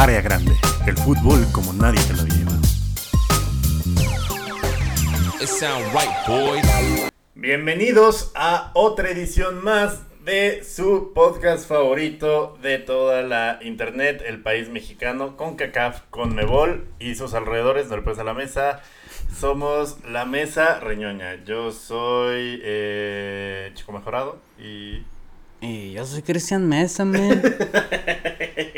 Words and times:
Área 0.00 0.22
Grande, 0.22 0.56
el 0.86 0.96
fútbol 0.96 1.46
como 1.52 1.74
nadie 1.74 2.00
te 2.04 2.14
lo 2.14 2.24
lleva. 2.24 2.52
Bienvenidos 7.34 8.32
a 8.34 8.70
otra 8.72 9.10
edición 9.10 9.62
más 9.62 10.00
de 10.24 10.64
su 10.64 11.12
podcast 11.14 11.68
favorito 11.68 12.56
de 12.62 12.78
toda 12.78 13.20
la 13.20 13.58
internet, 13.60 14.24
el 14.26 14.40
país 14.40 14.70
mexicano, 14.70 15.36
con 15.36 15.56
CACAF, 15.56 16.00
con 16.08 16.34
Mebol 16.34 16.88
y 16.98 17.14
sus 17.16 17.34
alrededores, 17.34 17.88
no 17.88 17.96
a 17.96 18.24
la 18.24 18.32
mesa. 18.32 18.80
Somos 19.38 19.98
la 20.10 20.24
mesa 20.24 20.80
reñoña. 20.80 21.44
Yo 21.44 21.72
soy 21.72 22.58
eh, 22.64 23.70
Chico 23.74 23.92
Mejorado 23.92 24.38
y. 24.58 25.04
Y 25.60 25.92
yo 25.92 26.06
soy 26.06 26.22
Cristian 26.22 26.66
Mesa, 26.66 27.04
man. 27.04 27.42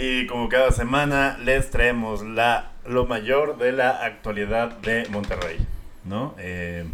y 0.00 0.26
como 0.26 0.48
cada 0.48 0.72
semana 0.72 1.36
les 1.44 1.70
traemos 1.70 2.22
la, 2.22 2.72
lo 2.86 3.04
mayor 3.04 3.58
de 3.58 3.72
la 3.72 4.02
actualidad 4.02 4.78
de 4.78 5.06
Monterrey, 5.10 5.58
¿no? 6.04 6.34
Eh, 6.38 6.86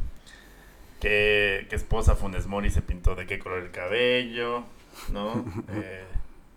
que, 1.01 1.69
esposa 1.71 2.17
Funes 2.17 2.49
Mori 2.49 2.69
se 2.71 2.83
pintó 2.83 3.15
de 3.15 3.27
qué 3.27 3.39
color 3.39 3.63
el 3.63 3.71
cabello, 3.71 4.65
¿no? 5.13 5.45
Eh, 5.73 6.05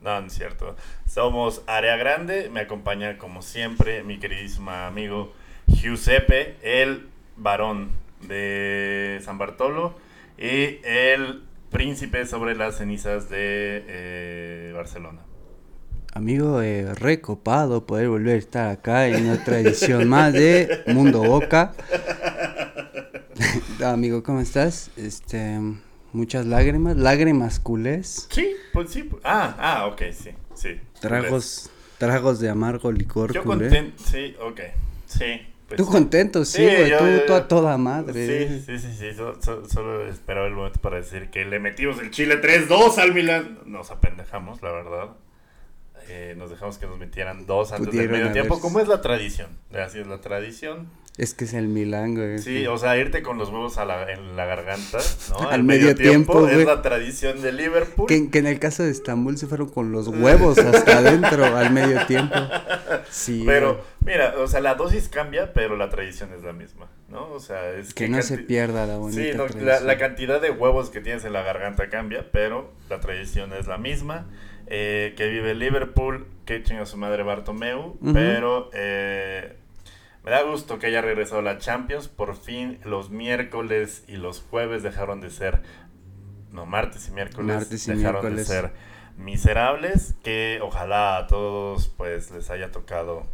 no, 0.02 0.22
no 0.22 0.28
es 0.28 0.34
cierto. 0.34 0.76
Somos 1.06 1.62
Área 1.68 1.98
Grande, 1.98 2.50
me 2.50 2.62
acompaña 2.62 3.20
como 3.20 3.44
siempre 3.44 4.02
mi 4.04 4.18
queridísimo 4.18 4.72
amigo 4.72 5.34
Giuseppe, 5.68 6.56
el 6.64 7.10
varón 7.36 7.92
de 8.22 9.20
San 9.22 9.38
Bartolo 9.38 9.94
y 10.38 10.80
el 10.84 11.44
príncipe 11.70 12.26
sobre 12.26 12.56
las 12.56 12.78
cenizas 12.78 13.30
de 13.30 13.84
eh, 13.88 14.72
Barcelona. 14.74 15.29
Amigo, 16.14 16.62
eh, 16.62 16.96
recopado 16.96 17.86
poder 17.86 18.10
volver 18.10 18.36
a 18.36 18.40
estar 18.40 18.70
acá 18.70 19.08
en 19.08 19.30
otra 19.30 19.60
edición 19.60 20.10
más 20.10 20.34
de 20.34 20.84
Mundo 20.88 21.22
Boca. 21.22 21.74
Amigo, 23.86 24.24
¿cómo 24.24 24.40
estás? 24.42 24.90
Este, 24.98 25.60
muchas 26.12 26.48
lágrimas, 26.48 26.98
lágrimas 26.98 27.60
culés. 27.60 28.28
Sí, 28.32 28.56
pues 28.74 28.90
sí. 28.90 29.08
Ah, 29.24 29.56
ah, 29.60 29.86
ok, 29.86 30.02
sí, 30.12 30.32
sí. 30.56 30.80
Tragos, 31.00 31.70
tragos 32.00 32.40
de 32.40 32.50
amargo 32.50 32.92
licor 32.92 33.32
Yo 33.32 33.44
contento, 33.44 34.04
sí, 34.04 34.36
ok, 34.42 34.62
sí. 35.06 35.42
Pues 35.68 35.78
tú 35.78 35.86
contento, 35.86 36.44
sí, 36.44 36.64
güey, 36.64 36.92
tú, 37.28 37.34
a 37.36 37.48
toda 37.48 37.78
madre. 37.78 38.48
Sí, 38.48 38.64
sí, 38.66 38.80
sí, 38.80 38.94
sí, 38.98 39.16
solo 39.70 40.08
esperaba 40.08 40.48
el 40.48 40.54
momento 40.54 40.82
para 40.82 40.98
decir 40.98 41.30
que 41.30 41.46
le 41.46 41.60
metimos 41.60 42.00
el 42.00 42.10
Chile 42.10 42.42
3-2 42.42 42.98
al 42.98 43.14
Milan. 43.14 43.60
Nos 43.68 43.92
apendejamos, 43.92 44.64
la 44.64 44.72
verdad. 44.72 45.10
Eh, 46.10 46.34
nos 46.36 46.50
dejamos 46.50 46.80
que 46.80 46.88
nos 46.88 46.98
metieran 46.98 47.46
dos 47.46 47.72
antes 47.72 47.94
del 47.94 48.10
medio 48.10 48.32
tiempo, 48.32 48.60
como 48.60 48.80
es 48.80 48.88
la 48.88 49.02
tradición. 49.02 49.50
Así 49.74 50.00
es 50.00 50.08
la 50.08 50.20
tradición. 50.20 50.90
Es 51.20 51.34
que 51.34 51.44
es 51.44 51.54
el 51.54 51.68
Milán, 51.68 52.16
güey. 52.16 52.40
Sí, 52.40 52.66
o 52.66 52.78
sea, 52.78 52.96
irte 52.98 53.22
con 53.22 53.38
los 53.38 53.50
huevos 53.50 53.78
a 53.78 53.84
la, 53.84 54.10
en 54.10 54.38
la 54.38 54.46
garganta, 54.46 55.00
¿no? 55.32 55.50
Al, 55.50 55.64
medio, 55.64 55.94
tiempo, 55.94 56.48
es 56.48 56.66
la 56.66 56.82
tradición 56.82 57.42
de 57.42 57.52
Liverpool. 57.52 58.08
Que, 58.08 58.30
que, 58.32 58.40
en 58.40 58.48
el 58.48 58.58
caso 58.58 58.84
de 58.84 58.92
Estambul 58.92 59.38
se 59.38 59.46
fueron 59.46 59.68
con 59.68 59.92
los 59.92 60.08
huevos 60.08 60.58
hasta 60.58 61.00
adentro 61.00 61.46
al 61.46 61.74
medio 61.74 62.06
tiempo. 62.06 62.36
Sí. 63.12 63.44
Pero, 63.46 63.84
mira, 64.06 64.36
o 64.38 64.48
sea, 64.48 64.62
la 64.62 64.76
dosis 64.76 65.10
cambia, 65.10 65.52
pero 65.52 65.76
la 65.76 65.90
tradición 65.90 66.32
es 66.34 66.42
la 66.42 66.54
misma, 66.54 66.88
¿no? 67.10 67.30
O 67.34 67.42
sea, 67.42 67.70
es 67.72 67.94
que... 67.94 68.08
no 68.08 68.22
se 68.22 68.38
pierda 68.38 68.86
la 68.86 68.98
bonita 68.98 69.22
Sí, 69.50 69.58
no, 69.58 69.66
la, 69.82 69.98
cantidad 69.98 70.40
de 70.42 70.52
huevos 70.52 70.90
que 70.90 71.02
tienes 71.02 71.26
en 71.26 71.34
la 71.34 71.44
garganta 71.44 71.90
cambia, 71.90 72.26
pero 72.32 72.72
la 72.90 73.02
tradición 73.02 73.52
es 73.52 73.68
la 73.68 73.78
misma. 73.78 74.26
Eh, 74.72 75.16
que 75.18 75.28
vive 75.28 75.56
Liverpool, 75.56 76.28
que 76.46 76.58
echen 76.58 76.78
a 76.78 76.86
su 76.86 76.98
madre 76.98 77.24
Bartomeu, 77.24 77.98
pero... 78.14 78.70
Eh, 78.74 79.56
me 80.24 80.32
da 80.32 80.44
gusto 80.44 80.80
que 80.80 80.88
haya 80.88 81.02
regresado 81.02 81.42
la 81.42 81.58
Champions. 81.58 82.08
Por 82.08 82.36
fin 82.36 82.80
los 82.84 83.10
miércoles 83.10 84.04
y 84.08 84.18
los 84.18 84.42
jueves 84.42 84.84
dejaron 84.84 85.22
de 85.22 85.30
ser, 85.30 85.62
no, 86.52 86.66
martes 86.66 87.08
y 87.08 87.12
miércoles 87.12 87.88
dejaron 87.88 88.36
de 88.36 88.46
ser 88.46 88.72
miserables. 89.18 90.16
Que 90.22 90.60
ojalá 90.62 91.18
a 91.18 91.28
todos 91.28 91.88
pues 91.88 92.32
les 92.32 92.50
haya 92.50 92.70
tocado 92.72 93.26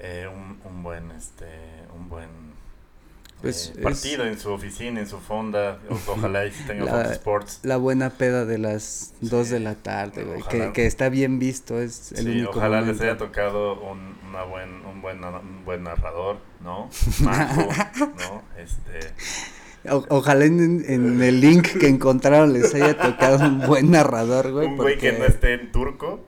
eh, 0.00 0.28
un, 0.30 0.60
un, 0.64 0.82
buen, 0.82 1.12
este, 1.12 1.46
un 1.94 2.08
buen 2.08 2.57
pues 3.40 3.72
eh, 3.76 3.82
partido 3.82 4.24
en 4.24 4.38
su 4.38 4.50
oficina, 4.50 5.00
en 5.00 5.06
su 5.06 5.18
fonda. 5.18 5.78
Ojalá 6.08 6.46
y 6.46 6.50
tenga 6.50 6.84
la, 6.84 7.12
Sports. 7.12 7.60
La 7.62 7.76
buena 7.76 8.10
peda 8.10 8.44
de 8.44 8.58
las 8.58 9.14
2 9.20 9.50
de 9.50 9.60
la 9.60 9.74
tarde, 9.76 10.24
güey. 10.24 10.42
Que, 10.50 10.72
que, 10.72 10.86
está 10.86 11.08
bien 11.08 11.38
visto, 11.38 11.80
es 11.80 12.12
el 12.12 12.24
sí, 12.24 12.44
Ojalá 12.44 12.80
les 12.80 13.00
haya 13.00 13.16
tocado 13.16 13.80
un, 13.80 14.16
una 14.28 14.44
buen, 14.44 14.84
un, 14.86 15.00
buen, 15.00 15.22
un 15.22 15.64
buen 15.64 15.84
narrador, 15.84 16.38
¿no? 16.62 16.90
Marco, 17.22 17.68
¿no? 17.98 18.42
Este. 18.56 19.12
ojalá 20.08 20.44
en, 20.44 20.84
en, 20.88 21.22
el 21.22 21.40
link 21.40 21.66
que 21.78 21.88
encontraron 21.88 22.52
les 22.52 22.74
haya 22.74 22.98
tocado 22.98 23.46
un 23.46 23.66
buen 23.66 23.90
narrador, 23.90 24.50
güey. 24.52 24.66
Un 24.68 24.76
güey 24.76 24.98
que 24.98 25.12
no 25.12 25.24
esté 25.24 25.54
en 25.54 25.70
turco. 25.70 26.24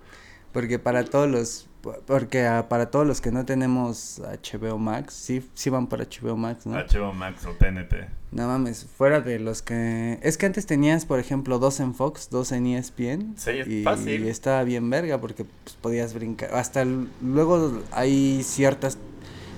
Porque 0.53 0.81
para 0.81 1.05
todos 1.05 1.29
los 1.29 1.70
porque 2.07 2.47
ah, 2.47 2.69
para 2.69 2.91
todos 2.91 3.07
los 3.07 3.21
que 3.21 3.31
no 3.31 3.45
tenemos 3.45 4.21
HBO 4.21 4.79
Max, 4.79 5.15
sí, 5.15 5.49
sí 5.55 5.71
van 5.71 5.87
por 5.87 6.01
HBO 6.01 6.37
Max, 6.37 6.67
¿no? 6.67 6.77
HBO 6.77 7.13
Max 7.13 7.47
o 7.47 7.53
TNT. 7.53 8.21
No 8.33 8.47
mames, 8.47 8.87
fuera 8.97 9.21
de 9.21 9.41
los 9.41 9.61
que... 9.61 10.19
Es 10.23 10.39
que 10.39 10.47
antes 10.47 10.65
tenías, 10.65 11.05
por 11.05 11.19
ejemplo, 11.19 11.59
dos 11.59 11.81
en 11.81 11.95
Fox, 11.95 12.31
dos 12.31 12.53
en 12.53 12.67
ESPN. 12.67 13.35
Sí, 13.37 13.51
y, 13.67 13.83
fácil. 13.83 14.25
Y 14.25 14.29
estaba 14.29 14.63
bien 14.63 14.89
verga 14.89 15.21
porque 15.21 15.45
pues, 15.45 15.75
podías 15.75 16.15
brincar. 16.15 16.55
Hasta 16.55 16.85
luego 16.85 17.83
hay 17.91 18.45
ciertas, 18.45 18.99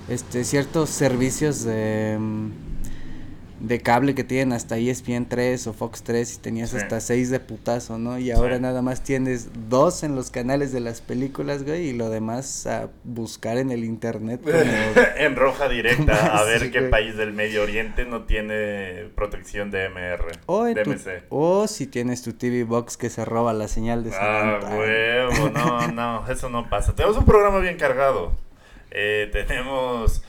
este, 0.09 0.43
ciertos 0.43 0.89
servicios 0.89 1.63
de... 1.63 2.17
Mm, 2.19 2.72
de 3.63 3.79
cable 3.79 4.13
que 4.13 4.25
tienen 4.25 4.51
hasta 4.51 4.77
ESPN 4.77 5.25
3 5.29 5.67
o 5.67 5.73
Fox 5.73 6.03
3 6.03 6.35
y 6.35 6.39
tenías 6.39 6.73
hasta 6.73 6.99
6 6.99 7.29
de 7.29 7.39
putazo, 7.39 7.97
¿no? 7.97 8.19
Y 8.19 8.29
ahora 8.29 8.59
nada 8.59 8.81
más 8.81 9.03
tienes 9.03 9.49
dos 9.69 10.03
en 10.03 10.15
los 10.15 10.31
canales 10.31 10.73
de 10.73 10.81
las 10.81 10.99
películas, 10.99 11.63
güey, 11.63 11.87
y 11.87 11.93
lo 11.93 12.09
demás 12.09 12.67
a 12.67 12.89
buscar 13.05 13.57
en 13.57 13.71
el 13.71 13.85
internet. 13.85 14.41
en 15.17 15.37
roja 15.37 15.69
directa, 15.69 16.37
a 16.37 16.43
ver 16.45 16.71
qué 16.71 16.81
país 16.81 17.15
del 17.15 17.31
Medio 17.31 17.63
Oriente 17.63 18.03
no 18.03 18.23
tiene 18.23 19.05
protección 19.15 19.71
de 19.71 19.87
MR, 19.87 20.25
o 20.45 20.65
DMC. 20.65 21.23
o 21.29 21.65
si 21.67 21.87
tienes 21.87 22.21
tu 22.21 22.33
TV 22.33 22.65
Box 22.65 22.97
que 22.97 23.09
se 23.09 23.23
roba 23.23 23.53
la 23.53 23.69
señal 23.69 24.03
de 24.03 24.11
Ah, 24.13 24.59
huevo, 24.77 25.49
no, 25.49 25.87
no, 25.93 26.29
eso 26.29 26.49
no 26.49 26.69
pasa. 26.69 26.95
Tenemos 26.95 27.17
un 27.17 27.25
programa 27.25 27.59
bien 27.59 27.77
cargado. 27.77 28.35
Eh, 28.91 29.29
tenemos 29.31 30.21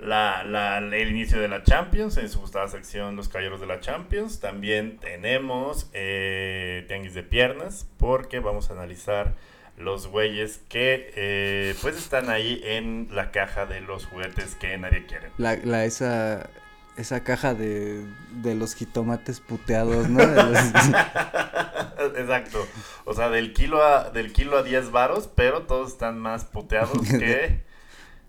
la, 0.00 0.44
la, 0.44 0.78
el 0.78 1.10
inicio 1.10 1.40
de 1.40 1.48
la 1.48 1.62
Champions, 1.62 2.16
en 2.16 2.28
su 2.28 2.40
gustada 2.40 2.68
sección 2.68 3.16
Los 3.16 3.28
Caballeros 3.28 3.60
de 3.60 3.66
la 3.66 3.80
Champions. 3.80 4.40
También 4.40 4.98
tenemos 4.98 5.90
eh, 5.92 6.84
Tianguis 6.88 7.14
de 7.14 7.22
Piernas, 7.22 7.86
porque 7.98 8.40
vamos 8.40 8.70
a 8.70 8.74
analizar 8.74 9.34
los 9.76 10.08
güeyes 10.08 10.60
que 10.68 11.12
eh, 11.16 11.74
pues 11.80 11.96
están 11.96 12.28
ahí 12.28 12.60
en 12.64 13.08
la 13.12 13.30
caja 13.30 13.66
de 13.66 13.80
los 13.80 14.06
juguetes 14.06 14.54
que 14.54 14.76
nadie 14.78 15.06
quiere. 15.06 15.30
La, 15.38 15.56
la 15.56 15.84
esa, 15.84 16.50
esa 16.96 17.24
caja 17.24 17.54
de, 17.54 18.04
de 18.42 18.54
los 18.54 18.74
jitomates 18.74 19.40
puteados, 19.40 20.08
¿no? 20.08 20.22
Exacto. 22.16 22.66
O 23.04 23.14
sea, 23.14 23.30
del 23.30 23.52
kilo 23.52 23.82
a, 23.82 24.10
del 24.10 24.32
kilo 24.32 24.58
a 24.58 24.62
10 24.62 24.90
varos, 24.90 25.28
pero 25.34 25.62
todos 25.62 25.92
están 25.92 26.18
más 26.18 26.44
puteados 26.44 27.00
que... 27.08 27.69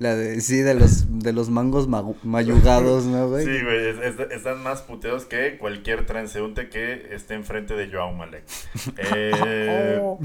La 0.02 0.16
de, 0.16 0.42
sí, 0.42 0.62
de 0.62 0.74
los, 0.74 1.20
de 1.20 1.32
los 1.32 1.52
mangos 1.52 1.88
mayugados, 2.24 3.06
¿no, 3.06 3.30
güey? 3.30 3.46
Sí, 3.46 3.64
güey, 3.64 3.90
están 4.32 4.64
más 4.64 4.82
puteados 4.82 5.26
que 5.26 5.60
cualquier 5.60 6.08
transeúnte 6.08 6.70
que 6.70 7.14
esté 7.14 7.36
enfrente 7.36 7.76
de 7.76 7.88
Joao 7.88 8.12
Malek. 8.12 8.44
Eh, 9.14 10.00
oh. 10.02 10.20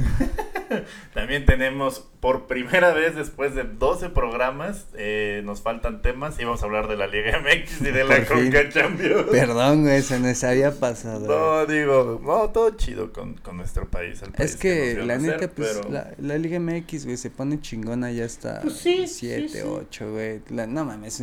también 1.15 1.47
tenemos, 1.47 2.09
por 2.21 2.47
primera 2.47 2.92
vez 2.92 3.15
después 3.15 3.54
de 3.54 3.65
12 3.65 4.10
programas, 4.10 4.86
eh, 4.95 5.42
nos 5.45 5.63
faltan 5.63 6.03
temas 6.03 6.39
y 6.39 6.45
vamos 6.45 6.63
a 6.63 6.66
hablar 6.66 6.89
de 6.89 6.97
la 6.97 7.07
Liga 7.07 7.41
MX 7.41 7.80
y 7.83 7.91
de 7.91 8.04
la 8.04 8.24
Conca 8.24 8.68
Champions. 8.68 9.27
Perdón, 9.30 9.83
güey, 9.83 10.03
se 10.03 10.18
nos 10.21 10.42
había 10.45 10.72
pasado. 10.72 11.27
No, 11.27 11.66
digo, 11.66 12.21
no, 12.24 12.51
todo 12.51 12.71
chido 12.71 13.13
con, 13.13 13.34
con 13.34 13.57
nuestro 13.57 13.89
país. 13.89 14.22
es 14.39 14.57
que, 14.57 14.95
la 15.04 15.18
neta, 15.18 15.48
pues, 15.48 15.80
la, 15.89 16.13
la, 16.18 16.39
Liga 16.39 16.59
MX, 16.59 17.04
güey, 17.04 17.16
se 17.16 17.30
pone 17.30 17.60
chingona 17.60 18.10
ya 18.12 18.24
hasta 18.24 18.60
pues 18.60 18.74
sí, 18.74 19.07
7, 19.07 19.62
8, 19.62 20.10
güey. 20.10 20.41
No 20.51 20.84
mames, 20.84 21.22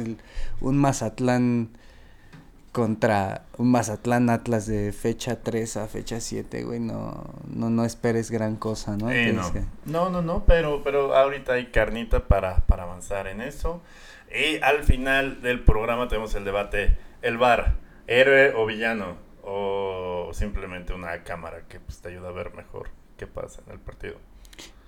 un 0.62 0.78
Mazatlán 0.78 1.70
contra 2.74 3.46
un 3.58 3.72
Mazatlán 3.72 4.30
Atlas 4.30 4.66
de 4.66 4.92
fecha 4.92 5.42
3 5.42 5.78
a 5.78 5.88
fecha 5.88 6.20
7, 6.20 6.64
güey, 6.64 6.80
no, 6.80 7.24
no, 7.48 7.70
no 7.70 7.86
esperes 7.86 8.32
gran 8.32 8.56
cosa, 8.58 8.98
¿no? 8.98 9.10
no. 9.86 10.10
no, 10.10 10.22
no, 10.22 10.44
pero, 10.46 10.84
pero 10.84 11.16
ahorita 11.16 11.54
hay 11.54 11.68
carnita 11.68 12.28
para, 12.28 12.58
para 12.66 12.84
avanzar 12.84 13.28
en 13.28 13.42
eso. 13.42 13.80
Y 14.34 14.58
al 14.64 14.84
final 14.84 15.42
del 15.42 15.64
programa 15.64 16.08
tenemos 16.08 16.34
el 16.34 16.44
debate, 16.44 16.98
el 17.22 17.38
bar, 17.38 17.76
héroe 18.08 18.54
o 18.56 18.66
villano, 18.66 19.18
o 19.44 20.32
simplemente 20.34 20.94
una 20.94 21.24
cámara 21.24 21.68
que 21.70 21.80
pues, 21.80 22.02
te 22.02 22.10
ayuda 22.10 22.30
a 22.30 22.32
ver 22.32 22.56
mejor 22.56 22.90
qué 23.18 23.28
pasa 23.28 23.62
en 23.68 23.74
el 23.74 23.80
partido. 23.80 24.16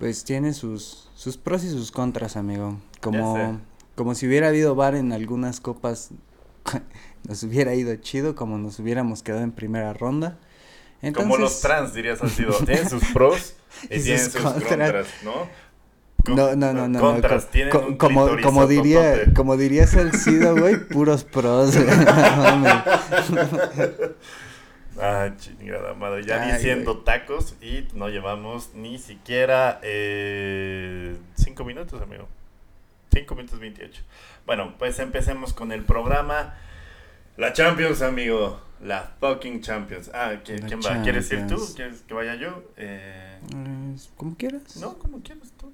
Pues 0.00 0.24
tiene 0.24 0.52
sus, 0.54 1.08
sus 1.14 1.36
pros 1.36 1.62
y 1.62 1.70
sus 1.70 1.92
contras, 1.92 2.36
amigo. 2.36 2.78
Como, 3.00 3.60
como 3.94 4.16
si 4.16 4.26
hubiera 4.26 4.48
habido 4.48 4.74
bar 4.74 4.96
en 4.96 5.12
algunas 5.12 5.60
copas, 5.60 6.10
nos 7.26 7.42
hubiera 7.42 7.74
ido 7.74 7.94
chido, 7.96 8.34
como 8.34 8.58
nos 8.58 8.78
hubiéramos 8.78 9.22
quedado 9.22 9.42
en 9.42 9.52
primera 9.52 9.92
ronda. 9.92 10.38
Entonces, 11.02 11.30
Como 11.30 11.36
los 11.36 11.60
trans, 11.60 11.92
dirías 11.94 12.22
han 12.22 12.30
sido. 12.30 12.52
Tienen 12.64 12.88
sus 12.88 13.04
pros 13.12 13.54
y, 13.90 13.96
Y 13.96 14.02
tienen 14.02 14.24
sus 14.24 14.32
sus 14.34 14.42
contras. 14.42 14.68
contras, 14.68 15.06
¿no? 15.24 15.66
No, 16.34 16.56
no, 16.56 16.72
no, 16.72 16.72
no. 16.72 16.88
no, 16.88 17.00
Contras, 17.00 17.44
co- 17.44 17.50
tienen 17.52 17.70
co- 17.70 17.86
un 17.86 17.96
como, 17.96 18.28
como 18.42 18.66
diría, 18.66 19.32
como 19.34 19.56
diría 19.56 19.86
Salcido, 19.86 20.56
güey, 20.56 20.76
puros 20.88 21.22
pros. 21.24 21.76
No. 21.76 22.82
Ah, 24.98 25.28
chingada 25.36 25.92
madre. 25.94 26.24
Ya 26.24 26.42
Ay, 26.42 26.52
diciendo 26.54 26.94
güey. 26.94 27.04
tacos 27.04 27.54
y 27.60 27.86
no 27.92 28.08
llevamos 28.08 28.70
ni 28.74 28.98
siquiera 28.98 29.78
eh, 29.82 31.16
cinco 31.34 31.64
minutos, 31.64 32.00
amigo. 32.00 32.26
Cinco 33.12 33.34
minutos 33.34 33.60
28. 33.60 34.02
Bueno, 34.46 34.74
pues 34.78 34.98
empecemos 34.98 35.52
con 35.52 35.70
el 35.72 35.84
programa. 35.84 36.54
La 37.36 37.52
Champions, 37.52 38.02
amigo. 38.02 38.60
La 38.82 39.10
fucking 39.20 39.60
Champions. 39.62 40.10
Ah, 40.12 40.34
¿qui- 40.44 40.60
La 40.60 40.66
¿quién 40.66 40.80
va? 40.80 41.02
¿Quieres 41.02 41.30
ir 41.32 41.46
tú? 41.46 41.56
¿Quieres 41.74 42.02
que 42.02 42.14
vaya 42.14 42.34
yo? 42.34 42.62
Eh, 42.76 43.38
Eh, 43.54 43.96
Como 44.16 44.36
quieras. 44.36 44.76
no, 44.76 44.98
como 44.98 45.20
quieras 45.22 45.52
tú. 45.58 45.72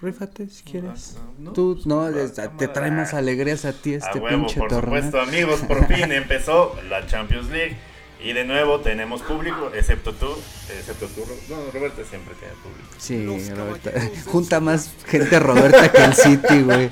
Rífate 0.00 0.48
si 0.48 0.62
quieres. 0.62 1.16
Ah, 1.18 1.22
no, 1.38 1.52
Tú, 1.52 1.74
pues, 1.74 1.86
no, 1.86 2.02
ah, 2.02 2.12
te 2.56 2.68
trae 2.68 2.92
más 2.92 3.14
alegrías 3.14 3.64
a 3.64 3.72
ti 3.72 3.94
A 3.94 3.96
este 3.96 4.20
huevo, 4.20 4.46
pinche 4.46 4.60
por 4.60 4.68
torneo. 4.68 5.02
supuesto, 5.02 5.20
amigos, 5.20 5.60
por 5.62 5.86
fin 5.88 6.12
empezó 6.12 6.76
la 6.88 7.04
Champions 7.06 7.50
League. 7.50 7.76
Y 8.20 8.32
de 8.32 8.44
nuevo 8.44 8.80
tenemos 8.80 9.22
público, 9.22 9.70
excepto 9.74 10.12
tú, 10.12 10.36
excepto 10.76 11.06
tú, 11.06 11.24
no, 11.48 11.70
Roberto 11.70 12.04
siempre 12.04 12.34
tiene 12.34 12.54
público. 12.54 12.88
Sí, 12.98 13.24
Los 13.24 13.56
Roberta. 13.56 13.92
Junta 14.26 14.60
más 14.60 14.92
gente 15.06 15.38
Roberta 15.38 15.92
que 15.92 16.04
el 16.04 16.14
City, 16.14 16.62
güey. 16.62 16.90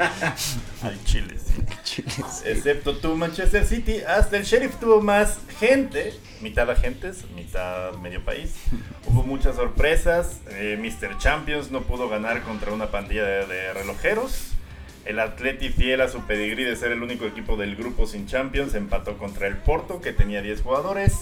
Al 0.82 1.05
Chile, 1.05 1.34
sí. 1.37 1.64
Chile, 1.82 2.12
sí. 2.17 2.43
Excepto 2.46 2.99
tú, 2.99 3.17
Manchester 3.17 3.67
City, 3.67 4.02
hasta 4.06 4.37
el 4.37 4.44
Sheriff 4.44 4.76
tuvo 4.78 5.02
más 5.02 5.38
gente, 5.58 6.14
mitad 6.40 6.70
agentes, 6.70 7.25
mitad 7.34 7.94
medio 7.94 8.25
país. 8.25 8.55
Hubo 9.06 9.25
muchas 9.25 9.56
sorpresas, 9.56 10.43
eh, 10.50 10.79
Mr. 10.81 11.19
Champions 11.19 11.72
no 11.72 11.82
pudo 11.82 12.08
ganar 12.08 12.43
contra 12.43 12.72
una 12.72 12.93
pandilla 12.93 13.25
de, 13.25 13.46
de 13.46 13.72
relojeros. 13.75 14.56
El 15.06 15.20
Atleti, 15.20 15.69
fiel 15.69 16.00
a 16.00 16.08
su 16.08 16.23
pedigrí 16.23 16.64
de 16.64 16.75
ser 16.75 16.91
el 16.91 17.00
único 17.00 17.26
equipo 17.26 17.56
del 17.56 17.76
grupo 17.76 18.08
sin 18.08 18.26
Champions, 18.26 18.75
empató 18.75 19.17
contra 19.19 19.47
el 19.47 19.56
Porto, 19.56 20.00
que 20.00 20.12
tenía 20.12 20.43
10 20.43 20.62
jugadores. 20.62 21.20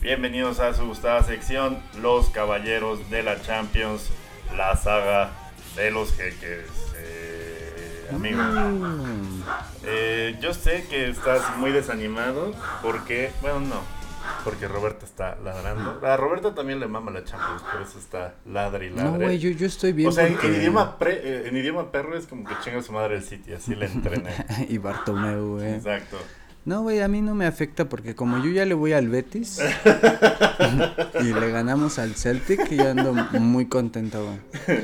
Bienvenidos 0.00 0.58
a 0.58 0.74
su 0.74 0.84
gustada 0.84 1.22
sección, 1.22 1.80
Los 2.02 2.28
Caballeros 2.30 3.08
de 3.08 3.22
la 3.22 3.40
Champions, 3.40 4.10
la 4.56 4.76
saga 4.76 5.30
de 5.76 5.92
los 5.92 6.12
jeques. 6.16 6.66
Eh, 6.96 8.08
amigo. 8.12 8.42
Mm. 8.42 9.44
Eh, 9.84 10.36
yo 10.40 10.52
sé 10.52 10.84
que 10.90 11.08
estás 11.08 11.56
muy 11.58 11.70
desanimado 11.70 12.52
porque, 12.82 13.30
bueno, 13.42 13.60
no, 13.60 13.99
porque 14.44 14.66
Roberta 14.68 15.04
está 15.04 15.36
ladrando. 15.36 16.00
A 16.06 16.16
Roberta 16.16 16.54
también 16.54 16.80
le 16.80 16.86
mama 16.88 17.10
la 17.10 17.24
Champions, 17.24 17.62
por 17.62 17.82
eso 17.82 17.98
está 17.98 18.34
ladre 18.46 18.86
y 18.86 18.90
No, 18.90 18.96
ladre. 19.04 19.24
güey, 19.26 19.38
yo, 19.38 19.50
yo 19.50 19.66
estoy 19.66 19.92
bien. 19.92 20.08
o 20.08 20.12
sea, 20.12 20.28
porque- 20.28 20.46
en 20.48 20.54
idioma 20.54 20.98
pre- 20.98 21.20
eh, 21.22 21.48
en 21.48 21.56
idioma 21.56 21.90
perro 21.92 22.16
es 22.16 22.26
como 22.26 22.44
que 22.44 22.54
chinga 22.62 22.82
su 22.82 22.92
madre 22.92 23.16
el 23.16 23.22
City, 23.22 23.52
así 23.52 23.74
le 23.74 23.86
entrené. 23.86 24.30
y 24.68 24.78
Bartomeu, 24.78 25.56
güey. 25.56 25.74
Exacto. 25.74 26.16
No, 26.64 26.82
güey, 26.82 27.00
a 27.00 27.08
mí 27.08 27.22
no 27.22 27.34
me 27.34 27.46
afecta 27.46 27.88
porque 27.88 28.14
como 28.14 28.36
yo 28.44 28.50
ya 28.50 28.66
le 28.66 28.74
voy 28.74 28.92
al 28.92 29.08
Betis 29.08 29.60
y 31.20 31.24
le 31.32 31.50
ganamos 31.50 31.98
al 31.98 32.14
Celtic, 32.14 32.68
yo 32.70 32.90
ando 32.90 33.14
muy 33.14 33.66
contento, 33.66 34.24
güey. 34.24 34.80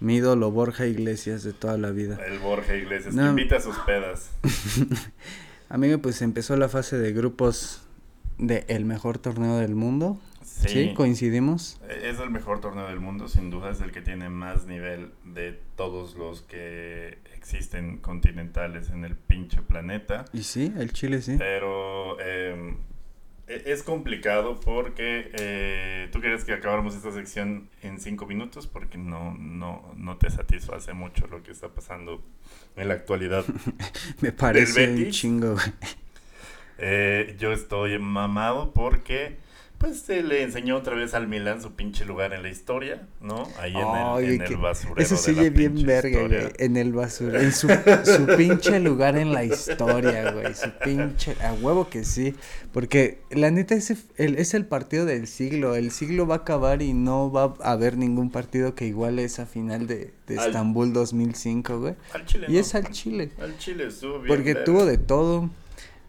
Mi 0.00 0.16
ídolo 0.16 0.50
Borja 0.50 0.86
Iglesias 0.86 1.42
de 1.42 1.52
toda 1.52 1.76
la 1.76 1.90
vida. 1.90 2.18
El 2.26 2.38
Borja 2.38 2.74
Iglesias, 2.74 3.14
No. 3.14 3.24
que 3.24 3.28
invita 3.30 3.56
a 3.56 3.60
sus 3.60 3.76
pedas. 3.80 4.30
Amigo, 5.68 5.98
pues 5.98 6.22
empezó 6.22 6.56
la 6.56 6.68
fase 6.68 6.96
de 6.98 7.12
grupos 7.12 7.82
de 8.38 8.64
el 8.68 8.84
mejor 8.84 9.18
torneo 9.18 9.56
del 9.58 9.74
mundo. 9.74 10.20
Sí. 10.42 10.68
Sí, 10.68 10.94
coincidimos. 10.94 11.80
Es 11.88 12.18
el 12.18 12.30
mejor 12.30 12.60
torneo 12.60 12.88
del 12.88 13.00
mundo, 13.00 13.28
sin 13.28 13.50
duda, 13.50 13.70
es 13.70 13.80
el 13.80 13.92
que 13.92 14.00
tiene 14.00 14.28
más 14.28 14.66
nivel 14.66 15.12
de 15.24 15.60
todos 15.76 16.16
los 16.16 16.42
que 16.42 17.18
existen 17.36 17.98
continentales 17.98 18.90
en 18.90 19.04
el 19.04 19.14
pinche 19.14 19.62
planeta. 19.62 20.24
Y 20.32 20.42
sí, 20.42 20.72
el 20.76 20.92
Chile 20.92 21.22
sí. 21.22 21.36
Pero 21.38 22.16
eh, 22.20 22.74
es 23.48 23.82
complicado 23.82 24.60
porque 24.60 25.30
eh, 25.34 26.08
tú 26.12 26.20
quieres 26.20 26.44
que 26.44 26.52
acabáramos 26.52 26.94
esta 26.94 27.12
sección 27.12 27.68
en 27.82 27.98
cinco 27.98 28.26
minutos 28.26 28.66
porque 28.66 28.98
no, 28.98 29.34
no, 29.38 29.94
no 29.96 30.16
te 30.18 30.30
satisface 30.30 30.92
mucho 30.92 31.26
lo 31.28 31.42
que 31.42 31.52
está 31.52 31.68
pasando 31.68 32.22
en 32.76 32.88
la 32.88 32.94
actualidad. 32.94 33.44
Me 34.20 34.32
parece 34.32 34.90
un 34.92 35.10
chingo, 35.10 35.54
güey. 35.54 35.72
Eh, 36.78 37.36
yo 37.38 37.52
estoy 37.52 37.98
mamado 37.98 38.72
porque 38.72 39.36
pues 39.78 40.00
se 40.00 40.24
le 40.24 40.42
enseñó 40.42 40.76
otra 40.76 40.96
vez 40.96 41.14
al 41.14 41.28
Milan 41.28 41.62
su 41.62 41.74
pinche 41.76 42.04
lugar 42.04 42.32
en 42.32 42.42
la 42.42 42.48
historia, 42.48 43.06
¿no? 43.20 43.46
Ahí 43.60 43.72
en 43.76 44.26
el, 44.26 44.34
en 44.34 44.42
el 44.42 44.56
basurero. 44.56 45.00
Eso 45.00 45.16
sigue 45.16 45.44
la 45.44 45.50
bien 45.50 45.86
verga, 45.86 46.26
güey. 46.26 46.48
En 46.58 46.76
el 46.76 46.92
basura. 46.92 47.40
En 47.40 47.52
su, 47.52 47.68
su 47.68 48.26
pinche 48.36 48.80
lugar 48.80 49.16
en 49.16 49.32
la 49.32 49.44
historia, 49.44 50.32
güey. 50.32 50.52
Su 50.54 50.68
pinche. 50.82 51.36
A 51.40 51.52
huevo 51.52 51.88
que 51.88 52.02
sí. 52.04 52.34
Porque 52.72 53.20
la 53.30 53.52
neta 53.52 53.76
ese, 53.76 53.96
el, 54.16 54.34
es 54.38 54.52
el 54.54 54.66
partido 54.66 55.04
del 55.04 55.28
siglo. 55.28 55.76
El 55.76 55.92
siglo 55.92 56.26
va 56.26 56.34
a 56.34 56.38
acabar 56.38 56.82
y 56.82 56.92
no 56.92 57.30
va 57.30 57.54
a 57.62 57.70
haber 57.70 57.96
ningún 57.96 58.30
partido 58.32 58.74
que 58.74 58.84
iguale 58.86 59.22
esa 59.22 59.46
final 59.46 59.86
de, 59.86 60.12
de 60.26 60.38
Al- 60.40 60.46
Estambul 60.46 60.92
2005, 60.92 61.78
güey. 61.78 61.94
Al 62.14 62.26
Chile. 62.26 62.46
Y 62.48 62.54
no. 62.54 62.58
es 62.58 62.74
al 62.74 62.90
Chile. 62.90 63.30
Al 63.40 63.56
Chile 63.58 63.86
estuvo 63.86 64.14
bien. 64.14 64.26
Porque 64.26 64.54
verga. 64.54 64.64
tuvo 64.64 64.84
de 64.86 64.98
todo. 64.98 65.50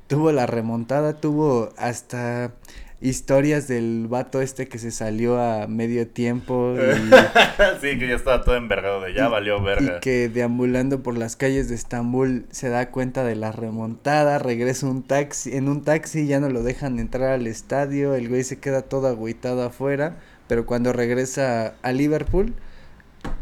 Tuvo 0.09 0.31
la 0.31 0.47
remontada, 0.47 1.13
tuvo 1.13 1.69
hasta 1.77 2.51
historias 2.99 3.67
del 3.67 4.07
vato 4.09 4.41
este 4.41 4.67
que 4.67 4.79
se 4.79 4.89
salió 4.89 5.39
a 5.39 5.67
medio 5.67 6.07
tiempo. 6.07 6.73
Y... 6.75 7.11
sí, 7.81 7.99
que 7.99 8.07
ya 8.07 8.15
estaba 8.15 8.43
todo 8.43 8.55
envergado 8.55 9.01
de 9.01 9.13
ya 9.13 9.27
Y- 9.27 9.29
valió 9.29 9.61
verga. 9.61 9.97
Y 9.97 9.99
que 9.99 10.27
deambulando 10.27 11.03
por 11.03 11.15
las 11.15 11.35
calles 11.35 11.69
de 11.69 11.75
Estambul 11.75 12.47
se 12.49 12.69
da 12.69 12.89
cuenta 12.89 13.23
de 13.23 13.35
la 13.35 13.51
remontada, 13.51 14.39
regresa 14.39 14.87
un 14.87 15.03
taxi, 15.03 15.55
en 15.55 15.69
un 15.69 15.83
taxi 15.83 16.25
ya 16.25 16.39
no 16.39 16.49
lo 16.49 16.63
dejan 16.63 16.97
entrar 16.97 17.29
al 17.29 17.45
estadio, 17.45 18.15
el 18.15 18.29
güey 18.29 18.43
se 18.43 18.57
queda 18.57 18.81
todo 18.81 19.07
agüitado 19.09 19.63
afuera, 19.63 20.17
pero 20.47 20.65
cuando 20.65 20.91
regresa 20.91 21.75
a 21.83 21.91
Liverpool 21.91 22.55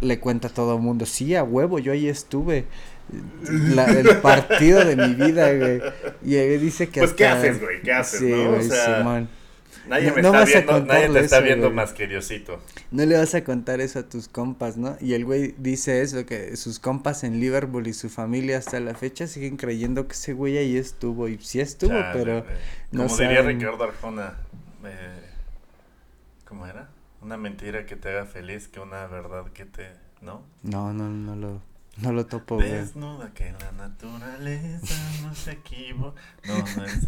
le 0.01 0.19
cuenta 0.19 0.49
a 0.49 0.53
todo 0.53 0.75
el 0.75 0.81
mundo, 0.81 1.05
sí, 1.05 1.33
a 1.33 1.45
huevo, 1.45 1.79
yo 1.79 1.93
ahí 1.93 2.09
estuve. 2.09 2.65
La- 3.49 3.85
el 3.85 4.17
partido 4.17 4.83
de 4.83 4.95
mi 4.95 5.13
vida, 5.15 5.53
güey. 5.53 5.81
Y 6.25 6.35
ahí 6.35 6.57
dice 6.57 6.89
que 6.89 6.99
Pues, 7.01 7.13
¿qué 7.13 7.25
haces, 7.27 7.61
güey? 7.61 7.81
¿Qué 7.81 7.93
haces, 7.93 8.19
Sí, 8.19 8.29
no? 8.29 8.49
O 8.49 8.55
güey, 8.55 8.67
sea, 8.67 8.97
Simón. 8.97 9.29
Nadie 9.87 10.11
me 10.11 10.21
no 10.21 10.37
está 10.37 10.43
viendo, 10.43 10.85
nadie 10.85 11.07
te 11.09 11.19
está 11.21 11.37
eso, 11.37 11.45
viendo 11.45 11.67
güey. 11.67 11.75
más 11.75 11.93
que 11.93 12.07
Diosito. 12.07 12.61
No 12.91 13.05
le 13.05 13.17
vas 13.17 13.33
a 13.35 13.45
contar 13.45 13.79
eso 13.79 13.99
a 13.99 14.03
tus 14.03 14.27
compas, 14.27 14.75
¿no? 14.75 14.97
Y 14.99 15.13
el 15.13 15.23
güey 15.23 15.55
dice 15.57 16.01
eso, 16.01 16.25
que 16.25 16.57
sus 16.57 16.79
compas 16.79 17.23
en 17.23 17.39
Liverpool 17.39 17.87
y 17.87 17.93
su 17.93 18.09
familia 18.09 18.57
hasta 18.57 18.81
la 18.81 18.93
fecha 18.95 19.27
siguen 19.27 19.55
creyendo 19.55 20.05
que 20.05 20.13
ese 20.13 20.33
güey 20.33 20.57
ahí 20.57 20.75
estuvo. 20.75 21.29
Y 21.29 21.37
sí 21.39 21.61
estuvo, 21.61 21.93
Chale, 21.93 22.09
pero 22.19 22.41
güey. 22.43 22.55
no 22.91 23.03
Como 23.05 23.17
diría. 23.17 23.41
Ricardo 23.43 23.81
Arjona, 23.85 24.33
eh, 24.83 25.21
¿cómo 26.45 26.65
era? 26.67 26.89
Una 27.21 27.37
mentira 27.37 27.85
que 27.85 27.95
te 27.95 28.09
haga 28.09 28.25
feliz 28.25 28.67
que 28.67 28.81
una 28.81 29.07
verdad 29.07 29.45
que 29.53 29.63
te... 29.65 29.87
¿No? 30.21 30.43
no, 30.63 30.93
no, 30.93 31.09
no 31.09 31.35
lo, 31.35 31.61
no 32.01 32.13
lo 32.13 32.25
topo, 32.25 32.55
güey. 32.55 32.69
Desnuda 32.69 33.31
que 33.33 33.51
la 33.51 33.71
naturaleza 33.71 34.95
no 35.21 35.33
se 35.33 35.53
equivoca. 35.53 36.21
No, 36.45 36.57
no 36.57 36.85
es. 36.85 37.05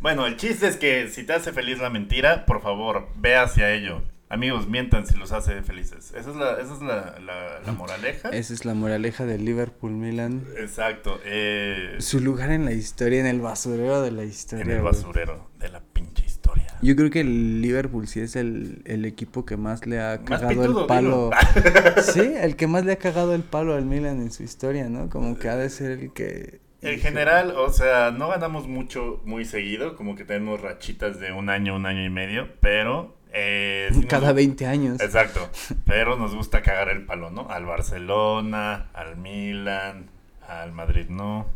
Bueno, 0.00 0.26
el 0.26 0.36
chiste 0.36 0.68
es 0.68 0.76
que 0.76 1.08
si 1.08 1.24
te 1.24 1.34
hace 1.34 1.52
feliz 1.52 1.78
la 1.78 1.90
mentira, 1.90 2.46
por 2.46 2.62
favor, 2.62 3.08
ve 3.16 3.36
hacia 3.36 3.72
ello. 3.72 4.02
Amigos, 4.32 4.66
mientan 4.66 5.06
si 5.06 5.14
los 5.18 5.30
hace 5.30 5.62
felices. 5.62 6.14
Esa 6.16 6.30
es 6.30 6.36
la, 6.36 6.52
esa 6.52 6.72
es 6.74 6.80
la, 6.80 7.18
la, 7.20 7.60
la 7.66 7.72
moraleja. 7.72 8.30
Esa 8.30 8.54
es 8.54 8.64
la 8.64 8.72
moraleja 8.72 9.26
del 9.26 9.44
Liverpool 9.44 9.92
Milan. 9.92 10.42
Exacto. 10.58 11.20
eh, 11.26 11.96
Su 11.98 12.18
lugar 12.18 12.50
en 12.50 12.64
la 12.64 12.72
historia, 12.72 13.20
en 13.20 13.26
el 13.26 13.42
basurero 13.42 14.00
de 14.00 14.10
la 14.10 14.24
historia. 14.24 14.64
en 14.64 14.70
el 14.70 14.80
güey. 14.80 14.90
basurero 14.94 15.50
de 15.58 15.68
la 15.68 15.80
pinche 15.80 16.24
historia. 16.24 16.66
Yo 16.80 16.96
creo 16.96 17.10
que 17.10 17.20
el 17.20 17.60
Liverpool 17.60 18.08
sí 18.08 18.20
es 18.20 18.34
el, 18.34 18.80
el 18.86 19.04
equipo 19.04 19.44
que 19.44 19.58
más 19.58 19.86
le 19.86 20.00
ha 20.00 20.22
cagado 20.24 20.48
pitudo, 20.48 20.80
el 20.80 20.86
palo. 20.86 21.30
dilo. 21.54 22.02
sí, 22.02 22.32
el 22.40 22.56
que 22.56 22.66
más 22.66 22.86
le 22.86 22.92
ha 22.92 22.96
cagado 22.96 23.34
el 23.34 23.42
palo 23.42 23.74
al 23.74 23.84
Milan 23.84 24.22
en 24.22 24.32
su 24.32 24.44
historia, 24.44 24.88
¿no? 24.88 25.10
Como 25.10 25.38
que 25.38 25.50
ha 25.50 25.56
de 25.56 25.68
ser 25.68 25.90
el 25.90 26.12
que... 26.14 26.60
En 26.80 26.98
general, 27.00 27.52
o 27.56 27.70
sea, 27.70 28.10
no 28.10 28.28
ganamos 28.30 28.66
mucho 28.66 29.20
muy 29.26 29.44
seguido, 29.44 29.94
como 29.94 30.16
que 30.16 30.24
tenemos 30.24 30.60
rachitas 30.62 31.20
de 31.20 31.32
un 31.32 31.50
año, 31.50 31.76
un 31.76 31.84
año 31.84 32.02
y 32.02 32.08
medio, 32.10 32.48
pero... 32.60 33.20
eh, 33.32 33.88
sí 33.92 33.98
nos- 34.00 34.06
Cada 34.06 34.32
20 34.32 34.66
años. 34.66 35.00
Exacto, 35.00 35.48
pero 35.86 36.16
nos 36.16 36.34
gusta 36.34 36.62
cagar 36.62 36.88
el 36.90 37.04
palo, 37.04 37.30
¿no? 37.30 37.48
Al 37.50 37.64
Barcelona, 37.66 38.88
al 38.94 39.16
Milan, 39.16 40.06
al 40.48 40.72
Madrid 40.72 41.06
no, 41.08 41.46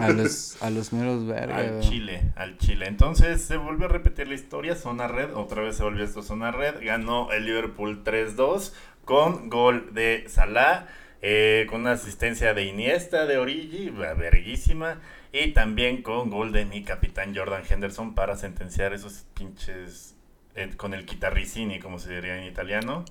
A 0.00 0.08
los, 0.10 0.62
a 0.62 0.70
los 0.70 0.92
meros 0.92 1.26
verga. 1.26 1.56
Al. 1.58 1.80
Chile, 1.80 2.32
al 2.36 2.56
Chile. 2.58 2.86
Entonces 2.88 3.42
se 3.42 3.56
volvió 3.58 3.86
a 3.86 3.88
repetir 3.90 4.28
la 4.28 4.34
historia, 4.34 4.74
zona 4.76 5.08
red, 5.08 5.34
otra 5.34 5.62
vez 5.62 5.76
se 5.76 5.82
volvió 5.82 6.04
esto 6.04 6.22
zona 6.22 6.50
red, 6.52 6.76
ganó 6.82 7.30
el 7.32 7.44
Liverpool 7.44 8.02
3-2 8.04 8.72
con 9.04 9.50
gol 9.50 9.90
de 9.92 10.24
Salah, 10.28 10.86
eh, 11.20 11.66
con 11.68 11.82
una 11.82 11.92
asistencia 11.92 12.54
de 12.54 12.64
Iniesta, 12.64 13.26
de 13.26 13.36
Origi, 13.38 13.90
verguísima, 13.90 15.00
y 15.32 15.48
también 15.52 16.02
con 16.02 16.30
gol 16.30 16.52
de 16.52 16.64
mi 16.64 16.82
capitán 16.84 17.34
Jordan 17.34 17.62
Henderson 17.68 18.14
para 18.14 18.36
sentenciar 18.36 18.92
esos 18.94 19.24
pinches 19.34 20.11
eh, 20.54 20.70
con 20.76 20.94
el 20.94 21.06
guitarricini, 21.06 21.78
como 21.80 21.98
se 21.98 22.14
diría 22.14 22.38
en 22.38 22.44
italiano. 22.44 23.04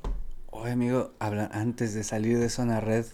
Oye, 0.51 0.71
amigo, 0.73 1.13
habla, 1.19 1.49
antes 1.53 1.93
de 1.93 2.03
salir 2.03 2.37
de 2.37 2.49
zona 2.49 2.81
red, 2.81 3.05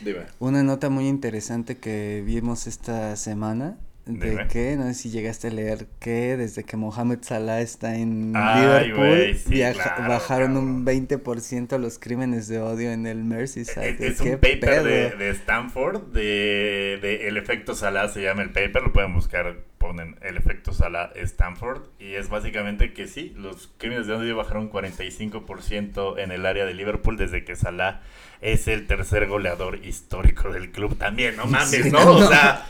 Dime. 0.00 0.20
una 0.38 0.62
nota 0.62 0.88
muy 0.90 1.06
interesante 1.06 1.76
que 1.78 2.22
vimos 2.24 2.66
esta 2.66 3.14
semana. 3.16 3.76
De 4.06 4.30
Dime. 4.30 4.48
que, 4.48 4.74
no 4.76 4.84
sé 4.84 4.94
si 4.94 5.10
llegaste 5.10 5.48
a 5.48 5.50
leer 5.50 5.86
que 6.00 6.38
desde 6.38 6.64
que 6.64 6.78
Mohamed 6.78 7.18
Salah 7.20 7.60
está 7.60 7.94
en 7.96 8.32
Ay, 8.34 8.62
Liverpool, 8.86 9.06
güey, 9.06 9.34
sí, 9.36 9.50
viaja- 9.50 9.96
claro, 9.96 10.08
bajaron 10.08 10.56
un 10.56 10.84
cabrón. 10.86 11.08
20% 11.08 11.76
los 11.78 11.98
crímenes 11.98 12.48
de 12.48 12.58
odio 12.58 12.90
en 12.90 13.04
el 13.06 13.22
Merseyside. 13.22 13.90
Es, 13.90 14.00
es 14.00 14.20
un 14.22 14.30
paper 14.38 14.82
de 15.18 15.28
Stanford, 15.32 16.04
de, 16.14 16.98
de 17.02 17.28
El 17.28 17.36
efecto 17.36 17.74
Salah 17.74 18.08
se 18.08 18.22
llama 18.22 18.40
el 18.40 18.48
paper, 18.50 18.80
lo 18.84 18.94
pueden 18.94 19.12
buscar, 19.12 19.58
ponen 19.88 20.16
El 20.20 20.36
efecto 20.36 20.74
Salah 20.74 21.12
Stanford, 21.14 21.80
y 21.98 22.12
es 22.12 22.28
básicamente 22.28 22.92
que 22.92 23.08
sí, 23.08 23.32
los 23.38 23.70
crímenes 23.78 24.06
de 24.06 24.12
odio 24.12 24.36
bajaron 24.36 24.70
45% 24.70 26.18
en 26.18 26.30
el 26.30 26.44
área 26.44 26.66
de 26.66 26.74
Liverpool 26.74 27.16
desde 27.16 27.42
que 27.42 27.56
Salah 27.56 28.02
es 28.42 28.68
el 28.68 28.86
tercer 28.86 29.26
goleador 29.28 29.82
histórico 29.86 30.50
del 30.52 30.72
club 30.72 30.98
también, 30.98 31.36
no 31.36 31.46
mames, 31.46 31.70
Sí, 31.70 31.90
¿no? 31.90 32.04
no. 32.04 32.16
O 32.18 32.28
sea, 32.28 32.66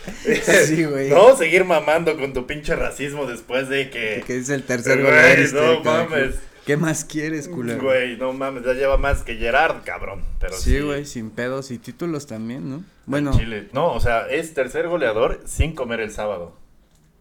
Sí, 0.64 0.84
güey. 0.84 1.10
no 1.10 1.37
seguir 1.37 1.64
mamando 1.64 2.16
con 2.16 2.32
tu 2.32 2.46
pinche 2.46 2.76
racismo 2.76 3.26
después 3.26 3.68
de 3.68 3.90
que... 3.90 4.22
Que 4.25 4.37
es 4.37 4.48
el 4.48 4.62
tercer 4.62 5.02
goleador 5.02 5.38
no 5.38 5.44
histórico 5.44 5.92
del 5.92 6.08
mames. 6.08 6.40
¿Qué 6.64 6.76
más 6.76 7.04
quieres, 7.04 7.48
culero? 7.48 7.82
Güey, 7.82 8.16
no 8.16 8.32
mames, 8.32 8.62
ya 8.62 8.75
lleva 8.75 8.96
más 8.96 9.22
que 9.22 9.37
Gerard, 9.37 9.82
cabrón. 9.84 10.22
Pero 10.38 10.54
Sí, 10.54 10.80
güey, 10.80 11.04
sin 11.04 11.30
pedos 11.30 11.72
y 11.72 11.78
títulos 11.78 12.26
también, 12.28 12.70
¿no? 12.70 12.84
Bueno, 13.06 13.32
Chile. 13.37 13.68
No, 13.72 13.92
o 13.92 14.00
sea, 14.00 14.28
es 14.28 14.52
tercer 14.54 14.87
goleador 14.87 15.40
sin 15.46 15.75
comer 15.75 16.00
el 16.00 16.10
sábado. 16.12 16.57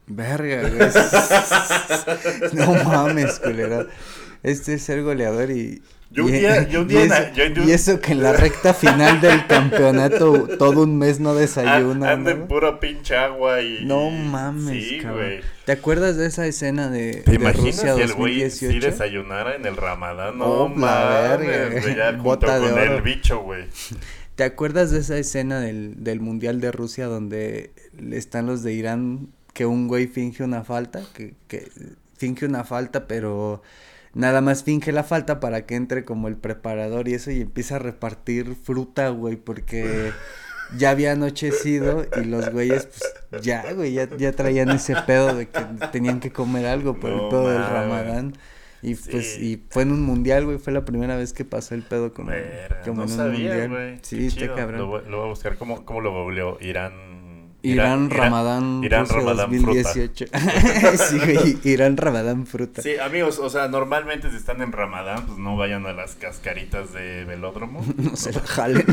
Verga, 0.07 0.69
güey. 0.69 0.89
no 2.53 2.73
mames, 2.83 3.39
culero. 3.39 3.87
Este 4.43 4.75
es 4.75 4.89
el 4.89 5.03
goleador 5.03 5.51
y. 5.51 5.81
Yo 6.09 6.23
un 6.23 6.29
y- 6.33 6.39
día- 6.39 6.63
yo 6.69 6.81
un 6.83 6.87
día 6.87 6.99
y 7.01 7.03
en 7.03 7.09
la- 7.09 7.17
eso, 7.19 7.33
yo 7.35 7.43
en 7.43 7.59
un- 7.59 7.67
y 7.67 7.71
eso 7.73 7.99
que 7.99 8.13
en 8.13 8.23
la 8.23 8.31
recta 8.31 8.73
final 8.73 9.19
del 9.19 9.45
campeonato 9.45 10.47
todo 10.57 10.83
un 10.83 10.97
mes 10.97 11.19
no 11.19 11.35
desayuna. 11.35 12.11
Anda 12.11 12.31
en 12.31 12.39
¿no? 12.41 12.47
pura 12.47 12.79
pinche 12.79 13.17
agua 13.17 13.61
y. 13.61 13.83
No 13.83 14.09
mames, 14.09 14.87
Sí, 14.87 14.99
güey. 15.01 15.41
¿Te 15.65 15.73
acuerdas 15.73 16.15
de 16.15 16.27
esa 16.27 16.45
escena 16.47 16.89
de, 16.89 17.23
¿Te 17.25 17.31
de 17.31 17.35
imaginas 17.35 17.65
Rusia 17.75 17.95
si 17.95 18.01
el 18.01 18.13
güey 18.13 18.35
sí 18.49 18.65
2018? 18.67 18.85
desayunara 18.91 19.55
en 19.55 19.65
el 19.65 19.75
ramadán? 19.75 20.37
No 20.37 20.45
Oh, 20.45 20.69
mames, 20.69 21.81
güey, 21.83 21.95
ya 21.97 22.11
junto 22.11 22.23
Bota 22.23 22.59
de 22.59 22.69
con 22.69 22.79
el 22.79 23.01
bicho, 23.01 23.39
güey. 23.41 23.65
¿Te 24.35 24.43
acuerdas 24.45 24.91
de 24.91 24.99
esa 24.99 25.17
escena 25.17 25.59
del, 25.59 26.03
del 26.03 26.21
Mundial 26.21 26.61
de 26.61 26.71
Rusia 26.71 27.07
donde 27.07 27.71
están 28.11 28.45
los 28.45 28.63
de 28.63 28.71
Irán 28.71 29.29
que 29.57 29.65
un 29.65 29.87
güey 29.87 30.05
finge 30.07 30.43
una 30.43 30.63
falta? 30.63 31.01
Que, 31.15 31.33
que 31.47 31.67
finge 32.15 32.45
una 32.45 32.63
falta, 32.63 33.07
pero 33.07 33.61
nada 34.13 34.41
más 34.41 34.63
finge 34.63 34.91
la 34.91 35.03
falta 35.03 35.39
para 35.39 35.65
que 35.65 35.73
entre 35.75 36.05
como 36.05 36.27
el 36.27 36.35
preparador 36.37 37.07
y 37.07 37.15
eso 37.15 37.31
y 37.31 37.41
empieza 37.41 37.77
a 37.77 37.79
repartir 37.79 38.55
fruta, 38.55 39.09
güey, 39.09 39.35
porque 39.35 40.11
ya 40.77 40.91
había 40.91 41.13
anochecido 41.13 42.05
y 42.21 42.25
los 42.25 42.51
güeyes, 42.51 42.87
pues 43.29 43.43
ya, 43.43 43.73
güey, 43.73 43.93
ya, 43.93 44.07
ya 44.15 44.31
traían 44.33 44.69
ese 44.69 44.95
pedo 45.07 45.35
de 45.35 45.47
que 45.49 45.59
tenían 45.91 46.19
que 46.19 46.31
comer 46.31 46.65
algo 46.67 46.99
por 46.99 47.09
No 47.09 47.23
el 47.23 47.29
pedo 47.29 47.49
del 47.49 47.63
ramadán. 47.63 48.33
Y 48.83 48.93
pues, 48.93 49.39
y 49.39 49.63
fue 49.71 49.81
en 49.83 49.91
un 49.91 50.03
mundial, 50.03 50.45
güey, 50.45 50.59
fue 50.59 50.71
la 50.71 50.85
primera 50.85 51.15
vez 51.15 51.33
que 51.33 51.43
pasó 51.43 51.73
el 51.73 51.81
pedo 51.81 52.13
como, 52.13 52.29
Verga, 52.29 52.81
como 52.85 52.97
no 52.97 53.03
en 53.05 53.09
un 53.11 53.17
sabía, 53.17 53.49
mundial. 53.49 53.69
güey. 53.69 53.99
Sí, 54.03 54.17
Qué 54.19 54.27
está 54.27 54.41
chido. 54.41 54.55
cabrón. 54.55 54.79
Lo, 54.81 54.87
voy- 54.87 55.01
lo 55.09 55.17
voy 55.17 55.25
a 55.25 55.29
buscar. 55.29 55.57
¿Cómo, 55.57 55.83
cómo 55.83 55.99
lo 56.01 56.11
googleó? 56.13 56.59
Irán. 56.61 56.93
Irán, 57.73 58.09
Ramadán 58.09 58.81
Irán 58.83 59.01
Rusia 59.01 59.17
Ramadán 59.17 59.49
fruta. 59.49 59.65
2018. 59.65 60.25
sí, 60.97 61.19
güey, 61.19 61.57
Irán 61.63 61.97
Ramadán 61.97 62.45
fruta. 62.45 62.81
Sí, 62.81 62.97
amigos, 62.97 63.39
o 63.39 63.49
sea, 63.49 63.67
normalmente 63.67 64.29
si 64.29 64.35
están 64.37 64.61
en 64.61 64.71
Ramadán, 64.71 65.25
pues 65.25 65.37
no 65.37 65.57
vayan 65.57 65.85
a 65.85 65.93
las 65.93 66.15
cascaritas 66.15 66.93
de 66.93 67.25
velódromo. 67.25 67.83
No 67.97 68.15
se 68.15 68.31
lo 68.31 68.41
jalen. 68.45 68.85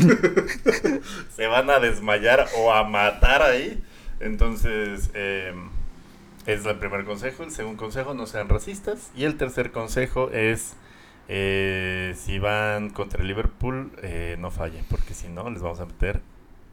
se 1.35 1.47
van 1.47 1.69
a 1.69 1.79
desmayar 1.79 2.47
o 2.57 2.73
a 2.73 2.83
matar 2.83 3.41
ahí. 3.41 3.81
Entonces, 4.19 5.09
eh, 5.13 5.53
es 6.45 6.65
el 6.65 6.77
primer 6.77 7.05
consejo. 7.05 7.43
El 7.43 7.51
segundo 7.51 7.81
consejo, 7.81 8.13
no 8.13 8.25
sean 8.25 8.49
racistas. 8.49 9.11
Y 9.15 9.23
el 9.25 9.37
tercer 9.37 9.71
consejo 9.71 10.29
es, 10.31 10.73
eh, 11.27 12.15
si 12.17 12.39
van 12.39 12.89
contra 12.89 13.21
el 13.21 13.27
Liverpool, 13.27 13.91
eh, 14.01 14.37
no 14.39 14.51
fallen, 14.51 14.85
porque 14.89 15.13
si 15.13 15.27
no, 15.27 15.49
les 15.49 15.61
vamos 15.61 15.79
a 15.79 15.85
meter 15.85 16.21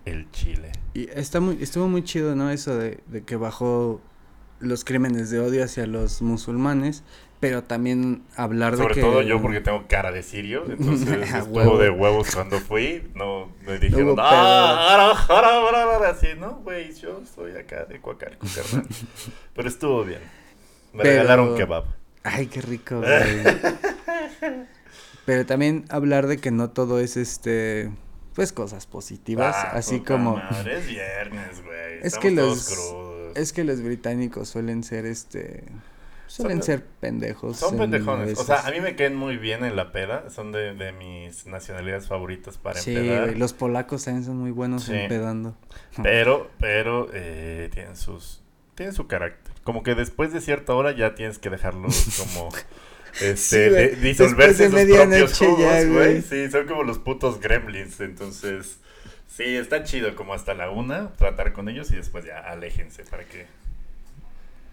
el 0.04 0.30
chile. 0.30 0.72
Y 0.94 1.08
está 1.10 1.40
muy, 1.40 1.58
estuvo 1.62 1.88
muy 1.88 2.02
chido, 2.04 2.34
¿no? 2.34 2.50
Eso 2.50 2.76
de, 2.76 3.00
de 3.06 3.22
que 3.22 3.36
bajó 3.36 4.00
los 4.60 4.84
crímenes 4.84 5.30
de 5.30 5.40
odio 5.40 5.64
hacia 5.64 5.86
los 5.86 6.22
musulmanes, 6.22 7.02
pero 7.40 7.64
también 7.64 8.22
hablar 8.36 8.76
de 8.76 8.82
Sobre 8.82 9.00
todo 9.00 9.22
yo, 9.22 9.42
porque 9.42 9.60
tengo 9.60 9.84
cara 9.88 10.12
de 10.12 10.22
sirio. 10.22 10.64
Entonces, 10.68 11.08
estuvo 11.34 11.54
huevo. 11.56 11.78
de 11.78 11.90
huevos 11.90 12.34
cuando 12.34 12.60
fui. 12.60 13.02
No, 13.14 13.52
me 13.66 13.78
dijeron, 13.78 14.16
ah, 14.20 14.94
ara, 14.94 15.38
ara, 15.38 15.96
ara", 15.96 16.10
así, 16.10 16.28
¿no? 16.38 16.56
Güey, 16.62 16.92
yo 16.94 17.20
soy 17.34 17.56
acá 17.56 17.84
de 17.86 18.00
Coacalco, 18.00 18.46
carnal. 18.54 18.86
Pero 19.54 19.68
estuvo 19.68 20.04
bien. 20.04 20.20
Me 20.92 21.02
Pero- 21.02 21.10
regalaron 21.22 21.56
kebab. 21.56 21.84
Ay, 22.24 22.46
qué 22.46 22.60
rico, 22.60 22.98
güey. 23.00 23.10
pero 25.24 25.44
también 25.46 25.84
hablar 25.88 26.28
de 26.28 26.38
que 26.38 26.50
no 26.52 26.70
todo 26.70 27.00
es 27.00 27.16
este... 27.16 27.90
Pues 28.34 28.52
cosas 28.52 28.86
positivas, 28.86 29.54
Ah, 29.56 29.70
así 29.74 30.00
como... 30.00 30.36
Madre, 30.36 30.78
es 30.78 30.86
viernes, 30.88 31.62
güey. 31.64 31.98
Es 32.00 32.04
Estamos 32.14 32.22
que 32.22 32.30
los- 32.30 32.68
crudos. 32.68 33.36
Es 33.36 33.52
que 33.52 33.64
los 33.64 33.82
británicos 33.82 34.48
suelen 34.48 34.82
ser 34.84 35.06
este... 35.06 35.64
Suelen 36.26 36.58
Son- 36.58 36.66
ser 36.66 36.84
pendejos. 36.86 37.58
Son 37.58 37.74
en- 37.74 37.80
pendejones. 37.80 38.38
O 38.38 38.44
sea, 38.44 38.66
a 38.66 38.70
mí 38.70 38.80
me 38.80 38.96
caen 38.96 39.14
muy 39.14 39.36
bien 39.36 39.64
en 39.66 39.76
la 39.76 39.92
peda. 39.92 40.30
Son 40.30 40.50
de, 40.50 40.74
de 40.74 40.92
mis 40.92 41.46
nacionalidades 41.46 42.08
favoritas 42.08 42.56
para 42.56 42.80
Sí, 42.80 42.94
empedar. 42.96 43.24
güey, 43.26 43.38
los 43.38 43.52
polacos 43.52 44.04
también 44.04 44.24
son 44.24 44.38
muy 44.38 44.50
buenos 44.50 44.84
Sí. 44.84 44.94
empedando. 44.94 45.54
Pero, 46.02 46.50
pero, 46.58 47.10
eh, 47.12 47.68
tienen 47.72 47.96
sus... 47.96 48.40
Tienen 48.74 48.94
su 48.94 49.06
carácter. 49.06 49.52
Como 49.62 49.82
que 49.82 49.94
después 49.94 50.32
de 50.32 50.40
cierta 50.40 50.72
hora 50.74 50.92
ya 50.92 51.14
tienes 51.14 51.38
que 51.38 51.50
dejarlos 51.50 52.06
como... 52.34 52.48
Este, 53.20 53.34
Sí, 53.36 53.56
de- 53.58 53.88
disolverse 53.96 54.68
de 54.68 54.86
sus 54.86 54.96
propios 54.96 55.38
ya, 55.38 55.46
jugos, 55.46 55.58
güey. 55.64 55.88
güey. 55.88 56.22
Sí, 56.22 56.50
son 56.50 56.66
como 56.66 56.82
los 56.82 56.98
putos 56.98 57.40
gremlins. 57.40 58.00
Entonces, 58.00 58.78
sí, 59.28 59.44
está 59.44 59.84
chido 59.84 60.14
como 60.16 60.34
hasta 60.34 60.54
la 60.54 60.70
una 60.70 61.12
tratar 61.14 61.52
con 61.52 61.68
ellos 61.68 61.90
y 61.92 61.96
después 61.96 62.24
ya 62.24 62.38
aléjense 62.38 63.04
para 63.04 63.24
que... 63.24 63.46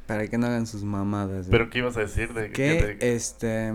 Para 0.08 0.28
que 0.28 0.38
no 0.38 0.48
hagan 0.48 0.66
sus 0.68 0.84
mamadas. 0.84 1.48
güey. 1.48 1.52
¿Pero 1.52 1.70
qué 1.70 1.80
ibas 1.80 1.98
a 1.98 2.00
decir? 2.02 2.34
De, 2.34 2.52
que 2.52 2.98
de- 3.00 3.14
este 3.16 3.74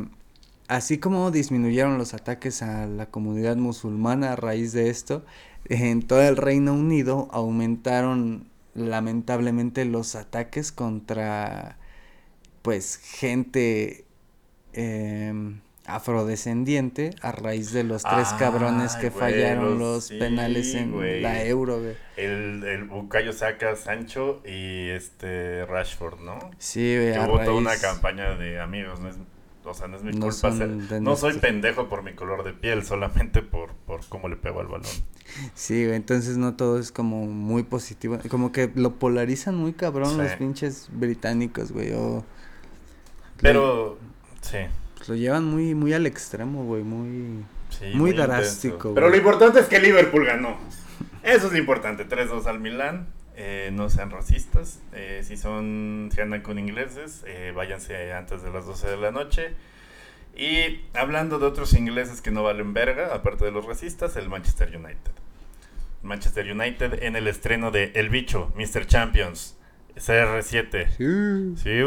así 0.67 0.97
como 0.99 1.31
disminuyeron 1.31 1.99
los 1.99 2.15
ataques 2.15 2.63
a 2.63 2.87
la 2.87 3.07
comunidad 3.07 3.57
musulmana 3.57 4.33
a 4.33 4.37
raíz 4.37 4.73
de 4.73 4.89
esto 4.89 5.23
en 5.67 6.01
todo 6.03 6.23
el 6.23 6.39
Reino 6.39 6.73
Unido 6.73 7.29
aumentaron 7.33 8.47
lamentablemente 8.75 9.85
los 9.85 10.15
ataques 10.15 10.73
contra 10.73 11.77
pues 12.63 12.97
gente 12.97 14.04
em, 14.75 15.61
afrodescendiente 15.87 17.11
a 17.21 17.33
raíz 17.33 17.73
de 17.73 17.85
los 17.85 18.03
tres 18.03 18.29
cabrones 18.39 18.97
que 18.97 19.11
güey, 19.11 19.55
los, 19.57 19.65
los- 19.65 19.79
los 19.79 20.05
sí, 20.07 20.19
penales 20.19 20.75
en 20.75 20.93
güey. 20.93 21.21
la 21.21 21.45
euro 21.45 21.81
güey. 21.81 21.97
El, 22.17 22.65
el 22.65 22.85
Bucayo 22.85 23.33
saca 23.33 23.77
Sancho 23.77 24.41
y 24.47 24.89
este 24.91 25.67
Rashford, 25.67 26.21
¿no? 26.21 26.39
sí 26.59 26.97
güey, 26.97 27.13
Que 27.13 27.19
hubo 27.21 27.39
toda 27.41 27.55
una 27.55 27.77
campaña 27.77 28.35
de 28.37 28.61
amigos, 28.61 29.01
no 29.01 29.09
es, 29.11 29.17
o 29.65 29.75
sea, 29.75 29.89
no 29.89 29.97
es 29.97 30.03
mi 30.03 30.13
No 30.13 30.27
culpa 30.31 30.53
ser- 30.53 31.01
no 31.03 31.17
soy 31.17 31.39
pendejo 31.39 31.89
por 31.89 32.03
mi 32.03 32.13
color 32.13 32.45
de 32.45 32.53
piel, 32.55 32.85
solamente 32.85 33.43
por, 33.43 33.73
por 33.87 34.07
cómo 34.09 34.29
le 34.29 34.37
pego 34.37 34.61
al 34.61 34.69
balón. 34.69 34.87
Sí, 35.55 35.85
güey, 35.85 35.97
entonces 35.97 36.37
no 36.37 36.55
todo 36.55 36.79
es 36.79 36.93
como 36.93 37.27
muy 37.27 37.63
positivo. 37.63 38.19
Como 38.31 38.53
que 38.53 38.71
lo 38.75 38.95
polarizan 38.99 39.55
muy 39.57 39.73
cabrón 39.73 40.17
los 40.19 40.33
pinches 40.33 40.89
británicos, 40.93 41.73
güey. 41.73 41.93
O 41.93 42.25
Pero, 43.41 43.99
sí. 44.45 44.59
lo, 45.01 45.15
lo 45.15 45.15
llevan 45.15 45.45
muy, 45.45 45.75
muy 45.75 45.93
al 45.93 46.07
extremo, 46.07 46.65
güey. 46.65 46.83
Muy. 46.83 47.45
sí, 47.71 47.87
Muy 47.95 48.13
drástico, 48.13 48.95
Pero 48.95 49.09
lo 49.09 49.17
importante 49.17 49.61
es 49.61 49.67
que 49.67 49.81
Liverpool 49.81 50.25
ganó. 50.27 50.57
Eso 51.23 51.47
es 51.47 51.53
lo 51.53 51.59
importante. 51.59 52.07
3-2 52.09 52.47
al 52.47 52.61
Milán. 52.61 53.07
Eh, 53.37 53.71
no 53.73 53.91
sean 53.91 54.11
racistas. 54.11 54.81
Eh, 54.93 55.23
si 55.25 55.37
son 55.37 56.11
si 56.15 56.21
andan 56.21 56.43
con 56.43 56.59
ingleses, 56.59 57.25
eh, 57.27 57.53
váyanse 57.55 58.13
antes 58.13 58.43
de 58.43 58.51
las 58.51 58.67
12 58.67 58.89
de 58.89 58.97
la 58.97 59.11
noche. 59.11 59.55
Y 60.37 60.83
hablando 60.95 61.39
de 61.39 61.47
otros 61.47 61.75
ingleses 61.75 62.21
que 62.21 62.31
no 62.31 62.43
valen 62.43 62.75
verga, 62.75 63.15
aparte 63.15 63.45
de 63.45 63.51
los 63.51 63.65
racistas, 63.67 64.17
el 64.17 64.29
Manchester 64.29 64.77
United. 64.77 65.13
Manchester 66.03 66.51
United 66.51 67.03
en 67.03 67.17
el 67.17 67.27
estreno 67.29 67.71
de 67.71 67.93
El 67.95 68.09
Bicho, 68.09 68.53
Mr. 68.57 68.87
Champions, 68.87 69.57
CR7. 69.97 71.55
Sí. 71.57 71.63
Sí, 71.63 71.83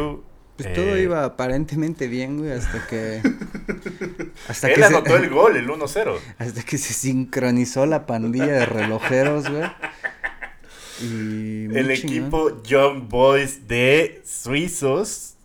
Pues 0.58 0.70
eh, 0.70 0.74
todo 0.74 0.98
iba 0.98 1.24
aparentemente 1.24 2.08
bien, 2.08 2.40
güey, 2.40 2.52
hasta 2.52 2.88
que... 2.88 3.22
Hasta 4.48 4.70
Él 4.70 4.76
que, 4.76 4.86
anotó 4.86 5.12
se, 5.12 5.24
el 5.24 5.30
gol, 5.30 5.56
el 5.56 5.68
1-0. 5.68 6.18
hasta 6.38 6.64
que 6.64 6.78
se 6.78 6.94
sincronizó 6.94 7.86
la 7.86 8.06
pandilla 8.06 8.48
de 8.48 8.66
relojeros, 8.66 9.50
güey. 9.50 9.70
Y 11.02 11.66
El 11.76 11.92
equipo 11.92 12.64
Young 12.64 13.08
Boys 13.08 13.68
de 13.68 14.22
suizos. 14.26 15.36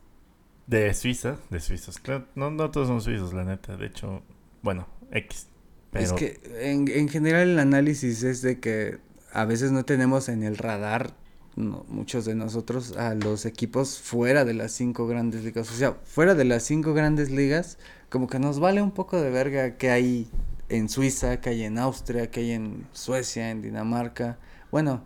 De 0.67 0.95
Suiza, 0.95 1.37
de 1.51 1.61
suizos. 1.61 1.99
Claro, 1.99 2.27
no, 2.35 2.51
no 2.51 2.71
todos 2.71 2.89
son 2.89 3.03
suizos, 3.03 3.35
la 3.35 3.45
neta. 3.45 3.77
De 3.77 3.87
hecho, 3.87 4.23
bueno, 4.63 4.89
X. 5.11 5.49
Pero 5.91 6.05
Es 6.05 6.13
que 6.13 6.41
en, 6.61 6.89
en 6.89 7.09
general 7.09 7.51
el 7.51 7.59
análisis 7.59 8.23
es 8.23 8.41
de 8.41 8.61
que 8.61 8.99
a 9.33 9.45
veces 9.45 9.73
no 9.73 9.85
tenemos 9.85 10.31
en 10.31 10.43
el 10.43 10.57
radar, 10.57 11.13
no, 11.55 11.85
muchos 11.89 12.25
de 12.25 12.35
nosotros, 12.35 12.97
a 12.97 13.15
los 13.15 13.45
equipos 13.45 13.99
fuera 13.99 14.45
de 14.45 14.55
las 14.55 14.73
cinco 14.73 15.07
grandes 15.07 15.45
ligas. 15.45 15.71
O 15.71 15.75
sea, 15.75 15.93
fuera 16.05 16.35
de 16.35 16.45
las 16.45 16.63
cinco 16.63 16.95
grandes 16.95 17.31
ligas, 17.31 17.79
como 18.09 18.27
que 18.27 18.39
nos 18.39 18.59
vale 18.59 18.81
un 18.81 18.91
poco 18.91 19.21
de 19.21 19.31
verga 19.31 19.77
que 19.77 19.91
hay 19.91 20.29
en 20.69 20.89
Suiza, 20.89 21.41
que 21.41 21.51
hay 21.51 21.65
en 21.65 21.79
Austria, 21.79 22.31
que 22.31 22.41
hay 22.41 22.53
en 22.53 22.87
Suecia, 22.93 23.51
en 23.51 23.61
Dinamarca. 23.61 24.39
Bueno, 24.71 25.05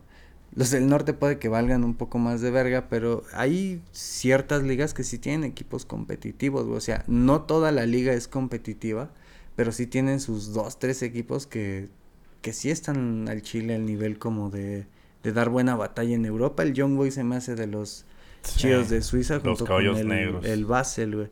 los 0.55 0.71
del 0.71 0.89
norte 0.89 1.13
puede 1.13 1.39
que 1.39 1.49
valgan 1.49 1.83
un 1.83 1.95
poco 1.95 2.19
más 2.19 2.41
de 2.41 2.51
verga, 2.53 2.89
pero 2.89 3.25
hay 3.33 3.83
ciertas 3.91 4.63
ligas 4.63 4.95
que 4.95 5.03
sí 5.03 5.19
tienen 5.19 5.45
equipos 5.51 5.85
competitivos. 5.85 6.67
O 6.67 6.81
sea, 6.81 7.05
no 7.09 7.43
toda 7.43 7.73
la 7.73 7.87
liga 7.87 8.13
es 8.13 8.29
competitiva, 8.29 9.11
pero 9.57 9.73
sí 9.73 9.87
tienen 9.87 10.21
sus 10.21 10.53
dos, 10.53 10.79
tres 10.79 11.03
equipos 11.03 11.47
que, 11.47 11.89
que 12.41 12.53
sí 12.53 12.71
están 12.71 13.29
al 13.29 13.43
Chile 13.43 13.75
al 13.75 13.85
nivel 13.85 14.19
como 14.19 14.51
de, 14.51 14.87
de 15.27 15.33
dar 15.33 15.49
buena 15.49 15.75
batalla 15.77 16.15
en 16.15 16.25
Europa. 16.25 16.63
El 16.63 16.73
Young 16.73 16.97
Boy 16.97 17.11
se 17.11 17.25
me 17.25 17.37
hace 17.37 17.55
de 17.57 17.67
los 17.67 18.07
sí, 18.43 18.59
chidos 18.61 18.89
de 18.89 19.03
Suiza 19.03 19.35
los 19.35 19.59
junto 19.59 19.67
con 19.67 19.85
el, 19.85 20.07
negros. 20.09 20.45
el 20.45 20.65
Basel, 20.65 21.17
güey. 21.17 21.29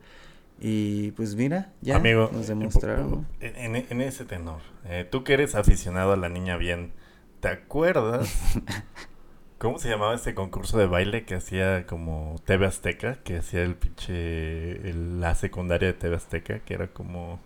Y 0.61 1.11
pues 1.13 1.35
mira, 1.37 1.73
ya 1.81 1.97
amigo, 1.97 2.31
nos 2.33 2.47
eh, 2.47 2.49
demostraron. 2.49 3.11
¿no? 3.11 3.25
en, 3.41 3.77
en- 3.77 3.87
en 3.91 4.01
ese 4.01 4.25
tenor, 4.25 4.61
eh, 4.85 5.07
tú 5.11 5.25
que 5.25 5.35
eres 5.35 5.55
aficionado 5.55 6.13
a 6.13 6.17
la 6.17 6.29
niña 6.29 6.57
bien, 6.57 6.93
¿te 7.41 7.49
acuerdas? 7.49 8.29
¿Cómo 9.59 9.79
se 9.79 9.89
llamaba 9.89 10.15
este 10.15 10.35
concurso 10.35 10.77
de 10.79 10.87
baile 10.87 11.25
que 11.25 11.37
hacía 11.37 11.87
como 11.87 12.37
TV 12.45 12.67
Azteca? 12.67 13.17
Que 13.23 13.39
hacía 13.39 13.63
el 13.63 13.77
pinche. 13.77 14.89
el- 14.91 15.21
la 15.21 15.35
secundaria 15.35 15.89
de 15.89 15.95
TV 15.95 16.17
Azteca, 16.17 16.59
que 16.61 16.75
era 16.75 16.89
como. 16.89 17.41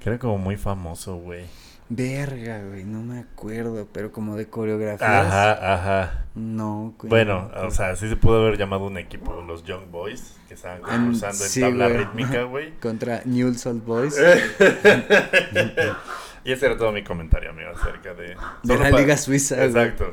que 0.00 0.10
era 0.10 0.18
como 0.18 0.38
muy 0.38 0.56
famoso, 0.56 1.16
güey. 1.16 1.46
Verga, 1.88 2.62
güey, 2.68 2.84
no 2.84 3.00
me 3.02 3.20
acuerdo, 3.20 3.86
pero 3.92 4.10
como 4.10 4.36
de 4.36 4.48
coreografías. 4.48 5.08
Ajá, 5.08 5.74
ajá. 5.74 6.24
No, 6.34 6.94
güey. 6.98 7.08
Bueno, 7.08 7.48
no 7.54 7.68
o 7.68 7.70
sea, 7.70 7.94
sí 7.94 8.08
se 8.08 8.16
pudo 8.16 8.42
haber 8.44 8.58
llamado 8.58 8.84
un 8.86 8.98
equipo 8.98 9.40
los 9.42 9.62
Young 9.64 9.90
Boys, 9.92 10.36
que 10.48 10.54
estaban 10.54 10.80
concursando 10.82 11.44
en 11.44 11.50
sí, 11.50 11.60
tabla 11.60 11.86
güey. 11.88 11.98
rítmica, 11.98 12.42
güey. 12.42 12.72
Contra 12.80 13.22
Newell's 13.24 13.64
Old 13.66 13.84
Boys. 13.84 14.16
y 16.44 16.52
ese 16.52 16.66
era 16.66 16.76
todo 16.76 16.92
mi 16.92 17.02
comentario, 17.04 17.50
amigo, 17.50 17.70
acerca 17.70 18.14
de... 18.14 18.36
de 18.62 18.78
la 18.78 18.90
Liga 18.90 19.16
Suiza. 19.16 19.54
güey. 19.56 19.68
Exacto. 19.68 20.10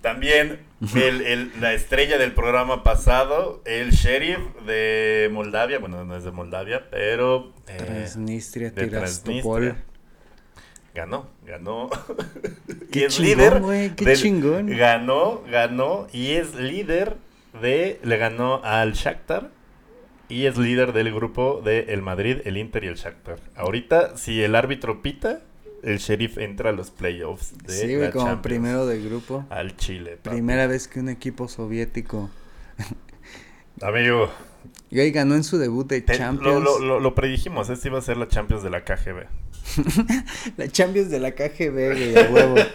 También 0.00 0.60
el, 0.94 1.22
el- 1.22 1.52
la 1.60 1.72
estrella 1.72 2.16
del 2.18 2.32
programa 2.32 2.82
pasado, 2.84 3.62
el 3.64 3.90
sheriff 3.90 4.38
de 4.66 5.28
Moldavia, 5.32 5.78
bueno, 5.78 6.04
no 6.04 6.16
es 6.16 6.22
de 6.24 6.30
Moldavia, 6.30 6.88
pero 6.90 7.52
eh, 7.66 7.76
Transnistria, 7.78 8.70
de. 8.70 8.86
Transnistria. 8.86 9.76
Ganó, 10.96 11.28
ganó. 11.46 11.90
y 12.68 12.86
Qué 12.90 13.04
es 13.06 13.14
chingón, 13.14 13.62
líder. 13.68 13.94
qué 13.94 14.04
del- 14.04 14.18
chingón. 14.18 14.66
Ganó, 14.68 15.42
ganó 15.50 16.06
y 16.12 16.32
es 16.32 16.54
líder 16.56 17.16
de, 17.62 18.00
le 18.02 18.16
ganó 18.16 18.60
al 18.64 18.94
Shakhtar 18.94 19.50
y 20.28 20.46
es 20.46 20.56
líder 20.56 20.92
del 20.92 21.14
grupo 21.14 21.62
de 21.64 21.80
el 21.94 22.02
Madrid, 22.02 22.38
el 22.44 22.56
Inter 22.56 22.82
y 22.84 22.88
el 22.88 22.96
Shakhtar. 22.96 23.38
Ahorita, 23.54 24.16
si 24.16 24.42
el 24.42 24.56
árbitro 24.56 25.00
pita, 25.02 25.40
el 25.82 25.98
sheriff 25.98 26.38
entra 26.38 26.70
a 26.70 26.72
los 26.72 26.90
playoffs 26.90 27.56
de 27.58 27.72
Sí, 27.72 27.94
güey, 27.96 28.10
como 28.10 28.24
Champions. 28.24 28.42
primero 28.42 28.86
de 28.86 29.00
grupo. 29.02 29.44
Al 29.50 29.76
Chile. 29.76 30.16
papi. 30.20 30.30
Primera 30.36 30.66
vez 30.66 30.88
que 30.88 30.98
un 30.98 31.08
equipo 31.08 31.46
soviético. 31.48 32.28
Amigo, 33.82 34.30
Y 34.90 35.00
ahí 35.00 35.10
ganó 35.10 35.34
en 35.34 35.44
su 35.44 35.58
debut 35.58 35.86
de 35.86 36.00
te- 36.00 36.16
Champions. 36.16 36.62
lo, 36.64 36.78
lo, 36.78 36.84
lo, 36.84 37.00
lo 37.00 37.14
predijimos, 37.14 37.68
esta 37.68 37.86
iba 37.88 37.98
a 37.98 38.02
ser 38.02 38.16
la 38.16 38.26
Champions 38.28 38.62
de 38.62 38.70
la 38.70 38.84
KGB. 38.84 39.26
La 40.56 40.68
Champions 40.68 41.10
de 41.10 41.20
la 41.20 41.32
KGB, 41.32 41.72
güey, 41.72 42.16
a 42.18 42.30
huevo. 42.30 42.54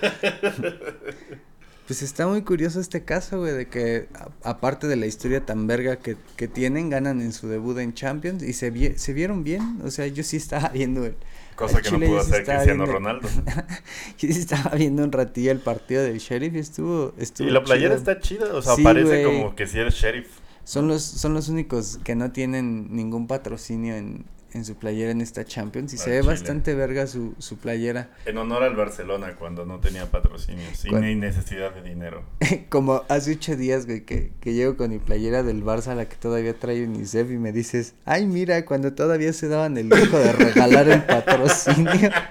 Pues 1.87 2.03
está 2.03 2.25
muy 2.25 2.41
curioso 2.43 2.79
este 2.79 3.03
caso, 3.03 3.39
güey, 3.39 3.53
de 3.53 3.67
que 3.67 4.07
a- 4.13 4.29
aparte 4.49 4.87
de 4.87 4.95
la 4.95 5.07
historia 5.07 5.45
tan 5.45 5.67
verga 5.67 5.97
que, 5.97 6.15
que 6.37 6.47
tienen, 6.47 6.89
ganan 6.89 7.19
en 7.19 7.33
su 7.33 7.49
debut 7.49 7.77
en 7.79 7.93
Champions 7.93 8.43
y 8.43 8.53
se, 8.53 8.69
vi- 8.69 8.93
se 8.97 9.11
vieron 9.11 9.43
bien. 9.43 9.79
O 9.83 9.91
sea, 9.91 10.07
yo 10.07 10.23
sí 10.23 10.37
estaba 10.37 10.69
viendo 10.69 11.05
el, 11.05 11.15
Cosa 11.55 11.81
que 11.81 11.89
Chile 11.89 12.05
no 12.07 12.13
pudo 12.13 12.23
sí 12.23 12.31
hacer 12.31 12.45
Cristiano 12.45 12.83
viendo- 12.85 12.85
Ronaldo. 12.85 13.27
yo 14.17 14.29
sí 14.33 14.39
estaba 14.39 14.75
viendo 14.75 15.03
un 15.03 15.11
ratillo 15.11 15.51
el 15.51 15.59
partido 15.59 16.01
del 16.03 16.19
Sheriff 16.19 16.55
y 16.55 16.59
estuvo, 16.59 17.13
estuvo 17.17 17.49
Y 17.49 17.51
la 17.51 17.61
playera 17.61 17.97
chido. 17.97 18.11
está 18.11 18.19
chida, 18.21 18.53
o 18.53 18.61
sea, 18.61 18.75
Sí, 18.75 18.83
parece 18.83 19.23
güey. 19.25 19.39
como 19.41 19.55
que 19.55 19.67
si 19.67 19.79
eres 19.79 19.95
sheriff. 19.95 20.27
Son 20.63 20.87
los, 20.87 21.03
son 21.03 21.33
los 21.33 21.49
únicos 21.49 21.99
que 22.05 22.15
no 22.15 22.31
tienen 22.31 22.95
ningún 22.95 23.27
patrocinio 23.27 23.95
en, 23.95 24.23
en 24.53 24.65
su 24.65 24.75
playera 24.75 25.11
en 25.11 25.21
esta 25.21 25.45
Champions 25.45 25.93
y 25.93 25.97
se 25.97 26.09
ve 26.09 26.19
Chile. 26.21 26.27
bastante 26.31 26.75
verga 26.75 27.07
su, 27.07 27.35
su 27.39 27.57
playera. 27.57 28.09
En 28.25 28.37
honor 28.37 28.63
al 28.63 28.75
Barcelona 28.75 29.35
cuando 29.35 29.65
no 29.65 29.79
tenía 29.79 30.09
patrocinio, 30.09 30.65
sin 30.75 31.19
necesidad 31.19 31.73
de 31.73 31.81
dinero. 31.81 32.23
Como 32.69 33.03
hace 33.09 33.33
ocho 33.33 33.55
días, 33.55 33.85
güey, 33.85 34.05
que, 34.05 34.31
que 34.39 34.53
llego 34.53 34.77
con 34.77 34.91
mi 34.91 34.99
playera 34.99 35.43
del 35.43 35.63
Barça, 35.63 35.95
la 35.95 36.07
que 36.07 36.15
todavía 36.15 36.57
trae 36.57 36.83
UNICEF, 36.85 37.31
y 37.31 37.37
me 37.37 37.51
dices, 37.51 37.95
ay, 38.05 38.25
mira, 38.25 38.65
cuando 38.65 38.93
todavía 38.93 39.33
se 39.33 39.47
daban 39.47 39.77
el 39.77 39.89
lujo 39.89 40.17
de 40.17 40.33
regalar 40.33 40.87
el 40.89 41.03
patrocinio. 41.03 41.91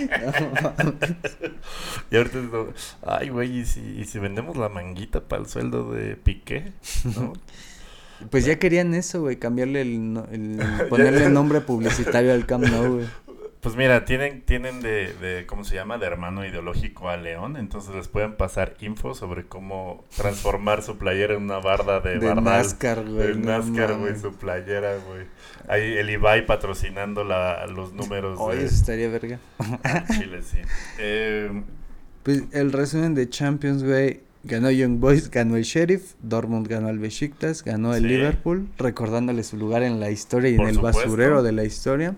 No. 0.00 0.94
Y 2.10 2.16
ahorita 2.16 2.38
es 2.38 2.48
como, 2.48 2.72
ay, 3.06 3.28
güey, 3.28 3.58
¿y 3.58 3.64
si, 3.66 3.80
y 3.80 4.04
si 4.04 4.18
vendemos 4.18 4.56
la 4.56 4.68
manguita 4.68 5.20
para 5.20 5.42
el 5.42 5.48
sueldo 5.48 5.92
de 5.92 6.16
Piqué? 6.16 6.72
¿No? 7.16 7.34
Pues 8.30 8.44
ya 8.44 8.58
querían 8.58 8.92
eso, 8.94 9.20
güey, 9.22 9.36
cambiarle 9.36 9.82
el, 9.82 10.12
no- 10.12 10.26
el- 10.30 10.60
ponerle 10.88 11.28
nombre 11.30 11.60
publicitario 11.60 12.32
al 12.32 12.46
Camp 12.46 12.64
Nou, 12.66 12.94
güey. 12.96 13.06
Pues 13.60 13.76
mira, 13.76 14.06
tienen, 14.06 14.40
tienen 14.40 14.80
de, 14.80 15.12
de, 15.20 15.44
¿cómo 15.46 15.64
se 15.64 15.74
llama? 15.74 15.98
De 15.98 16.06
hermano 16.06 16.46
ideológico 16.46 17.10
a 17.10 17.18
León, 17.18 17.58
entonces 17.58 17.94
les 17.94 18.08
pueden 18.08 18.34
pasar 18.36 18.74
info 18.80 19.14
sobre 19.14 19.44
cómo 19.44 20.06
transformar 20.16 20.82
su 20.82 20.96
playera 20.96 21.34
en 21.34 21.42
una 21.42 21.58
barda 21.58 22.00
de, 22.00 22.18
De 22.18 22.26
bardal. 22.26 22.44
NASCAR, 22.44 23.04
güey, 23.04 23.28
De 23.28 23.34
NASCAR, 23.34 23.98
güey, 23.98 24.18
su 24.18 24.32
playera, 24.32 24.96
güey. 25.06 25.26
Ahí 25.68 25.92
el 25.98 26.08
Ibai 26.08 26.46
patrocinando 26.46 27.22
la, 27.22 27.66
los 27.66 27.92
números 27.92 28.38
Oye, 28.40 28.60
de 28.60 28.64
eso 28.64 28.74
estaría 28.76 29.10
verga. 29.10 29.38
Chile, 30.18 30.40
sí. 30.42 30.56
Eh, 30.98 31.62
Pues 32.22 32.44
el 32.52 32.72
resumen 32.72 33.14
de 33.14 33.28
Champions, 33.28 33.84
güey. 33.84 34.20
Ganó 34.42 34.70
Young 34.70 35.00
Boys, 35.00 35.30
ganó 35.30 35.56
el 35.56 35.64
Sheriff, 35.64 36.14
Dortmund 36.22 36.66
ganó 36.66 36.88
al 36.88 36.98
Besiktas, 36.98 37.62
ganó 37.62 37.94
el 37.94 38.02
Sí. 38.04 38.08
Liverpool, 38.08 38.68
recordándole 38.78 39.44
su 39.44 39.56
lugar 39.58 39.82
en 39.82 40.00
la 40.00 40.10
historia 40.10 40.48
y 40.50 40.56
Por 40.56 40.64
en 40.64 40.68
el 40.70 40.74
supuesto. 40.76 41.00
basurero 41.02 41.42
de 41.42 41.52
la 41.52 41.64
historia. 41.64 42.16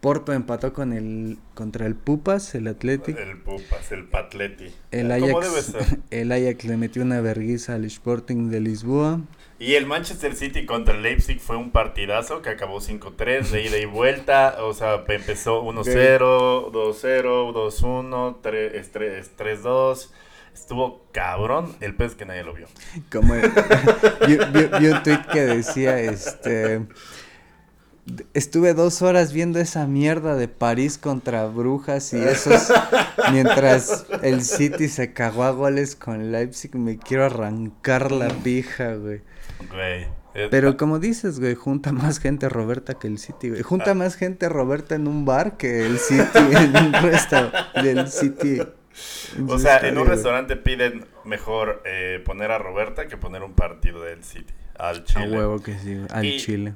Porto 0.00 0.32
empató 0.32 0.72
con 0.72 0.92
el 0.92 1.38
contra 1.54 1.86
el 1.86 1.94
Pupas, 1.94 2.54
el 2.56 2.66
Athletic. 2.66 3.16
el 3.16 3.36
Pupas, 3.38 3.92
el 3.92 4.04
Patleti. 4.04 4.72
El 4.90 5.08
¿Cómo 5.20 5.38
Ajax, 5.38 5.50
debe 5.72 5.84
ser? 5.84 5.98
el 6.10 6.32
Ajax 6.32 6.64
le 6.64 6.76
metió 6.76 7.02
una 7.02 7.20
verguiza 7.20 7.74
al 7.74 7.84
Sporting 7.84 8.48
de 8.50 8.60
Lisboa. 8.60 9.20
Y 9.60 9.74
el 9.74 9.86
Manchester 9.86 10.34
City 10.34 10.66
contra 10.66 10.96
el 10.96 11.02
Leipzig 11.02 11.38
fue 11.38 11.56
un 11.56 11.70
partidazo 11.70 12.42
que 12.42 12.48
acabó 12.48 12.80
5-3 12.80 13.50
de 13.50 13.64
ida 13.64 13.78
y 13.78 13.84
vuelta. 13.84 14.56
O 14.64 14.74
sea, 14.74 15.04
empezó 15.06 15.62
1-0, 15.62 16.72
2-0, 16.72 17.52
2-1, 17.52 18.38
3- 18.42 19.28
3-2. 19.36 20.10
Estuvo 20.54 21.06
cabrón 21.12 21.74
el 21.80 21.94
pez 21.94 22.14
que 22.14 22.24
nadie 22.24 22.44
lo 22.44 22.54
vio. 22.54 22.66
Como 23.10 23.34
vi, 24.26 24.36
vi- 24.36 24.70
vi 24.80 24.86
un 24.88 25.02
tweet 25.02 25.26
que 25.32 25.40
decía, 25.42 25.98
este, 26.00 26.86
estuve 28.34 28.74
dos 28.74 29.02
horas 29.02 29.32
viendo 29.32 29.58
esa 29.60 29.86
mierda 29.86 30.34
de 30.36 30.48
París 30.48 30.98
contra 30.98 31.46
Brujas 31.46 32.12
y 32.12 32.18
esos, 32.18 32.72
mientras 33.32 34.06
el 34.22 34.42
City 34.44 34.88
se 34.88 35.12
cagó 35.12 35.44
a 35.44 35.50
goles 35.50 35.94
con 35.96 36.32
Leipzig, 36.32 36.74
me 36.74 36.98
quiero 36.98 37.24
arrancar 37.24 38.10
la 38.12 38.28
pija, 38.28 38.94
güey. 38.94 39.20
Güey. 39.70 40.06
eh, 40.34 40.48
Pero 40.50 40.76
como 40.76 40.98
dices, 40.98 41.38
güey, 41.38 41.54
junta 41.54 41.92
más 41.92 42.18
gente 42.18 42.48
Roberta 42.48 42.94
que 42.94 43.06
el 43.06 43.18
City, 43.18 43.50
güey. 43.50 43.62
Junta 43.62 43.94
más 43.94 44.16
gente 44.16 44.48
Roberta 44.48 44.94
en 44.96 45.06
un 45.06 45.24
bar 45.24 45.56
que 45.56 45.86
el 45.86 45.98
City 45.98 46.24
en 46.34 46.76
un 46.76 46.92
restaurante 46.94 47.82
del 47.82 48.08
City. 48.08 48.60
O 49.48 49.58
sea, 49.58 49.78
en 49.78 49.98
un 49.98 50.06
restaurante 50.06 50.56
piden 50.56 51.06
mejor 51.24 51.82
eh, 51.84 52.20
poner 52.24 52.50
a 52.50 52.58
Roberta 52.58 53.08
que 53.08 53.16
poner 53.16 53.42
un 53.42 53.54
partido 53.54 54.02
del 54.02 54.22
City. 54.24 54.52
Al 54.78 54.98
A 54.98 55.04
Chile. 55.04 55.30
huevo 55.30 55.62
que 55.62 55.78
sí, 55.78 56.00
al 56.10 56.24
Y- 56.24 56.38
Chile. 56.38 56.74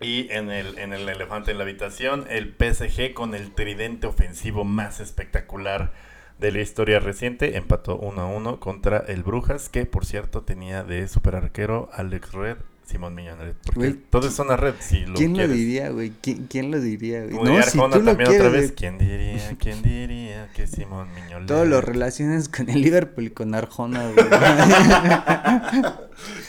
Y 0.00 0.30
en 0.30 0.50
el, 0.50 0.78
en 0.78 0.92
el 0.92 1.08
elefante 1.08 1.50
en 1.50 1.58
la 1.58 1.64
habitación, 1.64 2.24
el 2.30 2.54
PSG 2.56 3.14
con 3.14 3.34
el 3.34 3.52
tridente 3.52 4.06
ofensivo 4.06 4.64
más 4.64 5.00
espectacular 5.00 5.92
de 6.38 6.52
la 6.52 6.60
historia 6.60 7.00
reciente. 7.00 7.56
Empató 7.56 7.96
1 7.96 8.20
a 8.22 8.26
1 8.26 8.60
contra 8.60 8.98
el 8.98 9.24
Brujas, 9.24 9.68
que 9.68 9.86
por 9.86 10.06
cierto 10.06 10.42
tenía 10.42 10.84
de 10.84 11.08
super 11.08 11.34
arquero 11.34 11.88
Alex 11.92 12.32
Red. 12.32 12.58
Simón 12.88 13.14
Millones, 13.14 13.54
porque 13.64 13.78
Güey, 13.78 13.92
todo 14.08 14.28
es 14.28 14.38
una 14.38 14.56
red, 14.56 14.72
si 14.80 15.04
lo 15.04 15.12
¿Quién 15.14 15.32
lo 15.32 15.36
quieres. 15.36 15.56
diría, 15.56 15.90
güey? 15.90 16.10
¿Quién, 16.22 16.46
quién 16.46 16.70
lo 16.70 16.80
diría, 16.80 17.26
güey? 17.26 17.38
Diría 17.44 17.62
si 17.62 17.76
tú 17.78 17.86
lo 17.86 18.12
otra 18.12 18.48
vez, 18.48 18.72
¿quién 18.72 18.96
diría, 18.96 19.56
quién 19.58 19.82
diría 19.82 20.48
que 20.54 20.66
Simón 20.66 21.08
Miñolet? 21.14 21.46
Todo 21.46 21.66
lo 21.66 21.82
relacionas 21.82 22.48
con 22.48 22.70
el 22.70 22.80
Liverpool 22.80 23.26
y 23.26 23.30
con 23.30 23.54
Arjona, 23.54 24.10
güey. 24.10 24.26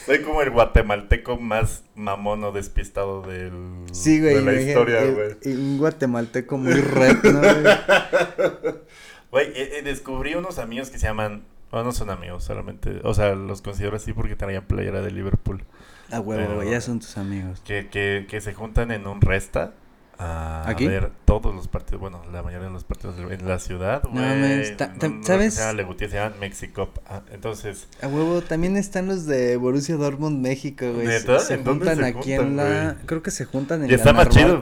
Soy 0.06 0.22
como 0.22 0.42
el 0.42 0.50
guatemalteco 0.52 1.36
más 1.38 1.84
mamón 1.96 2.42
o 2.46 2.54
despistado 2.54 3.22
del, 3.22 3.52
sí, 3.92 4.20
de 4.20 4.42
la 4.42 4.54
historia, 4.54 5.06
güey. 5.06 5.36
Un 5.54 5.78
guatemalteco 5.78 6.58
muy 6.58 6.74
red, 6.74 7.18
¿no, 7.24 7.40
güey? 7.42 8.76
Güey, 9.32 9.46
eh, 9.50 9.78
eh, 9.78 9.82
descubrí 9.84 10.34
unos 10.34 10.58
amigos 10.58 10.90
que 10.90 10.98
se 10.98 11.06
llaman... 11.06 11.44
Bueno, 11.70 11.86
no 11.86 11.92
son 11.92 12.10
amigos, 12.10 12.44
solamente... 12.44 13.00
O 13.04 13.14
sea, 13.14 13.36
los 13.36 13.62
considero 13.62 13.96
así 13.96 14.12
porque 14.12 14.36
traían 14.36 14.64
playera 14.66 15.02
de 15.04 15.12
Liverpool. 15.12 15.64
A 16.12 16.20
huevo, 16.20 16.60
Pero- 16.60 16.64
ya 16.72 16.82
son 16.82 17.00
tus 17.00 17.18
amigos. 17.18 17.62
Que, 17.66 17.88
que, 17.90 18.26
que 18.30 18.42
se 18.42 18.54
juntan 18.54 18.92
en 18.92 19.06
un 19.08 19.22
resta 19.22 19.74
a 20.18 20.68
¿Aquí? 20.68 20.86
ver 20.86 21.12
todos 21.24 21.56
los 21.56 21.68
partidos. 21.70 22.02
Bueno, 22.02 22.22
la 22.34 22.44
mayoría 22.44 22.68
de 22.68 22.74
los 22.74 22.84
partidos 22.84 23.16
en 23.20 23.48
la 23.48 23.58
ciudad, 23.60 24.04
No, 24.04 24.20
güey. 24.20 24.76
ta- 24.76 24.94
ta- 24.94 25.08
no- 25.08 25.16
no 25.16 25.24
¿sabes? 25.24 25.54
Se 25.54 25.62
llama 25.74 25.96
se 25.98 26.08
llama 26.10 26.36
Mexico. 26.42 26.90
Ah, 27.08 27.22
entonces... 27.32 27.88
A 28.02 28.08
huevo, 28.08 28.42
también 28.42 28.76
están 28.76 29.08
los 29.08 29.26
de 29.28 29.56
Borussia 29.56 29.96
Dortmund 29.96 30.42
México, 30.42 30.92
güey. 30.94 31.08
Se- 31.08 31.20
¿Neta? 31.20 31.40
Se, 31.40 31.54
¿En 31.54 31.64
dónde 31.64 31.86
juntan 31.86 32.04
se 32.04 32.10
aquí 32.20 32.36
juntan, 32.36 32.48
en 32.48 32.58
la... 32.58 32.94
güey? 32.94 33.06
Creo 33.06 33.24
que 33.24 33.32
se 33.32 33.46
juntan 33.46 33.84
en 33.84 33.92
Y 33.92 33.94
está 33.94 34.08
la 34.12 34.14
más 34.14 34.30
chido. 34.30 34.60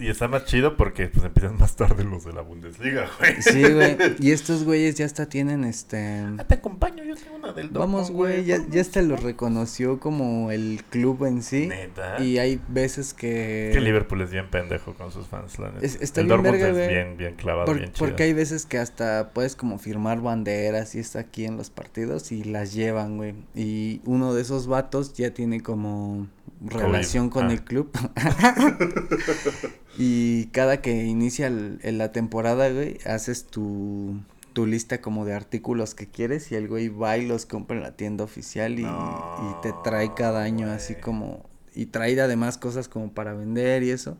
Y 0.00 0.08
está 0.08 0.26
más 0.28 0.46
chido 0.46 0.76
porque 0.76 1.08
pues 1.08 1.24
empiezan 1.26 1.58
más 1.58 1.76
tarde 1.76 2.04
los 2.04 2.24
de 2.24 2.32
la 2.32 2.40
Bundesliga, 2.40 3.06
güey. 3.18 3.42
Sí, 3.42 3.62
güey. 3.72 3.96
Y 4.18 4.30
estos 4.32 4.64
güeyes 4.64 4.94
ya 4.96 5.04
hasta 5.04 5.28
tienen 5.28 5.62
este... 5.64 6.24
Ah, 6.38 6.44
te 6.48 6.54
acompaño, 6.54 7.04
yo 7.04 7.14
tengo 7.16 7.36
una 7.36 7.52
del 7.52 7.68
Vamos, 7.68 8.08
Dortmund, 8.08 8.16
güey, 8.16 8.44
ya, 8.46 8.56
vamos. 8.58 8.72
ya 8.74 8.80
hasta 8.80 9.02
lo 9.02 9.16
reconoció 9.16 10.00
como 10.00 10.50
el 10.50 10.82
club 10.88 11.26
en 11.26 11.42
sí. 11.42 11.66
Neta. 11.66 12.22
Y 12.22 12.38
hay 12.38 12.60
veces 12.68 13.12
que... 13.12 13.68
Es 13.70 13.76
que 13.76 13.80
Liverpool 13.82 14.22
es 14.22 14.30
bien 14.30 14.48
pendejo 14.50 14.94
con 14.94 15.12
sus 15.12 15.26
fans, 15.26 15.58
la 15.58 15.70
neta. 15.70 15.84
Es- 15.84 15.98
está 16.00 16.22
el 16.22 16.28
bien 16.28 16.42
Dortmund 16.42 16.62
verga, 16.62 16.82
es 16.82 16.88
bien, 16.88 17.16
bien 17.18 17.34
clavado, 17.34 17.66
Por- 17.66 17.76
bien 17.78 17.92
chido. 17.92 17.98
porque 18.06 18.22
hay 18.22 18.32
veces 18.32 18.64
que 18.66 18.78
hasta 18.78 19.30
puedes 19.34 19.54
como 19.54 19.78
firmar 19.78 20.22
banderas 20.22 20.94
y 20.94 20.98
está 21.00 21.20
aquí 21.20 21.44
en 21.44 21.58
los 21.58 21.68
partidos 21.68 22.32
y 22.32 22.42
las 22.44 22.72
llevan, 22.72 23.18
güey. 23.18 23.34
Y 23.54 24.00
uno 24.06 24.32
de 24.32 24.40
esos 24.42 24.66
vatos 24.66 25.12
ya 25.12 25.34
tiene 25.34 25.60
como 25.60 26.26
relación 26.64 27.30
con 27.30 27.46
Ah. 27.48 27.52
el 27.52 27.62
club. 27.64 27.90
y 29.98 30.46
cada 30.46 30.80
que 30.82 31.04
inicia 31.04 31.46
el- 31.46 31.78
el- 31.82 31.98
la 31.98 32.12
temporada, 32.12 32.70
güey, 32.70 32.98
haces 33.06 33.46
tu, 33.46 34.20
tu 34.52 34.66
lista 34.66 35.00
como 35.00 35.24
de 35.24 35.34
artículos 35.34 35.94
que 35.94 36.06
quieres 36.08 36.50
y 36.52 36.54
el 36.56 36.68
güey 36.68 36.88
va 36.88 37.16
y 37.18 37.26
los 37.26 37.46
compra 37.46 37.76
en 37.76 37.82
la 37.82 37.96
tienda 37.96 38.24
oficial 38.24 38.78
y, 38.78 38.82
y 38.84 39.62
te 39.62 39.72
trae 39.84 40.14
cada 40.14 40.42
año 40.42 40.70
así 40.70 40.94
como... 40.94 41.48
Y 41.74 41.86
trae 41.86 42.20
además 42.20 42.58
cosas 42.58 42.88
como 42.88 43.12
para 43.12 43.32
vender 43.32 43.82
y 43.84 43.90
eso. 43.90 44.18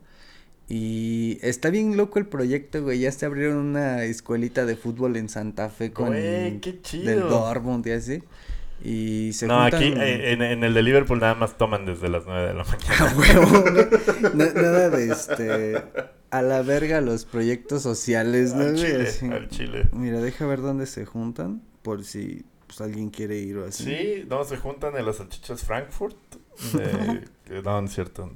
Y 0.68 1.38
está 1.42 1.68
bien 1.70 1.96
loco 1.96 2.20
el 2.20 2.26
proyecto, 2.26 2.81
güey. 2.81 3.00
Ya 3.00 3.11
se 3.11 3.26
abrieron 3.26 3.57
una 3.57 4.05
escuelita 4.05 4.64
de 4.66 4.76
fútbol 4.76 5.16
en 5.16 5.29
Santa 5.29 5.68
Fe 5.68 5.92
con 5.92 6.07
Güey, 6.11 6.61
qué 6.61 6.72
del 6.74 6.83
chido. 6.83 7.29
Dortmund 7.29 7.85
y 7.88 7.90
así. 7.90 8.22
Y 8.82 9.32
se 9.34 9.46
No, 9.46 9.60
juntan... 9.62 9.82
aquí 9.82 9.92
eh, 9.96 10.32
en, 10.32 10.42
en 10.42 10.64
el 10.64 10.72
de 10.74 10.82
Liverpool 10.82 11.20
nada 11.20 11.34
más 11.34 11.58
toman 11.58 11.84
desde 11.84 12.08
las 12.08 12.24
9 12.26 12.46
de 12.48 12.54
la 12.54 12.64
mañana. 12.64 13.14
Huevo, 13.16 13.64
nada 14.34 14.88
de 14.90 15.12
este... 15.12 15.82
A 16.30 16.42
la 16.42 16.62
verga 16.62 17.00
los 17.00 17.24
proyectos 17.24 17.82
sociales, 17.82 18.54
¿no, 18.54 18.62
al? 18.62 18.76
Chile, 18.76 19.02
Así. 19.08 19.26
al 19.26 19.48
Chile. 19.48 19.88
Mira, 19.92 20.20
deja 20.20 20.46
ver 20.46 20.60
dónde 20.60 20.86
se 20.86 21.04
juntan 21.04 21.60
por 21.82 22.04
si 22.04 22.44
pues, 22.68 22.80
alguien 22.80 23.10
quiere 23.10 23.36
ir 23.38 23.58
o 23.58 23.66
así. 23.66 23.84
Sí, 23.84 24.24
no, 24.28 24.44
se 24.44 24.56
juntan 24.56 24.96
en 24.96 25.06
las 25.06 25.16
salchichas 25.16 25.64
Frankfurt. 25.64 26.16
que- 27.46 27.62
no, 27.62 27.80
no 27.80 27.86
es 27.86 27.92
cierto. 27.94 28.30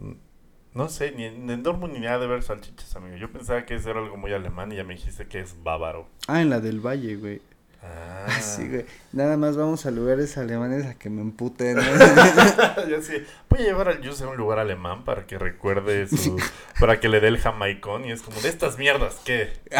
No 0.74 0.88
sé, 0.88 1.12
ni 1.12 1.22
en, 1.24 1.48
en 1.48 1.62
Dortmund 1.62 1.92
ni 1.94 2.00
nada 2.00 2.18
de 2.18 2.26
ver 2.26 2.42
salchichas, 2.42 2.96
amigo. 2.96 3.16
Yo 3.16 3.30
pensaba 3.30 3.64
que 3.64 3.76
eso 3.76 3.90
era 3.90 4.00
algo 4.00 4.16
muy 4.16 4.33
alemán 4.33 4.72
y 4.72 4.76
ya 4.76 4.83
me 4.83 4.94
dijiste 4.94 5.26
que 5.28 5.38
es 5.38 5.54
bávaro. 5.62 6.09
Ah, 6.26 6.42
en 6.42 6.50
la 6.50 6.59
del 6.59 6.80
Valle, 6.85 7.14
güey. 7.14 7.40
Ah, 7.85 8.11
Ah, 8.27 8.40
sí, 8.40 8.66
güey. 8.68 8.87
Nada 9.12 9.37
más 9.37 9.55
vamos 9.59 9.85
a 9.85 9.90
lugares 9.90 10.38
alemanes 10.38 10.87
a 10.87 10.94
que 10.94 11.11
me 11.11 11.20
emputen. 11.20 11.77
¿no? 11.77 11.83
ya 12.88 13.03
sí. 13.03 13.23
Voy 13.51 13.61
a 13.61 13.64
llevar 13.64 13.88
al 13.90 14.03
Jus 14.07 14.23
a 14.23 14.29
un 14.29 14.38
lugar 14.38 14.59
alemán 14.59 15.05
para 15.05 15.27
que 15.27 15.38
recuerde 15.38 16.09
su. 16.09 16.40
para 16.81 17.01
que 17.01 17.11
le 17.11 17.20
dé 17.20 17.29
el 17.29 17.37
jamaicón. 17.38 18.07
Y 18.07 18.12
es 18.12 18.23
como 18.23 18.40
de 18.40 18.49
estas 18.49 18.79
mierdas, 18.79 19.20
¿qué? 19.27 19.53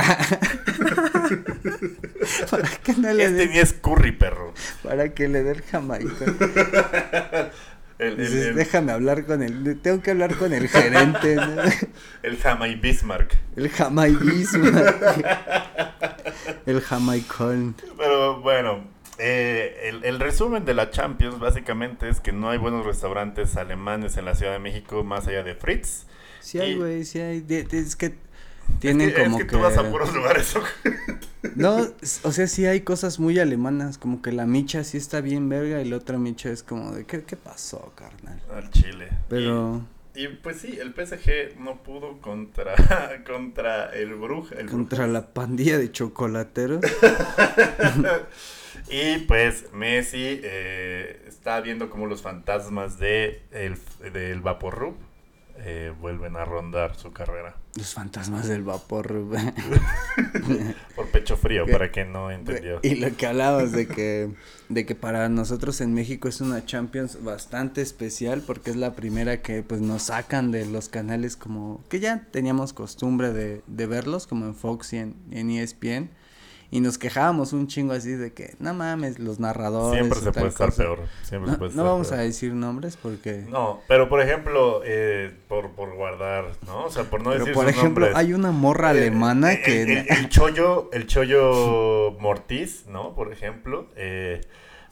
para 2.51 2.69
que 2.69 2.93
no 2.95 3.13
le 3.13 3.25
Este 3.25 3.35
dé, 3.37 3.47
ni 3.49 3.59
es 3.59 3.73
curry, 3.73 4.13
perro. 4.13 4.53
para 4.83 5.15
que 5.15 5.27
le 5.29 5.43
dé 5.43 5.53
el 5.53 5.63
jamaica. 5.63 7.51
El, 7.99 8.09
el, 8.09 8.17
Dices, 8.19 8.47
el, 8.47 8.55
déjame 8.57 8.93
hablar 8.93 9.25
con 9.25 9.43
el, 9.43 9.79
tengo 9.81 10.03
que 10.03 10.11
hablar 10.11 10.37
con 10.37 10.53
el 10.53 10.69
gerente, 10.69 11.37
¿no? 11.37 11.63
el 12.23 12.37
Jamai 12.39 12.75
Bismarck. 12.75 13.37
El 13.57 13.69
jamaicismo. 13.71 14.67
El 16.67 16.81
jamaicón. 16.81 17.75
Pero 17.99 18.41
bueno, 18.41 18.85
eh, 19.19 19.81
el, 19.85 20.05
el 20.05 20.19
resumen 20.19 20.65
de 20.65 20.75
la 20.75 20.91
Champions 20.91 21.39
básicamente 21.39 22.09
es 22.09 22.21
que 22.21 22.33
no 22.33 22.51
hay 22.51 22.59
buenos 22.59 22.85
restaurantes 22.87 23.57
alemanes 23.57 24.17
en 24.17 24.25
la 24.25 24.35
Ciudad 24.35 24.53
de 24.53 24.59
México 24.59 25.05
más 25.05 25.27
allá 25.29 25.43
de 25.43 25.55
Fritz. 25.55 26.07
Sí 26.41 26.59
hay, 26.59 26.75
güey, 26.77 27.05
sí 27.05 27.21
hay. 27.21 27.41
De- 27.43 27.65
de- 27.65 27.79
es 27.79 27.97
que 27.97 28.15
tienen 28.81 29.11
es 29.11 29.15
que, 29.15 29.25
como 29.25 29.37
es 29.37 29.43
que, 29.43 29.47
que... 29.51 29.57
tú 29.57 29.63
vas 29.63 29.77
a 29.77 29.89
puros 29.91 30.13
lugares. 30.15 30.55
No, 31.57 31.87
o 32.23 32.33
sea, 32.33 32.47
sí 32.47 32.67
hay 32.67 32.81
cosas 32.83 33.19
muy 33.21 33.39
alemanas, 33.39 33.99
como 33.99 34.23
que 34.23 34.33
la 34.33 34.47
micha 34.47 34.85
sí 34.85 34.97
está 34.97 35.21
bien 35.21 35.49
verga 35.49 35.81
y 35.83 35.89
la 35.89 35.97
otra 35.97 36.19
micha 36.19 36.51
es 36.51 36.63
como 36.63 36.93
de, 36.93 37.07
¿qué, 37.07 37.23
qué 37.25 37.37
pasó, 37.37 37.93
carnal? 37.95 38.41
Al 38.53 38.71
Chile. 38.71 39.09
Pero 39.29 39.87
Y, 40.15 40.25
y, 40.25 40.29
pues 40.29 40.59
sí, 40.61 40.79
el 40.81 40.95
PSG 40.95 41.59
no 41.61 41.83
pudo 41.83 42.21
contra, 42.21 42.75
contra 43.27 43.91
el 43.93 44.15
Bruja. 44.15 44.57
El 44.57 44.69
contra 44.71 45.07
Brujas. 45.07 45.13
la 45.13 45.33
pandilla 45.35 45.79
de 45.79 45.91
chocolateros. 45.93 46.81
Y 48.89 49.19
pues 49.21 49.73
Messi 49.73 50.41
eh, 50.43 51.25
está 51.27 51.61
viendo 51.61 51.89
como 51.91 52.07
los 52.07 52.23
fantasmas 52.23 52.99
de 52.99 53.43
el, 53.51 53.79
del 54.13 54.41
Vaporrup 54.41 54.97
eh, 55.57 55.93
vuelven 56.01 56.37
a 56.37 56.45
rondar 56.45 56.97
su 56.97 57.13
carrera. 57.13 57.57
Los 57.77 57.95
fantasmas 57.95 58.49
del 58.49 58.63
vapor. 58.63 59.07
Por 60.97 61.09
pecho 61.11 61.37
frío, 61.37 61.65
para 61.67 61.91
quien 61.91 62.13
no 62.13 62.31
entendió. 62.31 62.81
Y 62.83 62.97
lo 62.97 63.17
que 63.17 63.27
hablabas 63.27 63.73
de 63.73 63.87
que, 63.87 64.31
de 64.69 64.87
que 64.87 64.95
para 64.95 65.29
nosotros 65.29 65.81
en 65.81 65.95
México 65.95 66.29
es 66.29 66.41
una 66.41 66.65
Champions 66.65 67.23
bastante 67.23 67.83
especial 67.83 68.43
porque 68.47 68.71
es 68.71 68.77
la 68.77 68.95
primera 68.95 69.43
que 69.43 69.63
pues 69.63 69.81
nos 69.81 70.05
sacan 70.05 70.51
de 70.51 70.67
los 70.67 70.89
canales 70.89 71.37
como 71.37 71.83
que 71.89 72.01
ya 72.01 72.27
teníamos 72.31 72.73
costumbre 72.73 73.33
de, 73.33 73.63
de 73.67 73.87
verlos 73.87 74.27
como 74.27 74.47
en 74.47 74.55
Fox 74.55 74.93
y 74.93 74.99
en, 74.99 75.15
en 75.31 75.51
E 75.51 75.63
ESPN 75.63 76.11
y 76.75 76.81
nos 76.81 76.99
quejábamos 76.99 77.53
un 77.53 77.69
chingo 77.69 77.93
así 77.93 78.11
de 78.11 78.33
que 78.33 78.57
no 78.59 78.75
mames 78.75 79.21
los 79.21 79.39
narradores 79.39 79.97
Siempre 80.01 80.19
se 80.21 80.33
puede 80.33 80.49
estar 80.49 80.71
cosa". 80.71 80.83
peor. 80.83 80.99
Siempre 81.23 81.47
No, 81.47 81.53
se 81.53 81.59
puede 81.59 81.69
no 81.71 81.75
estar 81.83 81.85
vamos 81.85 82.09
peor. 82.09 82.19
a 82.21 82.23
decir 82.25 82.53
nombres 82.53 82.97
porque 83.01 83.45
No, 83.49 83.81
pero 83.87 84.09
por 84.09 84.21
ejemplo, 84.21 84.81
eh, 84.85 85.33
por, 85.49 85.71
por 85.71 85.95
guardar, 85.95 86.47
¿no? 86.67 86.85
O 86.87 86.91
sea, 86.91 87.05
por 87.05 87.21
no 87.23 87.31
pero 87.31 87.45
decir 87.45 87.55
por 87.55 87.65
sus 87.67 87.77
ejemplo 87.79 88.07
nombres. 88.07 88.17
hay 88.27 88.33
una 88.33 88.51
morra 88.51 88.89
Eh, 88.89 88.99
alemana 88.99 89.53
eh, 89.53 89.63
que 89.65 89.83
El, 89.83 89.91
el- 89.91 90.07
el 90.11 90.29
chollo, 90.29 90.91
el 90.93 91.07
chollo 91.07 92.17
Mortiz, 92.19 92.87
¿no? 92.89 93.15
Por 93.15 93.33
ejemplo. 93.33 93.87
eh, 93.97 94.41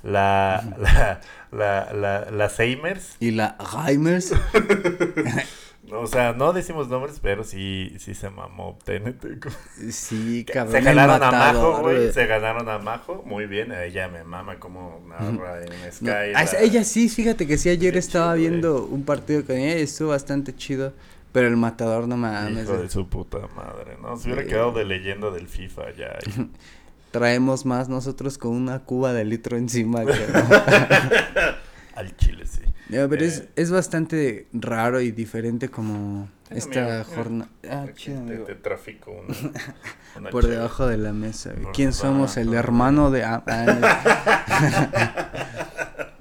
la, 0.04 0.64
la, 0.80 1.20
la, 1.52 1.92
la, 1.92 2.30
la 2.30 2.48
Seimers. 2.48 3.16
y 3.20 3.30
la 3.32 3.56
Reimers 3.86 4.32
O 5.90 6.06
sea, 6.06 6.32
no 6.32 6.52
decimos 6.52 6.88
nombres, 6.88 7.18
pero 7.20 7.42
sí, 7.42 7.94
sí 7.98 8.14
se 8.14 8.30
mamó 8.30 8.78
TNT. 8.84 9.44
sí 9.90 10.44
cabrón 10.52 10.72
Se 10.72 10.80
ganaron 10.80 11.22
a 11.22 11.30
Majo, 11.32 11.80
güey. 11.80 12.12
Se 12.12 12.26
ganaron 12.26 12.68
a 12.68 12.78
Majo. 12.78 13.22
Muy 13.26 13.46
bien. 13.46 13.72
Ella 13.72 14.06
me 14.08 14.22
mama 14.22 14.60
como 14.60 15.00
narra 15.08 15.60
en 15.62 15.92
Sky. 15.92 16.04
No, 16.04 16.12
la- 16.12 16.60
ella 16.60 16.84
sí, 16.84 17.08
fíjate 17.08 17.46
que 17.48 17.58
sí, 17.58 17.68
ayer 17.68 17.94
Qué 17.94 17.98
estaba 17.98 18.34
chido, 18.36 18.48
viendo 18.50 18.84
un 18.84 19.04
partido 19.04 19.44
con 19.44 19.56
ella 19.56 19.78
y 19.78 19.82
estuvo 19.82 20.10
bastante 20.10 20.54
chido. 20.54 20.92
Pero 21.32 21.48
el 21.48 21.56
matador 21.56 22.06
no 22.06 22.16
mames. 22.16 22.64
Hijo 22.64 22.76
de 22.78 22.88
su 22.88 23.08
puta 23.08 23.38
madre, 23.56 23.96
¿no? 24.00 24.16
Se 24.18 24.28
hubiera 24.30 24.46
quedado 24.46 24.72
de 24.72 24.84
leyenda 24.84 25.30
del 25.30 25.48
FIFA 25.48 25.82
ya. 25.96 26.18
y- 26.26 26.50
Traemos 27.10 27.66
más 27.66 27.88
nosotros 27.90 28.38
con 28.38 28.52
una 28.52 28.78
cuba 28.84 29.12
de 29.12 29.24
litro 29.24 29.56
encima. 29.58 30.04
que- 30.06 30.12
Al 31.94 32.16
chile, 32.16 32.46
sí. 32.46 32.60
No, 33.00 33.08
pero 33.08 33.24
es, 33.24 33.38
Eh. 33.40 33.48
es 33.56 33.70
bastante 33.70 34.46
raro 34.52 35.00
y 35.00 35.10
diferente 35.12 35.68
como 35.68 36.28
esta 36.50 37.04
jornada. 37.04 37.50
Ah, 37.70 37.86
chido, 37.94 38.16
te, 38.16 38.22
amigo. 38.32 38.44
te 38.44 38.54
trafico 38.56 39.10
una, 39.12 39.34
una 40.18 40.30
Por 40.30 40.46
debajo 40.46 40.86
de 40.86 40.98
la 40.98 41.12
mesa. 41.12 41.52
güey. 41.58 41.72
¿Quién 41.72 41.92
somos? 41.92 42.36
El 42.36 42.52
hermano 42.54 43.10
de... 43.10 43.24
ah, 43.24 43.42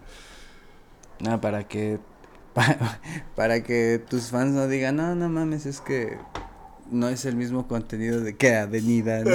no. 1.19 1.41
Para 1.41 1.67
que... 1.67 1.99
pa- 2.53 2.99
para 3.35 3.61
que 3.63 4.01
tus 4.09 4.29
fans 4.29 4.51
no 4.53 4.67
digan, 4.67 4.95
no, 4.95 5.15
no 5.15 5.29
mames, 5.29 5.65
es 5.65 5.81
que 5.81 6.17
no 6.89 7.09
es 7.09 7.25
el 7.25 7.35
mismo 7.35 7.67
contenido 7.67 8.21
de 8.21 8.35
que 8.35 8.55
Avenida, 8.55 9.23
¿no? 9.23 9.31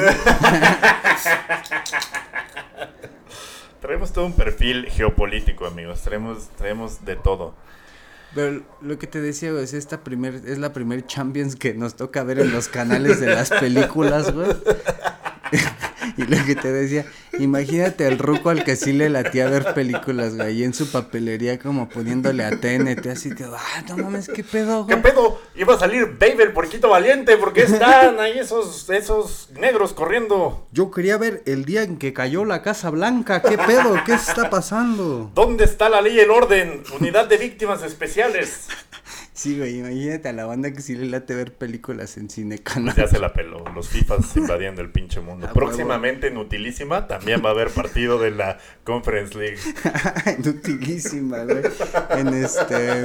Traemos 3.80 4.12
todo 4.12 4.26
un 4.26 4.32
perfil 4.32 4.86
geopolítico, 4.86 5.66
amigos. 5.66 6.02
Traemos, 6.02 6.48
traemos 6.56 7.04
de 7.04 7.16
todo. 7.16 7.54
Pero 8.34 8.62
lo 8.82 8.98
que 8.98 9.06
te 9.06 9.20
decía, 9.20 9.50
es 9.60 9.72
esta 9.72 10.02
primer, 10.04 10.34
es 10.46 10.58
la 10.58 10.72
primer 10.72 11.06
Champions 11.06 11.56
que 11.56 11.74
nos 11.74 11.96
toca 11.96 12.22
ver 12.22 12.38
en 12.40 12.52
los 12.52 12.68
canales 12.68 13.20
de 13.20 13.28
las 13.34 13.50
películas, 13.50 14.32
güey. 14.32 14.48
y 16.16 16.22
lo 16.22 16.44
que 16.44 16.54
te 16.54 16.72
decía, 16.72 17.06
imagínate 17.38 18.06
al 18.06 18.18
ruco 18.18 18.50
al 18.50 18.64
que 18.64 18.76
sí 18.76 18.92
le 18.92 19.08
latía 19.10 19.48
ver 19.48 19.74
películas, 19.74 20.36
güey, 20.36 20.60
y 20.60 20.64
en 20.64 20.74
su 20.74 20.90
papelería 20.90 21.58
como 21.58 21.88
poniéndole 21.88 22.44
a 22.44 22.50
TNT, 22.50 23.06
así 23.06 23.34
que, 23.34 23.44
ah, 23.44 23.82
no 23.88 23.96
mames, 23.96 24.28
qué 24.28 24.44
pedo, 24.44 24.84
güey. 24.84 24.96
¿Qué 24.96 25.02
pedo? 25.02 25.40
Iba 25.54 25.74
a 25.74 25.78
salir 25.78 26.16
Baby 26.18 26.42
el 26.42 26.52
porquito 26.52 26.88
valiente, 26.88 27.36
porque 27.36 27.62
están 27.62 28.18
ahí 28.20 28.38
esos, 28.38 28.88
esos 28.90 29.50
negros 29.52 29.92
corriendo. 29.92 30.66
Yo 30.72 30.90
quería 30.90 31.16
ver 31.16 31.42
el 31.46 31.64
día 31.64 31.82
en 31.82 31.98
que 31.98 32.12
cayó 32.12 32.44
la 32.44 32.62
Casa 32.62 32.90
Blanca, 32.90 33.42
qué 33.42 33.58
pedo, 33.58 33.96
qué 34.04 34.14
está 34.14 34.50
pasando. 34.50 35.30
¿Dónde 35.34 35.64
está 35.64 35.88
la 35.88 36.00
ley 36.00 36.16
y 36.16 36.20
el 36.20 36.30
orden? 36.30 36.82
Unidad 36.98 37.26
de 37.26 37.38
víctimas 37.38 37.82
especiales. 37.82 38.68
Sí, 39.36 39.58
güey, 39.58 39.80
imagínate 39.80 40.30
a 40.30 40.32
la 40.32 40.46
banda 40.46 40.72
que 40.72 40.80
sí 40.80 40.94
le 40.96 41.04
late 41.10 41.34
ver 41.34 41.52
películas 41.52 42.16
en 42.16 42.30
cine 42.30 42.56
Pues 42.56 42.74
canal. 42.74 42.94
ya 42.96 43.06
se 43.06 43.18
la 43.18 43.34
peló. 43.34 43.62
Los 43.74 43.88
FIFAs 43.90 44.34
invadiendo 44.38 44.80
el 44.80 44.88
pinche 44.90 45.20
mundo. 45.20 45.46
Próximamente 45.52 46.28
en 46.28 46.38
Utilísima 46.38 47.06
también 47.06 47.42
va 47.44 47.50
a 47.50 47.52
haber 47.52 47.68
partido 47.68 48.18
de 48.18 48.30
la 48.30 48.56
Conference 48.82 49.36
League. 49.38 49.58
Inutilísima, 50.38 51.44
güey. 51.44 51.62
En 52.18 52.28
este. 52.28 53.04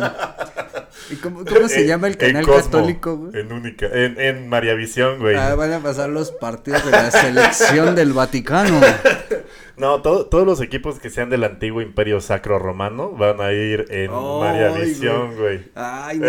¿y 1.09 1.15
¿Cómo, 1.15 1.43
cómo 1.43 1.67
se 1.67 1.81
En- 1.81 1.87
llama 1.87 2.07
el 2.07 2.13
en 2.13 2.19
canal 2.19 2.45
Cosmo, 2.45 2.63
católico, 2.71 3.17
güey? 3.17 3.37
En 3.41 3.51
única, 3.51 3.87
en, 3.87 4.17
en 4.17 4.47
Mariavisión, 4.47 5.19
güey. 5.19 5.35
Ah, 5.35 5.53
van 5.55 5.73
a 5.73 5.79
pasar 5.81 6.09
los 6.09 6.31
partidos 6.31 6.85
de 6.85 6.91
la 6.91 7.11
selección 7.11 7.93
del 7.93 8.13
Vaticano. 8.13 8.79
No, 9.81 9.99
to- 10.03 10.27
todos 10.27 10.45
los 10.45 10.61
equipos 10.61 10.99
que 10.99 11.09
sean 11.09 11.31
del 11.31 11.43
antiguo 11.43 11.81
Imperio 11.81 12.21
Sacro 12.21 12.59
Romano 12.59 13.09
van 13.13 13.41
a 13.41 13.51
ir 13.51 13.87
en 13.89 14.11
Ay, 14.13 14.39
Mariavisión, 14.39 15.35
güey. 15.35 15.71
Ay, 15.73 16.19
no. 16.19 16.27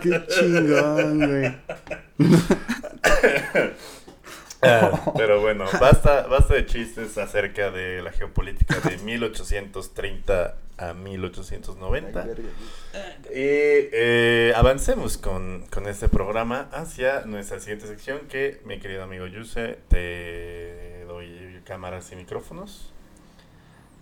Qué 0.00 0.22
chingón, 0.28 1.18
güey. 1.18 1.54
Ah, 4.64 5.12
pero 5.16 5.40
bueno, 5.40 5.64
basta, 5.80 6.28
basta 6.28 6.54
de 6.54 6.66
chistes 6.66 7.18
acerca 7.18 7.72
de 7.72 8.00
la 8.00 8.12
geopolítica 8.12 8.76
de 8.88 8.96
1830 9.04 10.54
a 10.78 10.94
1890. 10.94 12.26
Y 13.28 13.32
eh, 13.34 14.52
avancemos 14.54 15.18
con, 15.18 15.66
con 15.66 15.88
este 15.88 16.08
programa 16.08 16.68
hacia 16.72 17.22
nuestra 17.24 17.58
siguiente 17.58 17.88
sección 17.88 18.20
que, 18.28 18.60
mi 18.64 18.78
querido 18.78 19.02
amigo 19.02 19.26
Yuse, 19.26 19.78
te 19.88 20.91
doy 21.30 21.60
cámaras 21.64 22.10
y 22.12 22.16
micrófonos, 22.16 22.92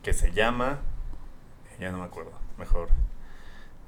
que 0.02 0.12
se 0.12 0.33
llama, 0.33 0.78
ya 1.78 1.92
no 1.92 1.98
me 1.98 2.04
acuerdo, 2.04 2.33
mejor, 2.59 2.88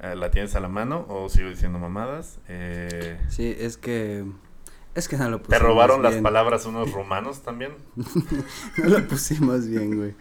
eh, 0.00 0.14
¿la 0.16 0.30
tienes 0.30 0.54
a 0.54 0.60
la 0.60 0.68
mano 0.68 1.06
o 1.08 1.28
sigo 1.28 1.48
diciendo 1.48 1.78
mamadas? 1.78 2.38
Eh, 2.48 3.18
Sí, 3.28 3.54
es 3.58 3.76
que. 3.76 4.24
Es 4.94 5.08
que 5.08 5.16
no 5.16 5.30
lo 5.30 5.38
¿Te 5.40 5.46
pusimos 5.46 5.62
robaron 5.62 6.02
las 6.02 6.16
palabras 6.16 6.66
unos 6.66 6.92
rumanos 6.92 7.40
también? 7.40 7.72
No 7.96 8.84
lo 8.84 9.08
pusimos 9.08 9.66
bien, 9.66 9.96
güey. 9.96 10.14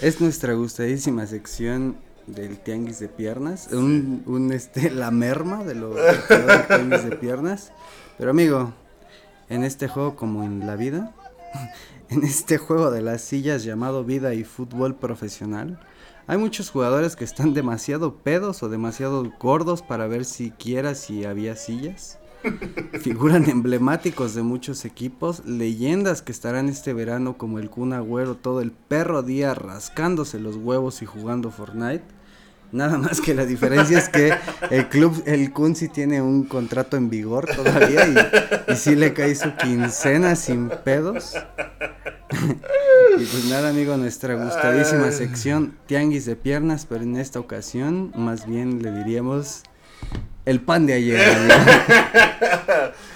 Es 0.00 0.20
nuestra 0.20 0.52
gustadísima 0.52 1.26
sección 1.26 1.96
del 2.28 2.60
tianguis 2.60 3.00
de 3.00 3.08
piernas. 3.08 3.72
Un, 3.72 4.22
un 4.26 4.52
este, 4.52 4.92
la 4.92 5.10
merma 5.10 5.64
de 5.64 5.74
lo 5.74 5.96
que 5.96 6.02
quedó 6.28 6.46
del 6.46 6.66
tianguis 6.68 7.04
de 7.10 7.16
piernas. 7.16 7.72
Pero 8.18 8.30
amigo, 8.30 8.72
en 9.48 9.64
este 9.64 9.88
juego 9.88 10.14
como 10.14 10.44
en 10.44 10.64
la 10.64 10.76
vida, 10.76 11.12
en 12.10 12.24
este 12.24 12.58
juego 12.58 12.90
de 12.90 13.02
las 13.02 13.22
sillas 13.22 13.64
llamado 13.64 14.04
vida 14.04 14.34
y 14.34 14.44
fútbol 14.44 14.94
profesional, 14.96 15.78
hay 16.26 16.38
muchos 16.38 16.70
jugadores 16.70 17.16
que 17.16 17.24
están 17.24 17.54
demasiado 17.54 18.16
pedos 18.16 18.62
o 18.62 18.68
demasiado 18.68 19.32
gordos 19.38 19.82
para 19.82 20.06
ver 20.06 20.24
siquiera 20.24 20.94
si 20.94 21.24
había 21.24 21.56
sillas. 21.56 22.18
Figuran 23.00 23.48
emblemáticos 23.48 24.34
de 24.34 24.42
muchos 24.42 24.84
equipos, 24.84 25.44
leyendas 25.46 26.22
que 26.22 26.32
estarán 26.32 26.68
este 26.68 26.92
verano 26.92 27.36
como 27.36 27.58
el 27.58 27.70
Kun 27.70 27.92
Agüero 27.92 28.36
todo 28.36 28.60
el 28.60 28.72
perro 28.72 29.22
día 29.22 29.54
rascándose 29.54 30.38
los 30.38 30.56
huevos 30.56 31.02
y 31.02 31.06
jugando 31.06 31.50
Fortnite. 31.50 32.04
Nada 32.70 32.98
más 32.98 33.22
que 33.22 33.34
la 33.34 33.46
diferencia 33.46 33.98
es 33.98 34.10
que 34.10 34.34
el 34.70 34.88
club, 34.88 35.22
el 35.24 35.52
Kun 35.52 35.74
sí 35.74 35.88
tiene 35.88 36.20
un 36.20 36.44
contrato 36.44 36.98
en 36.98 37.08
vigor 37.08 37.46
todavía 37.46 38.06
y, 38.06 38.72
y 38.72 38.76
sí 38.76 38.94
le 38.94 39.14
cae 39.14 39.34
su 39.34 39.56
quincena 39.56 40.36
sin 40.36 40.68
pedos. 40.84 41.34
Y 43.18 43.24
pues 43.24 43.44
nada 43.50 43.70
amigo, 43.70 43.96
nuestra 43.96 44.34
gustadísima 44.34 45.10
sección 45.12 45.76
Tianguis 45.86 46.24
de 46.26 46.36
Piernas, 46.36 46.86
pero 46.88 47.02
en 47.02 47.16
esta 47.16 47.40
ocasión 47.40 48.12
más 48.16 48.46
bien 48.46 48.82
le 48.82 48.92
diríamos 48.92 49.62
el 50.44 50.60
pan 50.60 50.86
de 50.86 50.94
ayer. 50.94 51.20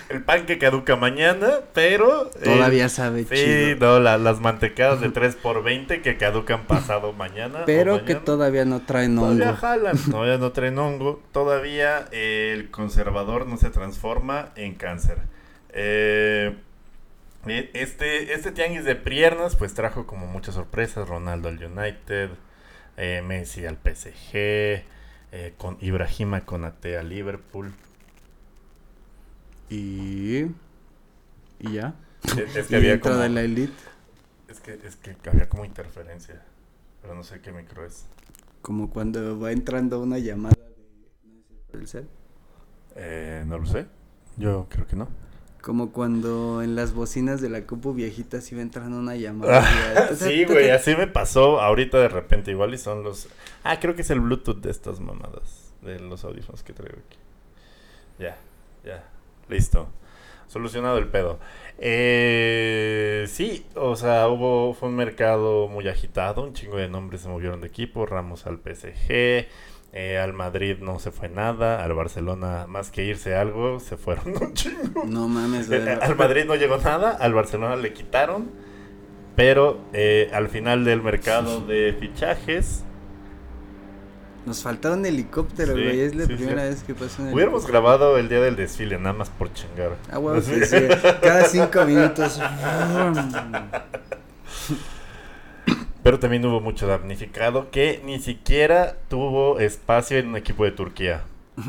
El 0.08 0.22
pan 0.24 0.44
que 0.44 0.58
caduca 0.58 0.94
mañana, 0.94 1.48
pero... 1.72 2.26
eh, 2.34 2.44
Todavía 2.44 2.90
sabe 2.90 3.22
Sí, 3.24 3.34
chido. 3.34 3.94
no, 3.94 4.00
la- 4.00 4.18
las 4.18 4.40
mantecadas 4.40 5.00
de 5.00 5.10
3x20 5.10 6.02
que 6.02 6.18
caducan 6.18 6.66
pasado 6.66 7.14
mañana. 7.14 7.60
Pero 7.64 8.04
que 8.04 8.16
todavía 8.16 8.66
no 8.66 8.82
traen 8.82 9.16
Todavía 9.16 9.46
hongo. 9.48 9.56
jalan, 9.56 9.96
todavía 10.10 10.36
no 10.36 10.52
traen 10.52 10.78
hongo. 10.78 11.22
Todavía 11.32 12.08
el 12.12 12.70
conservador 12.70 13.46
no 13.46 13.56
se 13.56 13.70
transforma 13.70 14.50
en 14.54 14.74
cáncer. 14.74 15.16
Eh, 15.70 16.56
este, 17.46 18.32
este 18.34 18.52
tianguis 18.52 18.84
de 18.84 18.96
piernas, 18.96 19.56
pues 19.56 19.74
trajo 19.74 20.06
como 20.06 20.26
muchas 20.26 20.54
sorpresas. 20.54 21.08
Ronaldo 21.08 21.48
al 21.48 21.62
United, 21.62 22.30
eh, 22.96 23.22
Messi 23.22 23.66
al 23.66 23.76
PSG, 23.78 24.34
eh, 24.34 25.54
con 25.56 25.76
Ibrahima 25.80 26.44
Konate 26.44 26.96
al 26.98 27.08
Liverpool. 27.08 27.72
Y. 29.70 30.44
Y 31.58 31.72
ya. 31.72 31.94
Es, 32.36 32.56
es 32.56 32.70
Y 32.70 32.74
que 32.74 32.76
había 32.76 32.92
dentro 32.92 33.12
como, 33.12 33.16
de 33.16 33.28
la 33.28 33.42
elite, 33.42 33.82
es 34.48 34.60
que, 34.60 34.74
es 34.74 34.96
que 34.96 35.16
había 35.30 35.48
como 35.48 35.64
interferencia, 35.64 36.42
pero 37.00 37.14
no 37.14 37.24
sé 37.24 37.40
qué 37.40 37.52
micro 37.52 37.84
es. 37.84 38.06
como 38.60 38.90
cuando 38.90 39.38
va 39.40 39.52
entrando 39.52 40.00
una 40.00 40.18
llamada 40.18 40.56
de. 41.72 41.78
¿El 41.80 41.88
cel? 41.88 42.08
Eh, 42.96 43.44
no 43.46 43.58
lo 43.58 43.66
sé. 43.66 43.86
Yo 44.36 44.66
creo 44.70 44.86
que 44.86 44.96
no. 44.96 45.08
Como 45.62 45.92
cuando 45.92 46.60
en 46.60 46.74
las 46.74 46.92
bocinas 46.92 47.40
de 47.40 47.48
la 47.48 47.66
copu 47.66 47.94
viejitas 47.94 48.50
iba 48.50 48.60
entrando 48.60 48.98
una 48.98 49.14
llamada. 49.14 49.64
Ah, 49.96 50.10
sí, 50.16 50.44
güey, 50.44 50.70
así 50.70 50.96
me 50.96 51.06
pasó 51.06 51.60
ahorita 51.60 51.98
de 51.98 52.08
repente. 52.08 52.50
Igual 52.50 52.74
y 52.74 52.78
son 52.78 53.04
los. 53.04 53.28
Ah, 53.62 53.78
creo 53.78 53.94
que 53.94 54.02
es 54.02 54.10
el 54.10 54.18
Bluetooth 54.18 54.60
de 54.60 54.72
estas 54.72 54.98
mamadas. 54.98 55.72
De 55.80 56.00
los 56.00 56.24
audífonos 56.24 56.64
que 56.64 56.72
traigo 56.72 56.98
aquí. 57.06 57.16
Ya, 58.18 58.36
ya. 58.84 59.04
Listo. 59.48 59.86
Solucionado 60.48 60.98
el 60.98 61.06
pedo. 61.06 61.38
Eh, 61.78 63.26
sí, 63.28 63.64
o 63.76 63.94
sea, 63.94 64.26
hubo. 64.28 64.74
Fue 64.74 64.88
un 64.88 64.96
mercado 64.96 65.68
muy 65.68 65.86
agitado. 65.86 66.42
Un 66.42 66.54
chingo 66.54 66.76
de 66.76 66.88
nombres 66.88 67.20
se 67.20 67.28
movieron 67.28 67.60
de 67.60 67.68
equipo. 67.68 68.04
Ramos 68.04 68.46
al 68.46 68.58
PSG. 68.58 69.46
Eh, 69.92 70.18
al 70.18 70.32
Madrid 70.32 70.78
no 70.80 70.98
se 70.98 71.10
fue 71.10 71.28
nada. 71.28 71.82
Al 71.84 71.92
Barcelona, 71.94 72.66
más 72.68 72.90
que 72.90 73.04
irse 73.04 73.34
algo, 73.34 73.78
se 73.80 73.96
fueron 73.96 74.34
un 74.40 74.54
chingo. 74.54 75.04
No 75.04 75.28
mames, 75.28 75.70
Eh, 75.70 75.98
al 76.00 76.16
Madrid 76.16 76.44
no 76.46 76.54
llegó 76.56 76.78
nada, 76.78 77.10
al 77.10 77.34
Barcelona 77.34 77.76
le 77.76 77.92
quitaron, 77.92 78.50
pero 79.36 79.80
eh, 79.92 80.30
al 80.32 80.48
final 80.48 80.84
del 80.84 81.02
mercado 81.02 81.60
de 81.60 81.94
fichajes, 81.98 82.84
Nos 84.44 84.62
faltaron 84.62 85.06
helicóptero, 85.06 85.74
Sí, 85.76 85.82
güey. 85.82 86.00
Es 86.00 86.14
la 86.16 86.26
sí, 86.26 86.34
primera 86.34 86.64
vez 86.64 86.82
que 86.82 86.94
pasa 86.94 87.22
un 87.22 87.32
hubiéramos 87.32 87.62
helicóptero. 87.62 87.72
grabado 87.82 88.18
el 88.18 88.28
día 88.28 88.40
del 88.40 88.56
desfile, 88.56 88.98
nada 88.98 89.12
más 89.12 89.30
por 89.30 89.52
chingar. 89.52 89.96
Ah, 90.10 90.16
güey, 90.18 90.38
Así. 90.40 90.54
sí, 90.64 90.64
sí. 90.66 90.86
Cada 91.22 91.44
cinco 91.44 91.84
minutos. 91.84 92.40
Pero 96.02 96.18
también 96.18 96.44
hubo 96.44 96.60
mucho 96.60 96.86
damnificado 96.86 97.70
que 97.70 98.00
ni 98.04 98.20
siquiera 98.20 98.96
tuvo 99.08 99.60
espacio 99.60 100.18
en 100.18 100.28
un 100.28 100.36
equipo 100.36 100.64
de 100.64 100.72
Turquía 100.72 101.22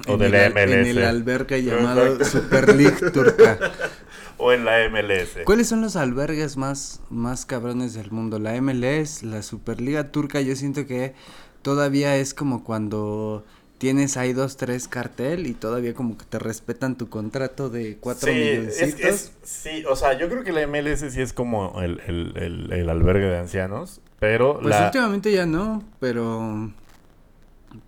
o 0.07 0.13
En 0.13 0.19
de 0.19 0.25
el 0.27 0.31
la 0.31 0.45
al- 0.45 0.57
En 0.57 0.69
el 0.87 0.95
MLS 0.95 1.05
alberca 1.07 1.57
llamado 1.57 2.23
Super 2.25 2.73
League 2.75 3.11
Turca. 3.11 3.59
o 4.37 4.51
en 4.51 4.65
la 4.65 4.89
MLS. 4.89 5.43
¿Cuáles 5.45 5.67
son 5.67 5.81
los 5.81 5.95
albergues 5.95 6.57
más, 6.57 6.99
más 7.09 7.45
cabrones 7.45 7.93
del 7.93 8.09
mundo? 8.11 8.39
La 8.39 8.59
MLS, 8.59 9.21
la 9.23 9.43
Superliga 9.43 10.11
Turca, 10.11 10.41
yo 10.41 10.55
siento 10.55 10.87
que 10.87 11.13
todavía 11.61 12.17
es 12.17 12.33
como 12.33 12.63
cuando 12.63 13.45
tienes 13.77 14.17
ahí 14.17 14.33
dos, 14.33 14.57
tres 14.57 14.87
cartel 14.87 15.45
y 15.45 15.53
todavía 15.53 15.93
como 15.93 16.17
que 16.17 16.25
te 16.25 16.39
respetan 16.39 16.97
tu 16.97 17.09
contrato 17.09 17.69
de 17.69 17.97
cuatro 17.99 18.31
Sí, 18.31 18.39
es, 18.39 18.59
milloncitos. 18.59 19.01
es- 19.09 19.31
sí, 19.43 19.83
o 19.89 19.95
sea, 19.95 20.17
yo 20.17 20.27
creo 20.29 20.43
que 20.43 20.51
la 20.53 20.65
MLS 20.67 21.11
sí 21.13 21.21
es 21.21 21.33
como 21.33 21.81
el, 21.81 22.01
el, 22.07 22.33
el, 22.37 22.71
el 22.73 22.89
albergue 22.89 23.25
de 23.25 23.37
ancianos, 23.37 24.01
pero 24.23 24.57
Pues 24.57 24.69
la... 24.69 24.85
últimamente 24.85 25.33
ya 25.33 25.45
no, 25.45 25.83
pero... 25.99 26.71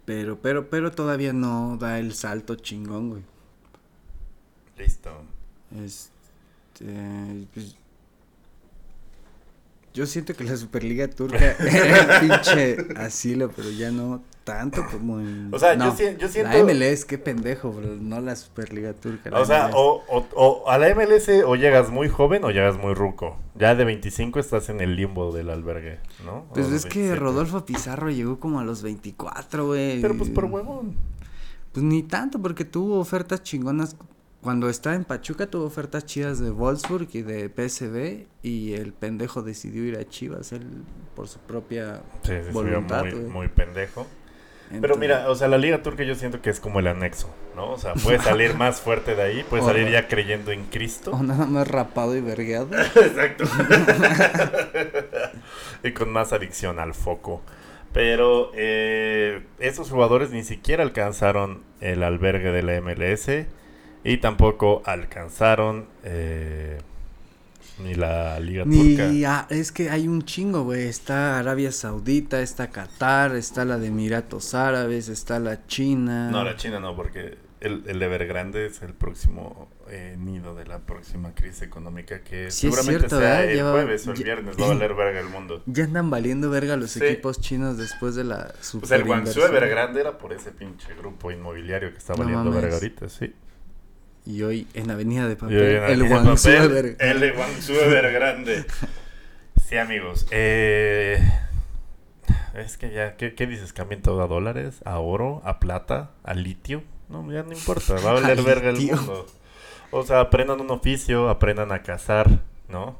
Pero, 0.03 0.37
pero, 0.41 0.69
pero 0.69 0.91
todavía 0.91 1.31
no 1.31 1.77
da 1.79 1.97
el 1.97 2.13
salto 2.13 2.55
chingón, 2.55 3.09
güey. 3.09 3.21
Listo. 4.77 5.11
Este, 5.81 7.47
pues, 7.53 7.77
yo 9.93 10.05
siento 10.05 10.33
que 10.33 10.43
la 10.43 10.57
Superliga 10.57 11.09
Turca 11.09 11.55
era 11.57 12.19
el 12.19 12.27
pinche 12.27 12.85
asilo, 12.97 13.49
pero 13.55 13.69
ya 13.69 13.91
no 13.91 14.21
tanto 14.45 14.85
como 14.89 15.19
en... 15.19 15.49
O 15.53 15.59
sea, 15.59 15.75
no, 15.75 15.85
yo, 15.85 15.97
si- 15.97 16.17
yo 16.17 16.29
siento... 16.29 16.57
La 16.57 16.63
MLS, 16.63 17.03
qué 17.03 17.17
pendejo, 17.17 17.73
bro, 17.73 17.97
no 17.99 18.21
la 18.21 18.37
Superliga 18.37 18.93
Turca. 18.93 19.29
la 19.29 19.41
O 19.41 19.45
sea, 19.45 19.71
o, 19.73 20.01
o, 20.07 20.25
o 20.35 20.69
a 20.69 20.77
la 20.77 20.95
MLS 20.95 21.27
o 21.45 21.55
llegas 21.57 21.89
muy 21.89 22.07
joven 22.07 22.45
o 22.45 22.51
llegas 22.51 22.77
muy 22.77 22.93
ruco. 22.93 23.37
Ya 23.55 23.75
de 23.75 23.83
25 23.83 24.39
estás 24.39 24.69
en 24.69 24.79
el 24.79 24.95
limbo 24.95 25.33
del 25.33 25.49
albergue, 25.49 25.99
¿no? 26.25 26.45
Pues 26.53 26.67
es 26.67 26.85
que 26.85 26.99
27. 26.99 27.15
Rodolfo 27.15 27.65
Pizarro 27.65 28.09
llegó 28.09 28.39
como 28.39 28.61
a 28.61 28.63
los 28.63 28.81
24, 28.83 29.65
güey. 29.67 29.99
Pero 30.01 30.15
pues 30.15 30.29
por 30.29 30.45
huevón. 30.45 30.95
Pues 31.73 31.83
ni 31.83 32.03
tanto, 32.03 32.41
porque 32.41 32.63
tuvo 32.63 32.99
ofertas 32.99 33.43
chingonas. 33.43 33.97
Cuando 34.41 34.69
estaba 34.69 34.95
en 34.95 35.05
Pachuca 35.05 35.47
tuvo 35.47 35.65
ofertas 35.65 36.05
chidas 36.05 36.37
de 36.39 36.51
Wolfsburg 36.51 37.07
y 37.13 37.21
de 37.23 37.49
PSV. 37.49 38.27
Y 38.43 38.73
el 38.73 38.93
pendejo 38.93 39.41
decidió 39.41 39.83
ir 39.83 39.97
a 39.97 40.07
Chivas, 40.07 40.51
él 40.51 40.67
por 41.15 41.27
su 41.27 41.39
propia 41.39 42.01
Sí, 42.23 42.33
voluntad, 42.53 43.05
muy, 43.05 43.13
muy 43.23 43.47
pendejo. 43.47 44.05
Pero 44.69 44.97
mira, 44.97 45.29
o 45.29 45.35
sea, 45.35 45.47
la 45.47 45.57
Liga 45.57 45.83
Turca 45.83 46.03
yo 46.03 46.15
siento 46.15 46.41
que 46.41 46.49
es 46.49 46.59
como 46.59 46.79
el 46.79 46.87
anexo, 46.87 47.33
¿no? 47.55 47.71
O 47.71 47.77
sea, 47.77 47.93
puedes 47.93 48.21
salir 48.23 48.55
más 48.55 48.81
fuerte 48.81 49.15
de 49.15 49.21
ahí, 49.21 49.45
puedes 49.47 49.65
O 49.65 49.69
salir 49.69 49.89
ya 49.89 50.07
creyendo 50.07 50.51
en 50.51 50.65
Cristo. 50.65 51.11
O 51.11 51.21
nada 51.21 51.45
más 51.45 51.67
rapado 51.67 52.15
y 52.15 52.21
vergueado. 52.21 52.69
Exacto. 52.77 53.43
y 55.83 55.91
con 55.91 56.11
más 56.11 56.33
adicción 56.33 56.79
al 56.79 56.93
foco. 56.93 57.41
Pero 57.93 58.51
eh, 58.55 59.43
esos 59.59 59.89
jugadores 59.89 60.31
ni 60.31 60.43
siquiera 60.43 60.83
alcanzaron 60.83 61.63
el 61.79 62.03
albergue 62.03 62.51
de 62.51 62.63
la 62.63 62.81
MLS 62.81 63.29
y 64.03 64.17
tampoco 64.17 64.81
alcanzaron 64.85 65.87
eh, 66.03 66.79
ni 67.79 67.93
la 67.95 68.39
Liga 68.39 68.63
Turca. 68.63 69.07
Ni, 69.09 69.23
ah, 69.25 69.47
es 69.49 69.71
que 69.71 69.89
hay 69.89 70.07
un 70.07 70.23
chingo, 70.23 70.63
güey. 70.63 70.83
Está 70.87 71.39
Arabia 71.39 71.71
Saudita, 71.71 72.41
está 72.41 72.69
Qatar, 72.69 73.35
está 73.35 73.65
la 73.65 73.77
de 73.77 73.87
Emiratos 73.87 74.53
Árabes, 74.53 75.09
está 75.09 75.39
la 75.39 75.65
China. 75.67 76.29
No, 76.31 76.43
la 76.43 76.55
China 76.55 76.79
no, 76.79 76.95
porque 76.95 77.37
el, 77.59 77.83
el 77.87 78.01
Evergrande 78.01 78.65
es 78.67 78.81
el 78.81 78.93
próximo 78.93 79.69
eh, 79.89 80.15
nido 80.19 80.55
de 80.55 80.65
la 80.65 80.79
próxima 80.79 81.33
crisis 81.35 81.61
económica 81.63 82.21
que 82.21 82.49
Sí, 82.51 82.67
es 82.67 82.75
seguramente 82.75 82.99
cierto, 83.09 83.19
sea 83.19 83.43
el 83.43 83.55
Lleva- 83.57 83.71
jueves 83.71 84.07
o 84.07 84.11
el 84.11 84.17
ya- 84.17 84.23
viernes, 84.23 84.55
va 84.59 84.65
a 84.65 84.69
valer 84.69 84.93
verga 84.93 85.19
el 85.19 85.29
mundo. 85.29 85.61
Ya 85.67 85.83
andan 85.83 86.09
valiendo 86.09 86.49
verga 86.49 86.75
los 86.77 86.91
Sí. 86.91 87.03
equipos 87.03 87.39
chinos 87.41 87.77
después 87.77 88.15
de 88.15 88.23
la 88.23 88.53
Pues 88.79 88.91
el 88.91 89.03
Guangzhou. 89.03 89.43
Evergrande 89.45 90.01
era 90.01 90.17
por 90.17 90.33
ese 90.33 90.51
pinche 90.51 90.93
grupo 90.95 91.31
inmobiliario 91.31 91.91
que 91.91 91.97
está 91.97 92.13
No 92.13 92.19
valiendo 92.19 92.45
mames. 92.45 92.61
verga 92.61 92.75
ahorita, 92.75 93.09
sí. 93.09 93.33
Y 94.25 94.41
hoy 94.43 94.67
en 94.73 94.89
Avenida 94.91 95.27
de 95.27 95.35
Papel, 95.35 95.57
el 95.61 95.99
papel, 96.09 96.71
Ever- 96.71 96.95
El 96.99 97.19
de 97.19 97.31
Guangzhou 97.31 97.75
Evergrande. 97.75 98.65
Sí, 99.67 99.77
amigos. 99.77 100.27
Eh, 100.29 101.17
es 102.53 102.77
que 102.77 102.91
ya, 102.93 103.15
¿qué, 103.17 103.33
qué 103.33 103.47
dices? 103.47 103.73
¿Cambien 103.73 104.03
todo 104.03 104.21
a 104.21 104.27
dólares? 104.27 104.81
¿A 104.85 104.99
oro? 104.99 105.41
¿A 105.43 105.59
plata? 105.59 106.11
¿A 106.23 106.35
litio? 106.35 106.83
No, 107.09 107.31
ya 107.31 107.41
no 107.41 107.51
importa. 107.51 107.95
Va 107.95 108.11
a 108.11 108.13
valer 108.21 108.43
verga 108.43 108.69
el 108.69 108.75
mundo. 108.79 109.25
O 109.89 110.03
sea, 110.03 110.19
aprendan 110.19 110.61
un 110.61 110.69
oficio, 110.69 111.29
aprendan 111.29 111.71
a 111.71 111.81
cazar, 111.81 112.41
¿no? 112.69 112.99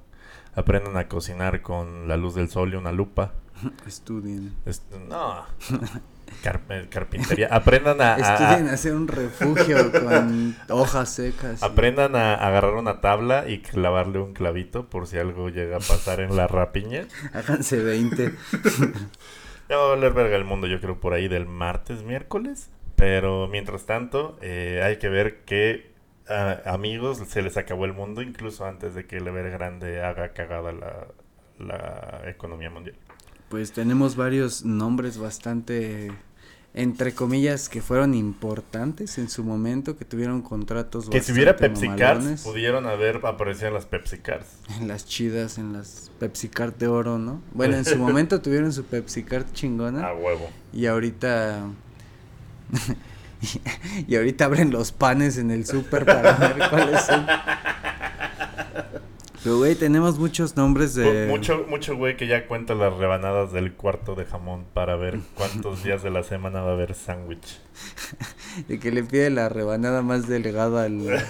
Aprendan 0.55 0.97
a 0.97 1.07
cocinar 1.07 1.61
con 1.61 2.07
la 2.07 2.17
luz 2.17 2.33
del 2.33 2.49
sol 2.49 2.73
y 2.73 2.77
una 2.77 2.91
lupa. 2.91 3.33
Estudien. 3.85 4.55
Es- 4.65 4.81
no. 5.07 5.45
Car- 6.43 6.61
eh, 6.69 6.87
carpintería. 6.89 7.47
Aprendan 7.51 8.01
a, 8.01 8.15
Estudien 8.17 8.67
a 8.69 8.73
hacer 8.73 8.93
un 8.93 9.07
refugio 9.07 9.91
con 9.91 10.55
hojas 10.69 11.09
secas. 11.09 11.61
y- 11.61 11.65
aprendan 11.65 12.15
a 12.15 12.35
agarrar 12.35 12.73
una 12.75 13.01
tabla 13.01 13.45
y 13.47 13.59
clavarle 13.59 14.19
un 14.19 14.33
clavito 14.33 14.85
por 14.89 15.07
si 15.07 15.17
algo 15.17 15.49
llega 15.49 15.77
a 15.77 15.79
pasar 15.79 16.19
en 16.19 16.35
la 16.35 16.47
rapiña. 16.47 17.07
Háganse 17.33 17.81
20. 17.83 18.33
Ya 19.67 19.77
va 19.77 19.85
a 19.85 19.89
valer 19.95 20.13
verga 20.13 20.35
el 20.35 20.43
mundo, 20.45 20.67
yo 20.67 20.79
creo, 20.79 20.99
por 20.99 21.13
ahí 21.13 21.27
del 21.27 21.47
martes, 21.47 22.03
miércoles. 22.03 22.69
Pero 22.95 23.47
mientras 23.47 23.85
tanto, 23.87 24.37
eh, 24.41 24.81
hay 24.83 24.97
que 24.97 25.09
ver 25.09 25.41
que 25.43 25.91
ah, 26.29 26.57
amigos 26.67 27.17
se 27.27 27.41
les 27.41 27.57
acabó 27.57 27.85
el 27.85 27.93
mundo 27.93 28.21
incluso 28.21 28.65
antes 28.67 28.93
de 28.93 29.07
que 29.07 29.17
el 29.17 29.27
Evergrande 29.27 30.03
haga 30.03 30.33
cagada 30.33 30.71
la, 30.71 31.07
la 31.57 32.29
economía 32.29 32.69
mundial. 32.69 32.95
Pues 33.49 33.71
tenemos 33.71 34.15
varios 34.15 34.65
nombres 34.65 35.17
bastante, 35.17 36.11
entre 36.73 37.13
comillas, 37.13 37.69
que 37.69 37.81
fueron 37.81 38.13
importantes 38.15 39.17
en 39.17 39.29
su 39.29 39.43
momento, 39.43 39.97
que 39.97 40.03
tuvieron 40.03 40.41
contratos 40.41 41.09
Que 41.09 41.21
si 41.21 41.31
hubiera 41.31 41.55
Pepsi 41.55 41.87
mamalones. 41.87 42.41
pudieron 42.41 42.87
haber 42.87 43.21
aparecido 43.23 43.67
en 43.67 43.75
las 43.75 43.85
Pepsi 43.85 44.17
Cars. 44.17 44.47
En 44.79 44.87
las 44.87 45.05
chidas, 45.05 45.57
en 45.57 45.73
las 45.73 46.11
Pepsi 46.19 46.49
Card 46.49 46.73
de 46.73 46.87
oro, 46.87 47.19
¿no? 47.19 47.41
Bueno, 47.53 47.75
en 47.77 47.85
su 47.85 47.97
momento 47.99 48.41
tuvieron 48.41 48.73
su 48.73 48.83
Pepsi 48.83 49.23
Card 49.23 49.45
chingona. 49.53 50.07
A 50.07 50.13
huevo. 50.13 50.49
Y 50.73 50.87
ahorita. 50.87 51.65
y 54.07 54.15
ahorita 54.15 54.45
abren 54.45 54.71
los 54.71 54.91
panes 54.91 55.37
en 55.37 55.51
el 55.51 55.65
súper 55.67 56.03
para 56.03 56.33
ver 56.33 56.69
cuáles 56.69 57.01
son. 57.05 57.25
Pero, 59.45 59.57
güey, 59.59 59.75
tenemos 59.75 60.17
muchos 60.19 60.57
nombres 60.57 60.95
de. 60.95 61.27
Mu- 61.27 61.35
Mucho, 61.37 61.65
mucho 61.69 61.95
güey 61.95 62.17
que 62.17 62.25
ya 62.27 62.47
cuenta 62.47 62.73
las 62.73 62.91
rebanadas 62.97 63.51
del 63.53 63.73
cuarto 63.73 64.15
de 64.15 64.25
jamón 64.25 64.65
para 64.73 64.95
ver 64.95 65.19
cuántos 65.35 65.83
días 65.83 66.01
de 66.03 66.09
la 66.09 66.23
semana 66.23 66.61
va 66.61 66.71
a 66.71 66.73
haber 66.73 66.95
sándwich. 66.95 67.59
De 68.67 68.79
que 68.79 68.91
le 68.91 69.03
pide 69.03 69.29
la 69.29 69.47
rebanada 69.49 70.01
más 70.01 70.27
delgada 70.27 70.85
al. 70.85 71.09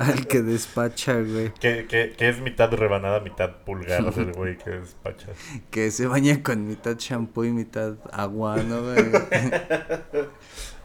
al 0.00 0.26
que 0.26 0.42
despacha, 0.42 1.14
güey. 1.14 1.52
Que, 1.60 1.86
que, 1.86 2.12
que 2.18 2.28
es 2.28 2.40
mitad 2.40 2.72
rebanada, 2.72 3.20
mitad 3.20 3.50
pulgar 3.64 4.12
del 4.12 4.32
güey 4.36 4.58
que 4.58 4.70
despacha. 4.70 5.28
Que 5.70 5.90
se 5.92 6.06
baña 6.08 6.42
con 6.42 6.66
mitad 6.66 6.96
shampoo 6.98 7.44
y 7.44 7.52
mitad 7.52 7.94
agua, 8.12 8.56
¿no, 8.56 8.82
güey? 8.82 9.04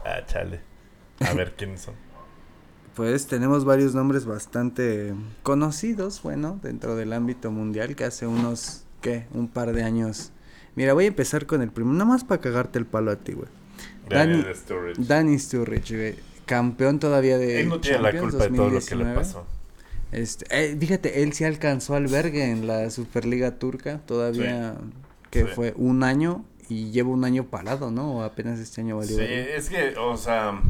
Ah, 0.04 0.20
chale. 0.26 0.60
A 1.20 1.32
ver 1.34 1.54
quiénes 1.56 1.80
son. 1.80 1.94
Pues 2.98 3.28
tenemos 3.28 3.64
varios 3.64 3.94
nombres 3.94 4.24
bastante 4.26 5.14
conocidos, 5.44 6.20
bueno, 6.22 6.58
dentro 6.64 6.96
del 6.96 7.12
ámbito 7.12 7.52
mundial, 7.52 7.94
que 7.94 8.02
hace 8.02 8.26
unos, 8.26 8.82
¿qué? 9.00 9.26
Un 9.32 9.46
par 9.46 9.72
de 9.72 9.84
años. 9.84 10.32
Mira, 10.74 10.94
voy 10.94 11.04
a 11.04 11.06
empezar 11.06 11.46
con 11.46 11.62
el 11.62 11.70
primero, 11.70 11.92
nada 11.94 12.06
más 12.06 12.24
para 12.24 12.40
cagarte 12.40 12.76
el 12.80 12.86
palo 12.86 13.12
a 13.12 13.16
ti, 13.16 13.34
güey. 13.34 13.46
Dani- 14.10 14.44
Sturridge. 14.52 14.98
Danny 15.06 15.38
Sturridge, 15.38 15.92
güey. 15.94 16.14
Campeón 16.44 16.98
todavía 16.98 17.38
de 17.38 17.60
Él 17.60 17.68
no 17.68 17.78
tiene 17.80 18.00
la 18.00 18.10
culpa 18.18 18.48
de 18.48 18.50
todo 18.50 18.68
lo 18.68 18.80
que 18.80 18.96
le 18.96 19.04
2019. 19.04 19.14
pasó. 19.14 19.46
Este, 20.10 20.46
eh, 20.50 20.76
fíjate, 20.76 21.22
él 21.22 21.32
sí 21.34 21.44
alcanzó 21.44 21.94
albergue 21.94 22.50
en 22.50 22.66
la 22.66 22.90
Superliga 22.90 23.60
Turca, 23.60 24.00
todavía 24.06 24.74
que 25.30 25.42
Sí. 25.44 25.48
fue 25.54 25.72
un 25.76 26.02
año 26.02 26.44
y 26.68 26.90
lleva 26.90 27.10
un 27.10 27.24
año 27.24 27.44
parado, 27.44 27.92
¿no? 27.92 28.16
O 28.16 28.22
apenas 28.22 28.58
este 28.58 28.80
año 28.80 28.96
valió. 28.96 29.16
Sí, 29.16 29.22
es 29.24 29.68
que, 29.70 29.94
o 29.98 30.16
sea, 30.16 30.60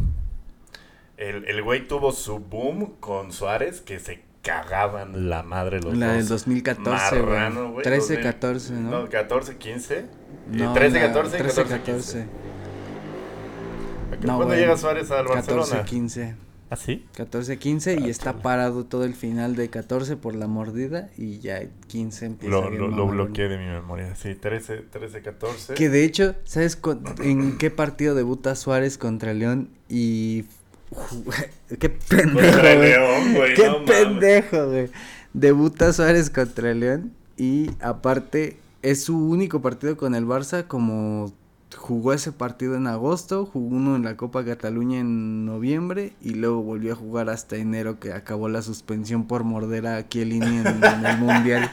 el, 1.19 1.45
el 1.47 1.63
güey 1.63 1.87
tuvo 1.87 2.13
su 2.13 2.39
boom 2.39 2.95
con 3.01 3.33
Suárez 3.33 3.81
que 3.81 3.99
se 3.99 4.23
cagaban 4.43 5.29
la 5.29 5.43
madre 5.43 5.81
los 5.81 5.97
La 5.97 6.09
dos. 6.09 6.17
del 6.17 6.29
2014, 6.29 7.11
güey. 7.21 7.23
Marrano, 7.23 7.73
güey. 7.73 7.83
13, 7.85 8.15
2000, 8.15 8.23
14, 8.23 8.73
¿no? 8.75 8.91
No, 9.03 9.09
14, 9.09 9.57
15. 9.57 10.07
No, 10.53 10.73
13, 10.73 11.01
la- 11.01 11.07
14, 11.07 11.37
13, 11.39 11.63
14, 11.65 11.93
15. 11.93 12.27
No, 14.23 14.37
¿Cuándo 14.37 14.55
llega 14.55 14.77
Suárez 14.77 15.11
al 15.11 15.27
14, 15.27 15.53
Barcelona? 15.55 15.85
15. 15.85 16.35
¿Ah, 16.71 16.77
sí? 16.77 17.07
14, 17.17 17.59
15 17.59 17.95
y 17.95 18.05
Ah, 18.05 18.07
está 18.09 18.31
chale. 18.33 18.43
parado 18.43 18.85
todo 18.85 19.05
el 19.05 19.15
final 19.15 19.57
de 19.57 19.71
14 19.71 20.17
por 20.17 20.35
la 20.35 20.47
mordida 20.49 21.09
y 21.17 21.39
ya 21.39 21.63
15 21.87 22.27
empieza 22.27 22.55
Lo, 22.55 22.69
bien 22.69 22.83
lo, 22.83 22.89
lo 22.89 23.07
bloqueé 23.07 23.49
de 23.49 23.57
mi 23.57 23.65
memoria. 23.67 24.15
Sí, 24.17 24.35
13, 24.35 24.77
13 24.79 25.23
14. 25.23 25.75
Que 25.75 25.89
de 25.89 26.05
hecho, 26.05 26.35
¿sabes 26.45 26.79
en 27.23 27.57
qué 27.57 27.71
partido 27.71 28.15
debuta 28.15 28.55
Suárez 28.55 28.99
contra 28.99 29.33
León? 29.35 29.71
Y... 29.89 30.45
¡Qué 31.79 31.89
pendejo, 31.89 32.59
güey! 32.59 32.79
León, 32.79 33.35
güey, 33.35 33.55
¡Qué 33.55 33.67
no 33.67 33.85
pendejo, 33.85 34.67
güey! 34.67 34.91
Debuta 35.33 35.93
Suárez 35.93 36.31
contra 36.31 36.73
León 36.75 37.13
y 37.37 37.71
aparte 37.81 38.57
es 38.83 39.05
su 39.05 39.17
único 39.17 39.61
partido 39.61 39.97
con 39.97 40.15
el 40.15 40.27
Barça 40.27 40.67
como 40.67 41.33
jugó 41.89 42.13
ese 42.13 42.33
partido 42.33 42.77
en 42.77 42.87
agosto, 42.87 43.47
jugó 43.47 43.75
uno 43.77 43.97
en 43.97 44.05
la 44.05 44.15
Copa 44.19 44.45
Cataluña 44.45 45.01
en 45.01 45.47
noviembre 45.47 46.13
y 46.21 46.35
luego 46.35 46.61
volvió 46.63 46.93
a 46.93 46.97
jugar 46.97 47.31
hasta 47.31 47.57
enero 47.57 47.99
que 47.99 48.13
acabó 48.13 48.51
la 48.51 48.61
suspensión 48.61 49.27
por 49.27 49.43
morder 49.43 49.87
a 49.87 50.07
Chiellini 50.07 50.59
en, 50.59 50.67
en 50.67 51.07
el 51.07 51.17
Mundial. 51.19 51.71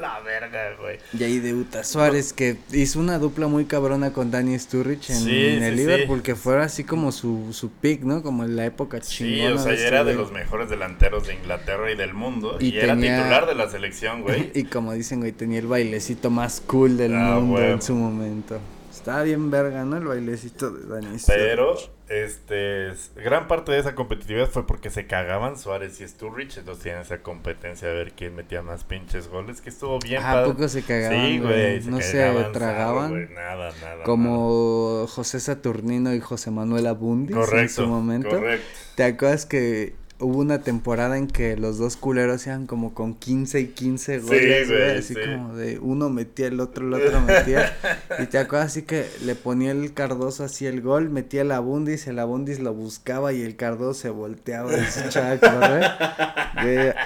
La 0.00 0.20
verga, 0.20 0.76
güey. 0.80 0.98
Y 1.18 1.24
ahí 1.24 1.40
debuta 1.40 1.82
Suárez, 1.82 2.32
que 2.32 2.58
hizo 2.72 3.00
una 3.00 3.18
dupla 3.18 3.48
muy 3.48 3.64
cabrona 3.64 4.12
con 4.12 4.30
Danny 4.30 4.56
Sturridge 4.56 5.10
en, 5.10 5.16
Sí, 5.16 5.46
en 5.48 5.62
el 5.64 5.74
sí, 5.74 5.80
Liverpool, 5.80 6.18
sí. 6.18 6.22
que 6.22 6.36
fue 6.36 6.62
así 6.62 6.84
como 6.84 7.10
su, 7.10 7.48
su 7.52 7.70
pick, 7.70 8.02
¿no? 8.04 8.22
Como 8.22 8.44
en 8.44 8.54
la 8.54 8.64
época 8.66 9.00
Sí, 9.02 9.16
chingona. 9.34 9.56
o 9.56 9.58
sea, 9.58 9.72
este 9.72 9.88
era 9.88 10.04
de 10.04 10.14
güey. 10.14 10.24
los 10.24 10.32
mejores 10.32 10.70
delanteros 10.70 11.26
de 11.26 11.34
Inglaterra 11.34 11.90
y 11.90 11.96
del 11.96 12.14
mundo. 12.14 12.56
Y, 12.60 12.68
Y 12.68 12.78
era 12.78 12.94
titular 12.94 13.46
de 13.46 13.54
la 13.56 13.68
selección, 13.68 14.22
güey. 14.22 14.52
y 14.54 14.62
como 14.64 14.92
dicen, 14.94 15.18
güey, 15.18 15.32
tenía 15.32 15.58
el 15.58 15.66
bailecito 15.66 16.30
más 16.30 16.62
cool 16.66 16.96
del 16.96 17.14
Ah, 17.16 17.34
mundo 17.40 17.60
en 17.60 17.82
su 17.82 17.94
momento. 17.96 18.58
Estaba 19.00 19.22
bien 19.22 19.50
verga, 19.50 19.82
¿no? 19.86 19.96
El 19.96 20.04
bailecito 20.04 20.70
de 20.70 20.86
Dani 20.86 21.16
Pero, 21.26 21.74
este, 22.10 22.92
gran 23.16 23.48
parte 23.48 23.72
de 23.72 23.78
esa 23.78 23.94
competitividad 23.94 24.46
fue 24.46 24.66
porque 24.66 24.90
se 24.90 25.06
cagaban 25.06 25.56
Suárez 25.56 25.98
y 26.02 26.06
Sturridge, 26.06 26.58
entonces 26.58 26.82
tienen 26.82 27.00
esa 27.00 27.22
competencia 27.22 27.88
de 27.88 27.94
ver 27.94 28.12
quién 28.12 28.36
metía 28.36 28.60
más 28.60 28.84
pinches 28.84 29.28
goles, 29.28 29.62
que 29.62 29.70
estuvo 29.70 29.98
bien. 30.00 30.22
¿A 30.22 30.44
poco 30.44 30.68
se 30.68 30.82
cagaban? 30.82 31.26
Sí, 31.26 31.38
güey, 31.38 31.80
no 31.84 31.98
se 32.02 32.30
tragaban. 32.52 33.32
nada, 33.32 33.72
nada. 33.80 34.04
Como 34.04 35.06
José 35.06 35.40
Saturnino 35.40 36.12
y 36.12 36.20
José 36.20 36.50
Manuel 36.50 36.86
Abundis 36.86 37.34
correcto, 37.34 37.58
en 37.58 37.68
su 37.70 37.86
momento. 37.86 38.28
Correcto. 38.28 38.68
¿Te 38.96 39.04
acuerdas 39.04 39.46
que 39.46 39.94
hubo 40.20 40.38
una 40.38 40.62
temporada 40.62 41.16
en 41.16 41.26
que 41.26 41.56
los 41.56 41.78
dos 41.78 41.96
culeros 41.96 42.46
eran 42.46 42.66
como 42.66 42.94
con 42.94 43.14
15 43.14 43.60
y 43.60 43.66
15 43.68 44.18
goles, 44.20 44.66
sí, 44.68 44.72
güey, 44.72 44.98
así 44.98 45.14
como 45.14 45.56
de 45.56 45.78
uno 45.78 46.10
metía 46.10 46.46
el 46.46 46.60
otro, 46.60 46.86
el 46.86 46.94
otro 46.94 47.20
metía. 47.20 47.76
y 48.18 48.26
te 48.26 48.38
acuerdas 48.38 48.68
así 48.68 48.82
que 48.82 49.06
le 49.24 49.34
ponía 49.34 49.72
el 49.72 49.92
Cardoso 49.94 50.44
así 50.44 50.66
el 50.66 50.80
gol, 50.80 51.10
metía 51.10 51.42
el 51.42 51.52
Abundis, 51.52 52.06
el 52.06 52.18
Abundis 52.18 52.60
lo 52.60 52.74
buscaba 52.74 53.32
y 53.32 53.42
el 53.42 53.56
Cardoso 53.56 54.00
se 54.00 54.10
volteaba 54.10 54.76
y 54.76 54.84
se 54.84 55.06
echaba 55.06 55.32
a 55.32 55.38
correr. 55.38 56.96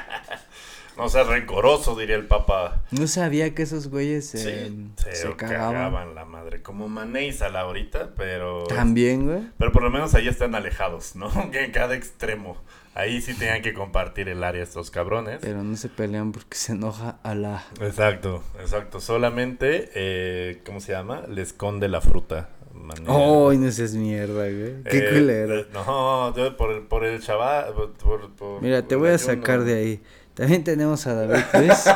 No 0.97 1.09
sea 1.09 1.25
rencoroso, 1.25 1.97
diría 1.97 2.15
el 2.15 2.27
papá. 2.27 2.83
No 2.93 3.09
sabía 3.09 3.53
que 3.53 3.63
esos 3.63 3.89
güeyes 3.89 4.29
se, 4.29 4.71
se, 4.97 5.37
cagaban. 5.37 6.15
la 6.15 6.25
madre. 6.25 6.63
Como 6.63 6.89
Mané 6.89 7.27
y 7.27 7.37
ahorita, 7.43 8.11
pero. 8.17 8.65
También, 8.65 9.27
güey. 9.27 9.43
Pero 9.59 9.73
por 9.73 9.83
lo 9.83 9.91
menos 9.91 10.15
ahí 10.15 10.29
están 10.29 10.55
alejados, 10.55 11.17
¿no? 11.17 11.31
en 11.53 11.73
cada 11.73 11.97
extremo. 11.97 12.57
Ahí 12.95 13.21
sí 13.21 13.35
tenían 13.35 13.61
que 13.61 13.75
compartir 13.75 14.29
el 14.29 14.45
área 14.45 14.63
estos 14.63 14.93
cabrones. 14.93 15.39
Pero 15.41 15.65
no 15.65 15.77
se 15.77 15.89
pelean 15.89 16.31
porque 16.31 16.57
se 16.57 16.73
enoja 16.73 17.19
a 17.25 17.35
la... 17.35 17.65
Exacto, 17.81 18.45
exacto. 18.61 19.01
Solamente, 19.01 19.91
eh, 19.95 20.63
¿cómo 20.65 20.79
se 20.79 20.93
llama? 20.93 21.23
Le 21.29 21.43
esconde 21.43 21.89
la 21.89 22.01
fruta. 22.01 22.51
Oh, 23.07 23.53
no 23.53 23.71
seas 23.73 23.95
mierda, 23.95 24.45
güey. 24.45 24.83
Qué 24.85 24.99
eh, 24.99 25.09
culero. 25.13 25.59
Eh, 25.61 25.67
no, 25.73 26.33
por, 26.57 26.71
el, 26.71 26.83
por 26.83 27.05
el 27.05 27.21
chaval. 27.21 27.73
Por, 27.75 28.63
Mira, 28.63 28.87
te 28.87 28.95
voy 28.95 29.11
a 29.11 29.19
sacar 29.19 29.65
de 29.65 29.75
ahí. 29.75 30.03
También 30.35 30.63
tenemos 30.63 31.07
a 31.07 31.15
David 31.15 31.45
Luis. 31.55 31.85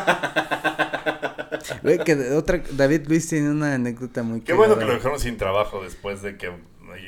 Güey, 1.82 1.98
que 1.98 2.32
otra, 2.32 2.62
David 2.72 3.06
Luis 3.08 3.28
tiene 3.28 3.50
una 3.50 3.74
anécdota 3.74 4.22
muy 4.22 4.40
Qué 4.40 4.52
bueno 4.52 4.78
que 4.78 4.84
lo 4.84 4.94
dejaron 4.94 5.20
sin 5.20 5.36
trabajo 5.36 5.82
después 5.82 6.22
de 6.22 6.36
que 6.36 6.50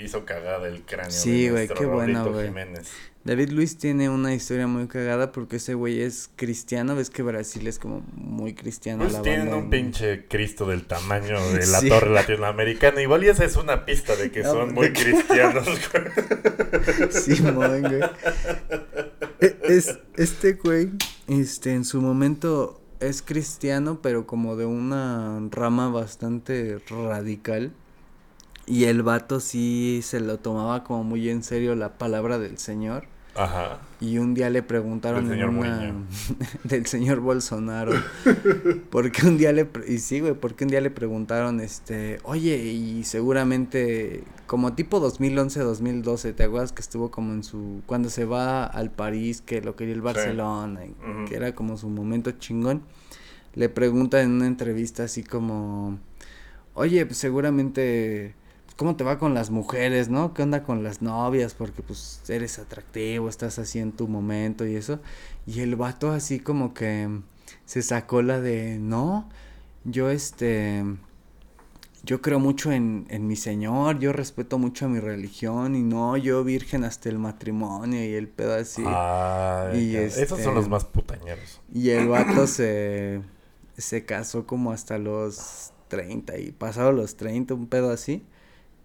hizo 0.02 0.24
cagada 0.24 0.68
el 0.68 0.82
cráneo. 0.82 1.10
Sí, 1.10 1.48
güey, 1.48 1.68
qué 1.68 1.86
bueno, 1.86 2.30
güey. 2.30 2.50
David 3.22 3.50
Luis 3.50 3.76
tiene 3.76 4.08
una 4.08 4.34
historia 4.34 4.66
muy 4.66 4.86
cagada 4.86 5.30
porque 5.30 5.56
ese 5.56 5.74
güey 5.74 6.00
es 6.00 6.30
cristiano. 6.36 6.96
Ves 6.96 7.10
que 7.10 7.22
Brasil 7.22 7.66
es 7.66 7.78
como 7.78 8.00
muy 8.14 8.54
cristiano. 8.54 9.04
Pues 9.04 9.20
tienen 9.20 9.52
un 9.52 9.68
pinche 9.68 10.26
Cristo 10.26 10.66
del 10.66 10.86
tamaño 10.86 11.38
de 11.52 11.66
la 11.66 11.82
torre 11.88 12.10
latinoamericana. 12.10 13.02
Igual 13.02 13.24
y 13.24 13.28
esa 13.28 13.44
es 13.44 13.56
una 13.56 13.84
pista 13.84 14.16
de 14.16 14.30
que 14.30 14.42
son 14.42 14.72
muy 14.72 14.92
cristianos. 14.94 15.68
sí, 17.10 17.42
güey. 17.42 17.82
E, 19.40 19.56
es, 19.64 19.98
este 20.16 20.54
güey, 20.54 20.90
este, 21.28 21.74
en 21.74 21.84
su 21.84 22.00
momento 22.00 22.80
es 23.00 23.20
cristiano, 23.20 24.00
pero 24.00 24.26
como 24.26 24.56
de 24.56 24.64
una 24.64 25.40
rama 25.50 25.90
bastante 25.90 26.78
radical. 26.88 27.72
Y 28.70 28.84
el 28.84 29.02
vato 29.02 29.40
sí 29.40 29.98
se 30.04 30.20
lo 30.20 30.38
tomaba 30.38 30.84
como 30.84 31.02
muy 31.02 31.28
en 31.28 31.42
serio 31.42 31.74
la 31.74 31.98
palabra 31.98 32.38
del 32.38 32.56
Señor. 32.56 33.04
Ajá. 33.34 33.80
Y 34.00 34.18
un 34.18 34.32
día 34.34 34.48
le 34.48 34.62
preguntaron 34.62 35.28
del 35.28 35.38
señor, 35.38 35.50
una... 35.50 35.92
del 36.64 36.86
señor 36.86 37.18
Bolsonaro. 37.18 37.92
porque 38.90 39.26
un 39.26 39.38
día 39.38 39.52
le 39.52 39.68
y 39.88 39.98
sí, 39.98 40.20
güey, 40.20 40.34
porque 40.34 40.64
un 40.64 40.70
día 40.70 40.80
le 40.80 40.90
preguntaron 40.90 41.60
este, 41.60 42.20
"Oye, 42.22 42.58
y 42.58 43.02
seguramente 43.02 44.22
como 44.46 44.74
tipo 44.74 45.00
2011-2012, 45.00 46.32
¿te 46.34 46.44
acuerdas 46.44 46.70
que 46.72 46.80
estuvo 46.80 47.10
como 47.10 47.32
en 47.32 47.42
su 47.42 47.82
cuando 47.86 48.08
se 48.08 48.24
va 48.24 48.64
al 48.64 48.92
París, 48.92 49.42
que 49.42 49.60
lo 49.62 49.74
quería 49.74 49.94
el 49.94 50.02
Barcelona, 50.02 50.82
que 51.28 51.34
era 51.34 51.54
como 51.56 51.76
su 51.76 51.88
momento 51.88 52.30
chingón?" 52.32 52.82
Le 53.54 53.68
preguntan 53.68 54.20
en 54.26 54.30
una 54.32 54.46
entrevista 54.46 55.04
así 55.04 55.24
como, 55.24 55.98
"Oye, 56.74 57.04
pues 57.04 57.18
seguramente 57.18 58.34
¿cómo 58.80 58.96
te 58.96 59.04
va 59.04 59.18
con 59.18 59.34
las 59.34 59.50
mujeres, 59.50 60.08
no? 60.08 60.32
¿Qué 60.32 60.42
onda 60.42 60.62
con 60.62 60.82
las 60.82 61.02
novias? 61.02 61.52
Porque 61.52 61.82
pues 61.82 62.22
eres 62.30 62.58
atractivo, 62.58 63.28
estás 63.28 63.58
así 63.58 63.78
en 63.78 63.92
tu 63.92 64.08
momento 64.08 64.66
y 64.66 64.74
eso. 64.74 65.00
Y 65.46 65.60
el 65.60 65.76
vato 65.76 66.12
así 66.12 66.40
como 66.40 66.72
que 66.72 67.20
se 67.66 67.82
sacó 67.82 68.22
la 68.22 68.40
de, 68.40 68.78
no, 68.78 69.28
yo 69.84 70.08
este, 70.08 70.82
yo 72.04 72.22
creo 72.22 72.38
mucho 72.38 72.72
en, 72.72 73.06
en 73.10 73.26
mi 73.26 73.36
Señor, 73.36 73.98
yo 73.98 74.14
respeto 74.14 74.58
mucho 74.58 74.86
a 74.86 74.88
mi 74.88 74.98
religión 74.98 75.74
y 75.76 75.82
no, 75.82 76.16
yo 76.16 76.42
virgen 76.42 76.84
hasta 76.84 77.10
el 77.10 77.18
matrimonio 77.18 78.02
y 78.02 78.14
el 78.14 78.28
pedo 78.28 78.54
así. 78.54 78.80
y 79.78 79.94
esos 79.94 80.40
son 80.40 80.54
los 80.54 80.64
este, 80.64 80.70
más 80.70 80.86
putañeros. 80.86 81.60
Y 81.70 81.90
el 81.90 82.08
vato 82.08 82.46
se, 82.46 83.20
se 83.76 84.06
casó 84.06 84.46
como 84.46 84.72
hasta 84.72 84.96
los 84.96 85.74
30 85.88 86.38
y 86.38 86.52
pasado 86.52 86.92
los 86.92 87.18
30, 87.18 87.52
un 87.52 87.66
pedo 87.66 87.90
así. 87.90 88.24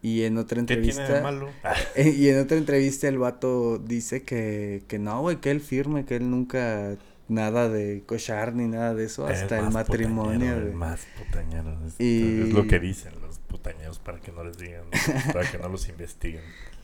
Y 0.06 0.24
en 0.24 0.38
otra 0.38 0.60
entrevista. 0.60 1.22
malo? 1.24 1.50
y 1.96 2.30
en 2.30 2.40
otra 2.40 2.58
entrevista 2.58 3.08
el 3.08 3.18
vato 3.18 3.80
dice 3.80 4.22
que, 4.22 4.84
que 4.88 5.00
no, 5.00 5.22
güey, 5.22 5.38
que 5.38 5.50
él 5.50 5.62
firme, 5.62 6.06
que 6.06 6.18
él 6.18 6.30
nunca 6.30 6.96
nada 7.28 7.70
de 7.70 8.04
cochar 8.06 8.54
ni 8.54 8.68
nada 8.68 8.94
de 8.94 9.06
eso 9.06 9.26
hasta 9.26 9.58
el, 9.58 9.72
matrimonio. 9.72 10.58
El 10.58 10.74
más 10.74 11.08
putañero. 11.18 11.76
Es, 11.88 11.96
y... 11.98 12.42
es 12.42 12.54
lo 12.54 12.68
que 12.68 12.80
dicen 12.80 13.14
los 13.20 13.40
putañeros 13.40 13.98
para 13.98 14.20
que 14.20 14.32
no 14.32 14.44
les 14.44 14.60
digan, 14.60 14.84
para 15.34 15.50
que 15.50 15.58
no 15.58 15.70
los 15.70 15.90
investiguen. 15.90 16.44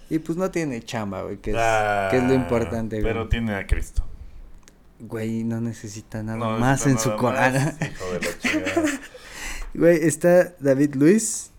Y 0.10 0.18
pues 0.18 0.36
no 0.36 0.50
tiene 0.50 0.82
chamba, 0.82 1.22
güey, 1.22 1.38
que, 1.38 1.52
es, 1.52 1.58
que 2.10 2.18
es 2.18 2.24
lo 2.24 2.32
ah, 2.32 2.34
importante, 2.34 3.02
güey. 3.02 3.14
Pero 3.14 3.30
tiene 3.30 3.54
a 3.54 3.68
Cristo. 3.68 4.04
Güey, 5.00 5.44
no 5.44 5.62
necesita 5.62 6.24
nada 6.24 6.58
más 6.58 6.88
en 6.88 6.98
su 6.98 7.16
corazón. 7.18 7.76
Güey, 9.74 10.06
está 10.06 10.54
David 10.60 10.96
Luis, 10.96 11.52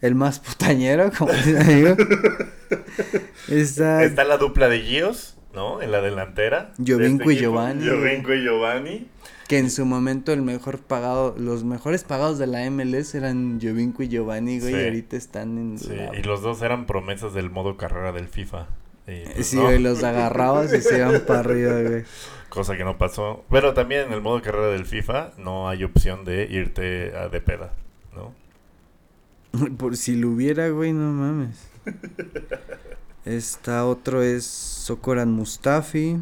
el 0.00 0.14
más 0.14 0.40
putañero, 0.40 1.10
como 1.18 1.32
amigo. 1.32 1.96
Está... 3.48 4.04
Está 4.04 4.24
la 4.24 4.36
dupla 4.38 4.68
de 4.68 4.80
Gios, 4.80 5.36
¿no? 5.54 5.82
En 5.82 5.92
la 5.92 6.00
delantera. 6.00 6.72
Jovinko 6.84 7.30
y 7.30 7.36
Giovanni. 7.38 7.86
Jovinko 7.86 8.34
y 8.34 8.44
Giovanni. 8.44 9.08
Que 9.48 9.58
en 9.58 9.70
su 9.70 9.86
momento 9.86 10.32
el 10.32 10.42
mejor 10.42 10.78
pagado, 10.78 11.36
los 11.38 11.62
mejores 11.62 12.02
pagados 12.02 12.38
de 12.38 12.48
la 12.48 12.68
MLS 12.68 13.14
eran 13.14 13.60
Jovinko 13.62 14.02
y 14.02 14.08
Giovanni, 14.08 14.58
güey, 14.58 14.74
y 14.74 14.84
ahorita 14.84 15.16
están 15.16 15.56
en 15.56 15.78
Sí, 15.78 15.96
y 16.18 16.22
los 16.24 16.42
dos 16.42 16.62
eran 16.62 16.86
promesas 16.86 17.32
del 17.32 17.48
modo 17.50 17.76
carrera 17.76 18.10
del 18.10 18.26
FIFA. 18.26 18.66
Pues, 19.04 19.46
sí, 19.46 19.56
güey, 19.56 19.78
los 19.78 20.02
agarrabas 20.02 20.72
y 20.74 20.82
se 20.82 20.98
iban 20.98 21.20
para 21.26 21.38
arriba, 21.40 21.80
güey. 21.80 22.04
Cosa 22.48 22.76
que 22.76 22.84
no 22.84 22.98
pasó. 22.98 23.44
Pero 23.50 23.72
también 23.72 24.06
en 24.08 24.12
el 24.12 24.20
modo 24.20 24.42
carrera 24.42 24.68
del 24.68 24.84
FIFA 24.84 25.32
no 25.38 25.68
hay 25.68 25.84
opción 25.84 26.24
de 26.24 26.48
irte 26.50 27.16
a 27.16 27.28
de 27.28 27.40
peda, 27.40 27.72
¿no? 27.76 27.85
Por 29.78 29.96
si 29.96 30.16
lo 30.16 30.30
hubiera, 30.30 30.68
güey, 30.68 30.92
no 30.92 31.12
mames. 31.12 31.56
Esta 33.24 33.86
otro 33.86 34.22
es 34.22 34.44
Sokoran 34.44 35.32
Mustafi. 35.32 36.18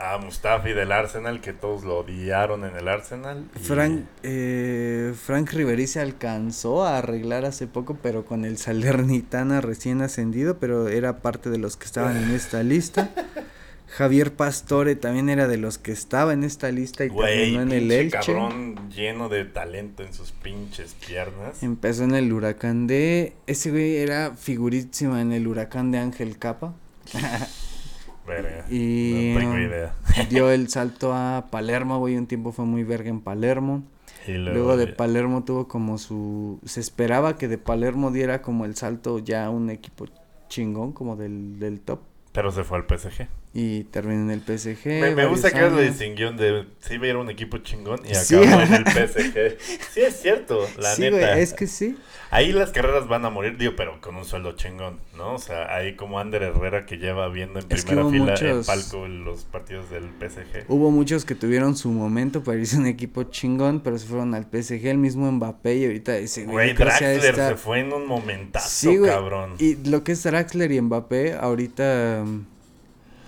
Ah, 0.00 0.18
Mustafi 0.22 0.72
del 0.74 0.92
Arsenal, 0.92 1.40
que 1.40 1.52
todos 1.52 1.82
lo 1.82 1.98
odiaron 1.98 2.64
en 2.64 2.76
el 2.76 2.86
Arsenal. 2.86 3.44
Frank, 3.60 4.04
eh, 4.22 5.12
Frank 5.20 5.50
Riveri 5.50 5.88
se 5.88 6.00
alcanzó 6.00 6.84
a 6.84 6.98
arreglar 6.98 7.44
hace 7.44 7.66
poco, 7.66 7.98
pero 8.00 8.24
con 8.24 8.44
el 8.44 8.58
Salernitana 8.58 9.60
recién 9.60 10.00
ascendido, 10.00 10.58
pero 10.58 10.86
era 10.86 11.18
parte 11.18 11.50
de 11.50 11.58
los 11.58 11.76
que 11.76 11.86
estaban 11.86 12.16
en 12.16 12.30
esta 12.30 12.62
lista. 12.62 13.10
Javier 13.88 14.34
Pastore 14.34 14.96
también 14.96 15.28
era 15.30 15.48
de 15.48 15.56
los 15.56 15.78
que 15.78 15.92
estaba 15.92 16.32
en 16.32 16.44
esta 16.44 16.70
lista 16.70 17.04
y 17.04 17.10
terminó 17.10 17.62
en 17.62 17.72
el 17.72 17.90
Elche. 17.90 18.18
cabrón 18.18 18.90
lleno 18.90 19.28
de 19.28 19.44
talento 19.46 20.02
en 20.02 20.12
sus 20.12 20.32
pinches 20.32 20.94
piernas. 20.94 21.62
Empezó 21.62 22.04
en 22.04 22.14
el 22.14 22.32
huracán 22.32 22.86
de... 22.86 23.32
Ese 23.46 23.70
güey 23.70 23.96
era 23.96 24.36
figurísima 24.36 25.22
en 25.22 25.32
el 25.32 25.46
huracán 25.48 25.90
de 25.90 25.98
Ángel 25.98 26.38
Capa. 26.38 26.74
verga, 28.26 28.66
y 28.70 29.32
no 29.32 29.40
tengo 29.40 29.58
idea. 29.58 29.94
dio 30.30 30.50
el 30.50 30.68
salto 30.68 31.14
a 31.14 31.46
Palermo, 31.50 31.98
güey. 31.98 32.16
Un 32.16 32.26
tiempo 32.26 32.52
fue 32.52 32.66
muy 32.66 32.84
verga 32.84 33.08
en 33.08 33.20
Palermo. 33.20 33.84
Y 34.26 34.32
luego, 34.32 34.76
de 34.76 34.88
Palermo 34.88 35.44
tuvo 35.44 35.66
como 35.66 35.96
su... 35.96 36.60
Se 36.66 36.80
esperaba 36.80 37.38
que 37.38 37.48
de 37.48 37.56
Palermo 37.56 38.10
diera 38.10 38.42
como 38.42 38.66
el 38.66 38.76
salto 38.76 39.18
ya 39.18 39.48
un 39.48 39.70
equipo 39.70 40.04
chingón, 40.48 40.92
como 40.92 41.16
del, 41.16 41.58
del 41.58 41.80
top. 41.80 42.00
Pero 42.32 42.52
se 42.52 42.62
fue 42.62 42.76
al 42.76 42.84
PSG. 42.84 43.26
Y 43.60 43.84
terminó 43.84 44.20
en 44.22 44.30
el 44.30 44.40
PSG. 44.40 44.86
Me, 45.00 45.14
me 45.16 45.26
gusta 45.26 45.50
que 45.50 45.66
es 45.66 45.72
la 45.72 45.80
distinción 45.80 46.36
de 46.36 46.64
sí 46.80 46.94
iba 46.94 47.06
a 47.06 47.08
ir 47.08 47.14
a 47.16 47.18
un 47.18 47.28
equipo 47.30 47.58
chingón 47.58 47.98
y 48.08 48.14
Sí. 48.14 48.36
acabó 48.36 48.62
en 48.62 48.74
el 48.74 48.84
PSG. 48.86 49.56
Sí, 49.92 50.00
es 50.00 50.20
cierto, 50.20 50.60
la 50.78 50.94
sí, 50.94 51.02
neta. 51.02 51.16
güey, 51.16 51.40
es 51.42 51.52
que 51.54 51.66
sí. 51.66 51.96
Ahí 52.30 52.52
las 52.52 52.70
carreras 52.70 53.08
van 53.08 53.24
a 53.24 53.30
morir, 53.30 53.56
digo, 53.56 53.72
pero 53.74 54.00
con 54.02 54.14
un 54.14 54.24
sueldo 54.26 54.52
chingón, 54.52 55.00
¿no? 55.16 55.34
O 55.34 55.38
sea, 55.38 55.74
ahí 55.74 55.96
como 55.96 56.20
Ander 56.20 56.42
Herrera 56.42 56.84
que 56.84 56.98
lleva 56.98 57.26
viendo 57.30 57.58
en 57.58 57.64
Es 57.70 57.84
primera 57.86 58.08
fila 58.10 58.34
en 58.34 58.56
muchos- 58.56 58.66
palco 58.66 59.08
los 59.08 59.44
partidos 59.44 59.88
del 59.90 60.04
PSG. 60.20 60.66
Hubo 60.68 60.90
muchos 60.90 61.24
que 61.24 61.34
tuvieron 61.34 61.74
su 61.74 61.90
momento 61.90 62.44
para 62.44 62.58
irse 62.58 62.76
a 62.76 62.80
un 62.80 62.86
equipo 62.86 63.24
chingón, 63.24 63.80
pero 63.80 63.98
se 63.98 64.06
fueron 64.06 64.34
al 64.34 64.44
PSG, 64.44 64.86
el 64.90 64.98
mismo 64.98 65.32
Mbappé 65.32 65.76
y 65.78 65.86
ahorita 65.86 66.16
ese 66.18 66.44
Güey, 66.44 66.74
Draxler 66.74 67.18
estar- 67.34 67.48
se 67.52 67.56
fue 67.56 67.80
en 67.80 67.92
un 67.94 68.06
momentazo, 68.06 68.68
Sí, 68.90 68.96
güey. 68.98 69.10
cabrón. 69.10 69.54
Y 69.58 69.76
lo 69.88 70.04
que 70.04 70.12
es 70.12 70.22
Draxler 70.22 70.70
y 70.70 70.80
Mbappé, 70.82 71.32
ahorita, 71.32 72.24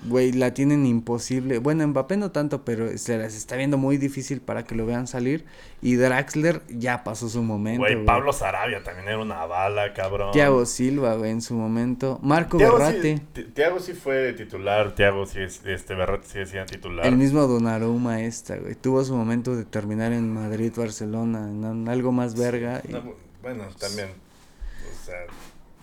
güey, 0.05 0.33
la 0.33 0.55
tienen 0.55 0.87
imposible. 0.87 1.59
Bueno, 1.59 1.87
Mbappé 1.89 2.17
no 2.17 2.31
tanto, 2.31 2.65
pero 2.65 2.97
se 2.99 3.19
las 3.19 3.35
está 3.35 3.57
viendo 3.57 3.77
muy 3.79 3.97
difícil 3.99 4.41
para 4.41 4.65
que 4.65 4.75
lo 4.75 4.87
vean 4.87 5.07
salir. 5.07 5.45
Y 5.83 5.95
Draxler 5.97 6.63
ya 6.69 7.05
pasó 7.05 7.29
su 7.29 7.43
momento. 7.43 7.81
Güey. 7.81 8.05
Pablo 8.05 8.33
Sarabia 8.33 8.83
también 8.83 9.09
era 9.09 9.19
una 9.19 9.45
bala, 9.47 9.93
cabrón. 9.95 10.33
Thiago 10.33 10.67
Silva, 10.67 11.15
güey, 11.15 11.31
en 11.31 11.43
su 11.43 11.55
momento. 11.55 12.19
Marco 12.23 12.59
Thiago 12.59 12.79
Berratti. 12.79 13.17
sí, 13.19 13.23
Ti- 13.33 13.45
Thiago 13.45 13.79
sí 13.81 13.93
fue 13.95 14.33
titular, 14.35 14.95
Thiago 14.95 15.27
sí 15.27 15.41
es, 15.41 15.65
este, 15.65 15.95
Berratti 15.95 16.27
sí 16.33 16.39
decía 16.39 16.67
titular. 16.67 17.07
El 17.07 17.17
mismo 17.17 17.47
Donnarumma 17.47 18.21
esta, 18.23 18.57
güey. 18.57 18.75
Tuvo 18.75 19.05
su 19.05 19.15
momento 19.17 19.57
de 19.57 19.65
terminar 19.65 20.13
en 20.13 20.33
Madrid, 20.33 20.73
Barcelona, 20.77 21.49
en 21.51 21.89
algo 21.89 22.13
más 22.13 22.35
verga. 22.37 22.83
y- 22.89 22.93
No, 22.93 23.03
bueno, 23.43 23.65
también, 23.79 24.09
o 24.09 25.05
sea... 25.07 25.17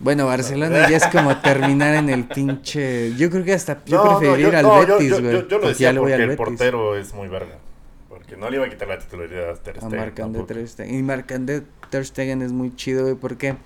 Bueno, 0.00 0.26
Barcelona 0.26 0.88
ya 0.88 0.96
es 0.96 1.06
como 1.08 1.36
terminar 1.38 1.94
en 1.96 2.08
el 2.08 2.24
pinche. 2.24 3.14
Yo 3.16 3.30
creo 3.30 3.44
que 3.44 3.52
hasta 3.54 3.84
yo 3.84 3.96
No, 4.04 4.18
preferiría 4.18 4.48
ir 4.48 4.56
al 4.56 4.62
no, 4.62 4.78
Betis, 4.78 5.20
güey. 5.20 5.32
yo, 5.32 5.48
yo 5.48 5.58
lo 5.58 5.68
decía 5.68 5.92
porque 5.94 6.14
el 6.14 6.20
Betis. 6.28 6.36
portero 6.36 6.96
es 6.96 7.12
muy 7.14 7.28
verga. 7.28 7.56
Porque 8.08 8.36
no 8.36 8.48
le 8.48 8.56
iba 8.58 8.66
a 8.66 8.68
quitar 8.68 8.88
la 8.88 8.98
titularidad 8.98 9.50
a 9.50 9.54
Ter 9.56 9.76
A 9.76 9.80
Stegen 9.80 9.98
Marc-André 9.98 10.14
tampoco. 10.14 10.46
Ter 10.46 10.68
Stegen. 10.68 10.94
Y 10.94 11.02
Marc-André 11.02 11.62
Ter 11.90 12.06
Stegen 12.06 12.42
es 12.42 12.52
muy 12.52 12.74
chido, 12.76 13.02
güey, 13.02 13.14
porque 13.16 13.56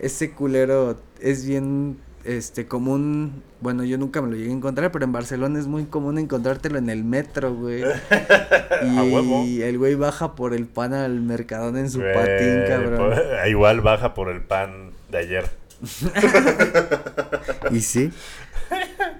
ese 0.00 0.32
culero 0.32 0.98
es 1.20 1.46
bien 1.46 1.98
este 2.24 2.66
común. 2.66 3.42
Bueno, 3.60 3.84
yo 3.84 3.98
nunca 3.98 4.20
me 4.20 4.30
lo 4.30 4.36
llegué 4.36 4.50
a 4.50 4.54
encontrar, 4.54 4.90
pero 4.90 5.04
en 5.04 5.12
Barcelona 5.12 5.60
es 5.60 5.68
muy 5.68 5.84
común 5.84 6.18
encontrártelo 6.18 6.78
en 6.78 6.90
el 6.90 7.04
metro, 7.04 7.54
güey. 7.54 7.82
A 8.80 9.02
huevo. 9.04 9.44
y 9.44 9.62
el 9.62 9.78
güey 9.78 9.94
baja 9.94 10.34
por 10.34 10.54
el 10.54 10.66
pan 10.66 10.92
al 10.92 11.20
mercadón 11.20 11.76
en 11.76 11.88
su 11.90 12.00
Güey, 12.00 12.14
patín, 12.14 12.62
cabrón. 12.68 13.14
igual 13.48 13.80
baja 13.80 14.14
por 14.14 14.28
el 14.28 14.40
pan 14.42 14.90
de 15.10 15.18
ayer. 15.18 15.67
Y 17.70 17.80
sí. 17.80 18.10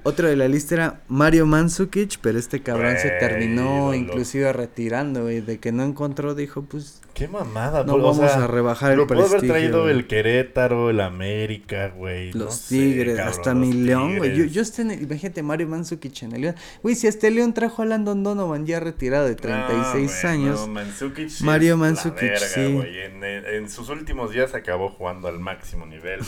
Otro 0.02 0.28
de 0.28 0.36
la 0.36 0.46
lista 0.48 0.74
era 0.74 1.00
Mario 1.09 1.46
Mandzukic, 1.46 2.18
pero 2.20 2.38
este 2.38 2.62
cabrón 2.62 2.96
se 2.98 3.11
terminó 3.11 3.92
ídolo. 3.92 3.94
inclusive 3.94 4.52
retirando, 4.52 5.22
güey, 5.22 5.40
de 5.40 5.59
que 5.59 5.72
no 5.72 5.82
encontró, 5.84 6.34
dijo, 6.34 6.62
pues 6.62 7.00
Qué 7.14 7.26
mamada, 7.28 7.82
no 7.84 7.98
vamos 7.98 8.18
sea, 8.18 8.44
a 8.44 8.46
rebajar 8.46 8.92
el 8.92 8.98
Lo 8.98 9.06
pudo 9.06 9.18
haber 9.20 9.30
prestigio. 9.30 9.54
traído 9.54 9.82
güey. 9.82 9.94
el 9.94 10.06
Querétaro, 10.06 10.90
el 10.90 11.00
América, 11.00 11.88
güey. 11.88 12.32
Los 12.32 12.44
no 12.44 12.50
sé, 12.52 12.74
Tigres, 12.76 13.16
cabrón, 13.16 13.34
hasta 13.34 13.54
mi 13.54 13.72
León, 13.72 14.18
güey. 14.18 14.36
Yo, 14.36 14.44
yo 14.44 14.62
estoy 14.62 14.84
en 14.84 14.90
el- 14.92 15.02
imagínate 15.02 15.42
Mario 15.42 15.66
Mandzukic 15.68 16.22
en 16.22 16.32
el 16.32 16.40
León. 16.42 16.54
Güey, 16.82 16.94
si 16.94 17.06
el 17.28 17.34
León 17.34 17.54
trajo 17.54 17.82
a 17.82 17.86
Landon 17.86 18.22
Donovan 18.22 18.66
ya 18.66 18.78
retirado 18.80 19.26
de 19.26 19.34
36 19.34 20.20
No, 20.22 20.28
años. 20.30 20.68
no, 20.68 20.80
sí 21.28 21.44
Mario 21.44 21.76
Mandzukic, 21.76 22.20
verga, 22.22 22.46
sí. 22.46 22.72
güey. 22.72 22.98
En, 22.98 23.24
en 23.24 23.68
sus 23.70 23.88
últimos 23.88 24.30
días 24.30 24.54
acabó 24.54 24.88
jugando 24.90 25.26
al 25.28 25.40
máximo 25.40 25.86
nivel. 25.86 26.20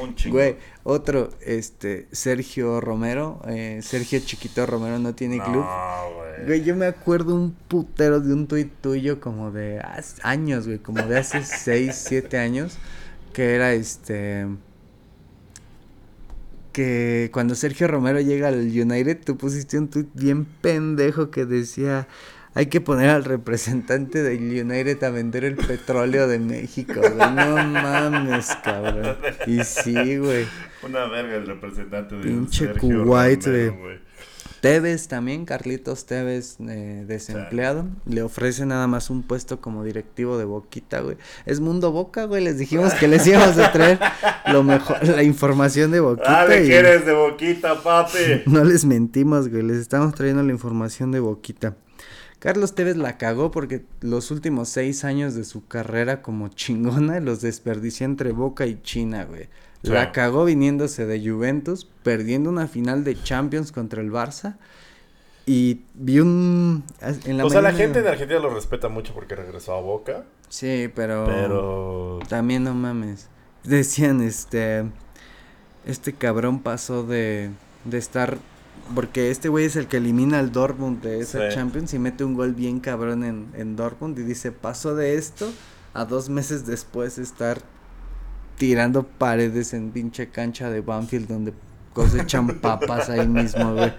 Un 0.00 0.14
chingo. 0.14 0.36
Güey, 0.36 0.56
otro, 0.84 1.30
este, 1.40 2.06
Sergio 2.12 2.80
Romero, 2.80 3.40
eh, 3.48 3.80
Sergio 3.82 4.20
Chiquito 4.20 4.66
Romero 4.66 4.98
no 4.98 5.14
tiene 5.14 5.38
club. 5.38 5.64
No, 5.64 6.14
güey. 6.16 6.46
Güey, 6.46 6.64
yo 6.64 6.76
me 6.76 6.86
acuerdo 6.86 7.34
un 7.34 7.52
putero 7.52 8.20
de 8.20 8.32
un 8.32 8.46
tuit 8.46 8.72
tuyo 8.80 9.20
como 9.20 9.50
de 9.50 9.80
hace 9.80 10.20
años, 10.22 10.66
güey, 10.66 10.78
como 10.78 11.02
de 11.02 11.18
hace 11.18 11.42
6, 11.44 11.94
7 11.94 12.38
años, 12.38 12.78
que 13.32 13.54
era 13.54 13.72
este... 13.72 14.46
Que 16.72 17.30
cuando 17.32 17.54
Sergio 17.54 17.88
Romero 17.88 18.20
llega 18.20 18.48
al 18.48 18.66
United, 18.66 19.20
tú 19.24 19.38
pusiste 19.38 19.78
un 19.78 19.88
tuit 19.88 20.08
bien 20.12 20.44
pendejo 20.44 21.30
que 21.30 21.46
decía, 21.46 22.06
hay 22.56 22.66
que 22.66 22.80
poner 22.80 23.10
al 23.10 23.24
representante 23.24 24.22
del 24.22 24.38
United 24.38 25.04
a 25.04 25.10
vender 25.10 25.44
el 25.44 25.56
petróleo 25.56 26.26
de 26.26 26.38
México, 26.38 26.94
güey. 26.94 27.12
No 27.14 27.56
mames, 27.66 28.56
cabrón. 28.64 29.14
Y 29.46 29.62
sí, 29.62 30.16
güey. 30.16 30.46
Una 30.82 31.04
verga 31.04 31.36
el 31.36 31.46
representante 31.46 32.14
de 32.14 32.22
Pinche 32.22 32.64
Sergio 32.64 33.04
Kuwait, 33.04 33.44
Romero, 33.44 33.76
güey. 33.78 33.98
Tevez 34.62 35.06
también, 35.06 35.44
Carlitos 35.44 36.06
Tevez, 36.06 36.56
eh, 36.60 37.04
desempleado. 37.06 37.88
Le 38.06 38.22
ofrece 38.22 38.64
nada 38.64 38.86
más 38.86 39.10
un 39.10 39.22
puesto 39.22 39.60
como 39.60 39.84
directivo 39.84 40.38
de 40.38 40.46
Boquita, 40.46 41.00
güey. 41.00 41.18
Es 41.44 41.60
Mundo 41.60 41.92
Boca, 41.92 42.24
güey. 42.24 42.42
Les 42.42 42.56
dijimos 42.56 42.94
que 42.94 43.06
les 43.06 43.26
íbamos 43.26 43.58
a 43.58 43.70
traer 43.70 43.98
lo 44.50 44.62
mejor, 44.62 45.06
la 45.06 45.22
información 45.22 45.90
de 45.90 46.00
Boquita. 46.00 46.40
Ah, 46.40 46.46
¿de 46.46 46.64
y 46.64 46.68
qué 46.68 46.76
eres 46.78 47.04
de 47.04 47.12
boquita, 47.12 47.82
papi? 47.82 48.18
No 48.46 48.64
les 48.64 48.86
mentimos, 48.86 49.50
güey. 49.50 49.62
Les 49.62 49.76
estamos 49.76 50.14
trayendo 50.14 50.42
la 50.42 50.52
información 50.52 51.12
de 51.12 51.20
Boquita. 51.20 51.76
Carlos 52.38 52.74
Tevez 52.74 52.96
la 52.96 53.18
cagó 53.18 53.50
porque 53.50 53.84
los 54.00 54.30
últimos 54.30 54.68
seis 54.68 55.04
años 55.04 55.34
de 55.34 55.44
su 55.44 55.66
carrera 55.66 56.22
como 56.22 56.48
chingona 56.54 57.20
los 57.20 57.40
desperdició 57.40 58.06
entre 58.06 58.32
Boca 58.32 58.66
y 58.66 58.80
China, 58.82 59.24
güey. 59.24 59.48
Sí. 59.82 59.90
La 59.92 60.10
cagó 60.12 60.44
viniéndose 60.44 61.06
de 61.06 61.28
Juventus, 61.28 61.88
perdiendo 62.02 62.50
una 62.50 62.66
final 62.66 63.04
de 63.04 63.20
Champions 63.22 63.72
contra 63.72 64.00
el 64.00 64.10
Barça. 64.10 64.56
Y 65.44 65.82
vi 65.94 66.18
un... 66.18 66.82
En 67.24 67.36
la 67.36 67.44
o 67.44 67.50
sea, 67.50 67.62
la 67.62 67.72
gente 67.72 68.02
de 68.02 68.08
Argentina 68.08 68.40
lo 68.40 68.52
respeta 68.52 68.88
mucho 68.88 69.14
porque 69.14 69.36
regresó 69.36 69.74
a 69.74 69.80
Boca. 69.80 70.24
Sí, 70.48 70.90
pero... 70.92 71.24
Pero. 71.26 72.18
También 72.28 72.64
no 72.64 72.74
mames. 72.74 73.28
Decían, 73.66 74.22
este. 74.22 74.84
Este 75.84 76.12
cabrón 76.12 76.60
pasó 76.60 77.04
de. 77.04 77.50
De 77.84 77.98
estar. 77.98 78.38
Porque 78.94 79.30
este 79.30 79.48
güey 79.48 79.64
es 79.64 79.76
el 79.76 79.88
que 79.88 79.96
elimina 79.96 80.38
al 80.38 80.52
Dortmund 80.52 81.02
de 81.02 81.20
esa 81.20 81.50
Sí. 81.50 81.54
Champions 81.56 81.92
y 81.94 81.98
mete 81.98 82.24
un 82.24 82.34
gol 82.34 82.54
bien 82.54 82.80
cabrón 82.80 83.24
en, 83.24 83.48
en 83.54 83.76
Dortmund. 83.76 84.18
Y 84.18 84.22
dice: 84.22 84.52
Pasó 84.52 84.94
de 84.94 85.16
esto 85.16 85.50
a 85.94 86.04
dos 86.04 86.28
meses 86.28 86.66
después 86.66 87.18
estar 87.18 87.58
tirando 88.56 89.02
paredes 89.04 89.74
en 89.74 89.90
pinche 89.90 90.28
cancha 90.30 90.70
de 90.70 90.80
Banfield 90.80 91.28
donde 91.28 91.52
cosechan 91.92 92.46
papas 92.60 93.08
ahí 93.08 93.26
mismo, 93.26 93.74
güey. 93.74 93.92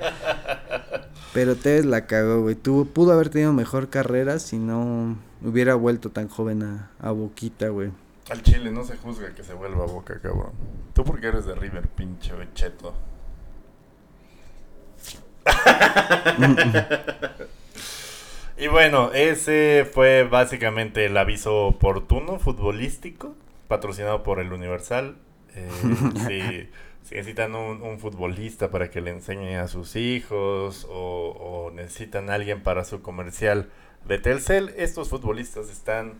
Pero 1.34 1.56
Tevez 1.56 1.86
la 1.86 2.06
cagó, 2.08 2.42
güey. 2.42 2.56
Tuvo, 2.56 2.86
pudo 2.86 3.12
haber 3.14 3.30
tenido 3.30 3.54
mejor 3.54 3.90
carrera 3.90 4.40
si 4.40 4.58
no 4.58 5.18
hubiera 5.44 5.76
vuelto 5.76 6.10
tan 6.12 6.28
joven 6.30 6.64
a, 6.64 6.92
a 7.00 7.12
Boquita, 7.12 7.70
güey. 7.70 7.92
Al 8.30 8.42
Chile 8.42 8.72
no 8.72 8.84
se 8.84 8.98
juzga 8.98 9.34
que 9.36 9.44
se 9.44 9.54
vuelva 9.54 9.84
a 9.84 9.88
Boca, 9.88 10.20
cabrón. 10.20 10.52
Tú 10.94 11.04
porque 11.04 11.28
eres 11.28 11.46
de 11.46 11.56
River, 11.56 11.88
pinche 11.88 12.34
cheto. 12.54 12.94
y 18.58 18.68
bueno, 18.68 19.12
ese 19.14 19.90
fue 19.92 20.24
básicamente 20.24 21.06
el 21.06 21.18
aviso 21.18 21.68
oportuno 21.68 22.40
futbolístico, 22.40 23.36
patrocinado 23.68 24.24
por 24.24 24.40
el 24.40 24.54
Universal. 24.54 25.16
Eh, 25.56 25.70
si, 26.28 26.70
si 27.08 27.16
necesitan 27.16 27.56
un, 27.56 27.82
un 27.82 28.00
futbolista 28.00 28.70
para 28.70 28.90
que 28.90 29.02
le 29.02 29.12
enseñe 29.12 29.58
a 29.58 29.68
sus 29.68 29.96
hijos 29.96 30.86
o, 30.90 31.36
o 31.40 31.72
necesitan 31.72 32.30
alguien 32.30 32.62
para 32.62 32.84
su 32.84 33.02
comercial 33.02 33.70
de 34.08 34.20
Telcel, 34.20 34.74
estos 34.78 35.10
futbolistas 35.10 35.70
están 35.70 36.14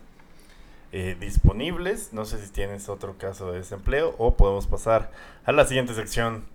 eh, 0.92 1.16
disponibles. 1.20 2.14
No 2.14 2.26
sé 2.26 2.44
si 2.44 2.52
tienes 2.52 2.90
otro 2.90 3.18
caso 3.18 3.52
de 3.52 3.60
desempleo 3.60 4.16
o 4.18 4.38
podemos 4.38 4.68
pasar 4.68 5.12
a 5.46 5.52
la 5.52 5.66
siguiente 5.66 5.94
sección. 5.94 6.46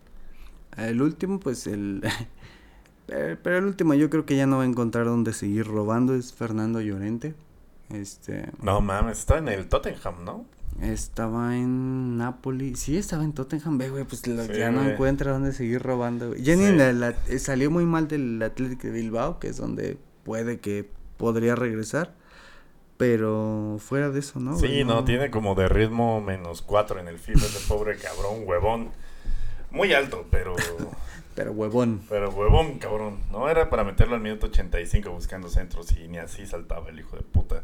El 0.77 1.03
último, 1.03 1.39
pues 1.39 1.67
el. 1.67 2.03
pero, 3.07 3.39
pero 3.43 3.59
el 3.59 3.65
último, 3.65 3.95
yo 3.95 4.09
creo 4.11 4.25
que 4.27 4.37
ya 4.37 4.47
no 4.47 4.59
va 4.59 4.63
a 4.63 4.67
encontrar 4.67 5.07
dónde 5.07 5.33
seguir 5.33 5.67
robando. 5.67 6.15
Es 6.15 6.33
Fernando 6.33 6.81
Llorente. 6.81 7.35
Este. 7.91 8.49
No 8.63 8.81
mames, 8.81 9.19
está 9.19 9.39
en 9.39 9.49
el 9.49 9.69
Tottenham, 9.69 10.25
¿no? 10.25 10.45
Estaba 10.81 11.55
en 11.57 12.17
Napoli. 12.17 12.75
Sí, 12.77 12.97
estaba 12.97 13.25
en 13.25 13.35
Tottenham. 13.35 13.77
Ve, 13.77 13.91
güey, 13.91 14.05
pues 14.05 14.27
lo- 14.27 14.43
Sí, 14.45 14.53
ya 14.57 14.71
no 14.71 14.83
encuentra 14.89 15.33
dónde 15.33 15.53
seguir 15.53 15.83
robando. 15.83 16.29
güey. 16.29 16.43
Ya 16.43 16.57
Sí. 16.57 16.73
la- 16.75 16.93
la- 16.95 17.15
eh, 17.29 17.39
salió 17.39 17.71
muy 17.71 17.85
mal 17.85 18.09
del 18.09 18.43
Atlético 18.43 18.87
de 18.87 18.93
Bilbao, 18.95 19.39
que 19.39 19.49
es 19.49 19.59
donde 19.59 19.99
puede 20.25 20.61
que 20.61 20.89
podría 21.19 21.55
regresar. 21.55 22.15
Pero 22.97 23.79
fuera 23.81 24.11
de 24.11 24.21
eso, 24.21 24.39
¿no? 24.39 24.57
sí, 24.59 24.67
güey? 24.67 24.85
no, 24.85 25.05
tiene 25.05 25.31
como 25.31 25.55
de 25.55 25.69
ritmo 25.69 26.21
menos 26.21 26.63
4 26.63 27.01
en 27.01 27.09
el 27.09 27.19
FIFA, 27.19 27.47
ese 27.47 27.67
pobre 27.67 27.97
cabrón, 27.97 28.43
huevón. 28.47 28.91
Muy 29.71 29.93
alto, 29.93 30.27
pero 30.31 30.55
Pero 31.35 31.53
huevón. 31.53 32.03
pero 32.09 32.31
huevón, 32.31 32.79
cabrón. 32.79 33.19
No 33.31 33.49
era 33.49 33.71
para 33.71 33.85
meterlo 33.85 34.15
al 34.15 34.21
minuto 34.21 34.47
85 34.47 35.11
buscando 35.11 35.49
centros 35.49 35.93
y 35.93 36.09
ni 36.09 36.19
así 36.19 36.47
saltaba 36.47 36.89
el 36.91 36.99
hijo 37.01 37.17
de 37.17 37.23
puta. 37.23 37.63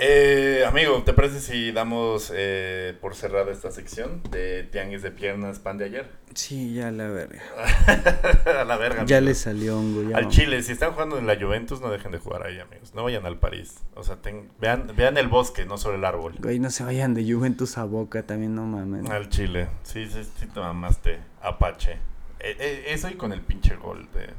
Eh, 0.00 0.64
amigo, 0.68 1.02
¿te 1.02 1.12
parece 1.14 1.40
si 1.40 1.72
damos 1.72 2.30
eh, 2.36 2.94
por 3.00 3.14
cerrada 3.16 3.50
esta 3.50 3.70
sección 3.70 4.20
de 4.30 4.62
Tianguis 4.64 5.02
de 5.02 5.10
Piernas 5.10 5.58
Pan 5.60 5.78
de 5.78 5.86
ayer? 5.86 6.10
Sí, 6.34 6.74
ya 6.74 6.90
la 6.90 7.08
verga. 7.08 7.40
a 8.60 8.64
la 8.64 8.76
verga. 8.76 9.04
Ya 9.06 9.16
amigo. 9.16 9.30
le 9.30 9.34
salió 9.34 9.78
hongo. 9.78 10.14
Al 10.14 10.24
no. 10.24 10.30
Chile, 10.30 10.62
si 10.62 10.72
están 10.72 10.92
jugando 10.92 11.18
en 11.18 11.26
la 11.26 11.36
Juventus, 11.40 11.80
no 11.80 11.90
dejen 11.90 12.12
de 12.12 12.18
jugar 12.18 12.44
ahí, 12.46 12.60
amigos. 12.60 12.94
No 12.94 13.02
vayan 13.04 13.24
al 13.26 13.38
París. 13.38 13.78
O 13.94 14.04
sea, 14.04 14.16
ten- 14.16 14.50
vean, 14.60 14.92
vean 14.94 15.16
el 15.16 15.26
bosque, 15.26 15.64
no 15.64 15.78
solo 15.78 15.96
el 15.96 16.04
árbol. 16.04 16.34
Güey, 16.38 16.58
no 16.60 16.70
se 16.70 16.84
vayan 16.84 17.14
de 17.14 17.24
Juventus 17.32 17.78
a 17.78 17.84
Boca 17.84 18.24
también, 18.24 18.54
no 18.54 18.66
mames. 18.66 19.08
Al 19.10 19.30
Chile. 19.30 19.68
Sí, 19.82 20.06
sí, 20.06 20.22
sí 20.38 20.46
te 20.46 20.60
mamaste. 20.60 21.18
Apache. 21.40 21.96
Eh, 22.40 22.56
eh, 22.58 22.84
eso 22.88 23.08
y 23.08 23.14
con 23.14 23.32
el 23.32 23.40
pinche 23.40 23.76
gol 23.76 24.08
de 24.14 24.30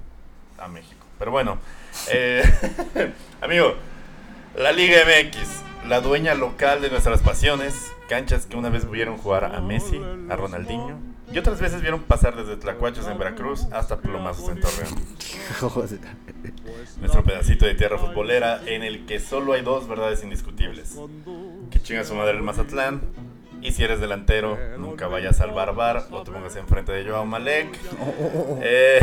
a 0.57 0.67
México. 0.67 1.05
Pero 1.17 1.31
bueno. 1.31 1.57
eh, 2.11 2.43
amigo, 3.41 3.75
la 4.55 4.71
Liga 4.71 4.97
MX, 5.05 5.87
la 5.87 6.01
dueña 6.01 6.33
local 6.35 6.81
de 6.81 6.89
nuestras 6.89 7.21
pasiones. 7.21 7.91
Canchas 8.07 8.47
que 8.47 8.57
una 8.57 8.69
vez 8.69 8.89
vieron 8.89 9.17
jugar 9.17 9.45
a 9.45 9.61
Messi, 9.61 10.01
a 10.29 10.35
Ronaldinho. 10.35 10.97
Y 11.31 11.37
otras 11.37 11.61
veces 11.61 11.81
vieron 11.81 12.01
pasar 12.01 12.35
desde 12.35 12.57
Tlacuachos 12.57 13.07
en 13.07 13.19
Veracruz 13.19 13.67
hasta 13.71 13.97
Plomazos 13.97 14.49
en 14.49 14.59
Torreón. 14.59 14.95
Nuestro 16.99 17.23
pedacito 17.23 17.67
de 17.67 17.75
tierra 17.75 17.99
futbolera 17.99 18.61
en 18.65 18.81
el 18.81 19.05
que 19.05 19.19
solo 19.19 19.53
hay 19.53 19.61
dos 19.61 19.87
verdades 19.87 20.23
indiscutibles. 20.23 20.97
Que 21.69 21.79
chinga 21.79 22.03
su 22.03 22.15
madre 22.15 22.31
el 22.31 22.41
Mazatlán. 22.41 23.01
Y 23.61 23.71
si 23.73 23.83
eres 23.83 23.99
delantero, 23.99 24.57
nunca 24.77 25.07
vayas 25.07 25.41
al 25.41 25.51
barbar 25.51 26.05
o 26.11 26.23
te 26.23 26.31
pongas 26.31 26.55
enfrente 26.55 26.91
de 26.91 27.09
Joao 27.09 27.25
Malek. 27.25 27.67
Eh, 28.61 28.99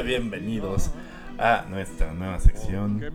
bienvenidos 0.04 0.90
a 1.38 1.64
nuestra 1.68 2.12
nueva 2.12 2.38
sección. 2.40 2.98
No 3.00 3.10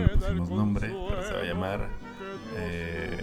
le 0.00 0.08
pusimos 0.08 0.50
nombre, 0.50 0.88
pero 1.08 1.22
se 1.22 1.32
va 1.32 1.40
a 1.40 1.44
llamar 1.44 1.88
eh, 2.56 3.18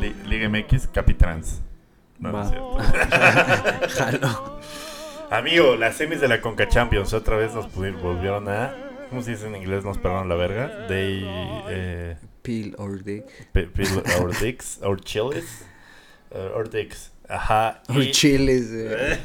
Li- 0.00 0.14
Liga 0.26 0.48
MX 0.48 0.88
Capitrans. 0.88 1.60
No, 2.18 2.32
no 2.32 2.42
es 2.42 2.48
cierto. 2.50 2.76
Jalo. 3.96 4.60
Amigo, 5.30 5.76
las 5.76 5.96
semis 5.96 6.20
de 6.20 6.28
la 6.28 6.40
Conca 6.40 6.68
Champions 6.68 7.12
otra 7.12 7.36
vez 7.36 7.54
nos 7.54 7.66
pudi- 7.66 7.98
volvieron 8.00 8.48
a. 8.48 8.74
¿Cómo 9.10 9.22
se 9.22 9.32
dice 9.32 9.46
en 9.46 9.56
inglés? 9.56 9.84
Nos 9.84 9.98
perdieron 9.98 10.28
la 10.28 10.34
verga. 10.36 10.86
They. 10.86 11.24
Eh, 11.68 12.16
Peel 12.42 12.74
or 12.78 13.02
dick. 13.02 13.24
pe- 13.52 13.66
peel 13.66 14.02
our 14.20 14.32
dicks, 14.38 14.80
our 14.82 15.00
chiles. 15.00 15.64
Our 16.34 16.68
dicks. 16.68 17.12
Ajá. 17.28 17.82
Y, 17.88 18.10
chiles. 18.10 18.66
eh. 18.72 19.18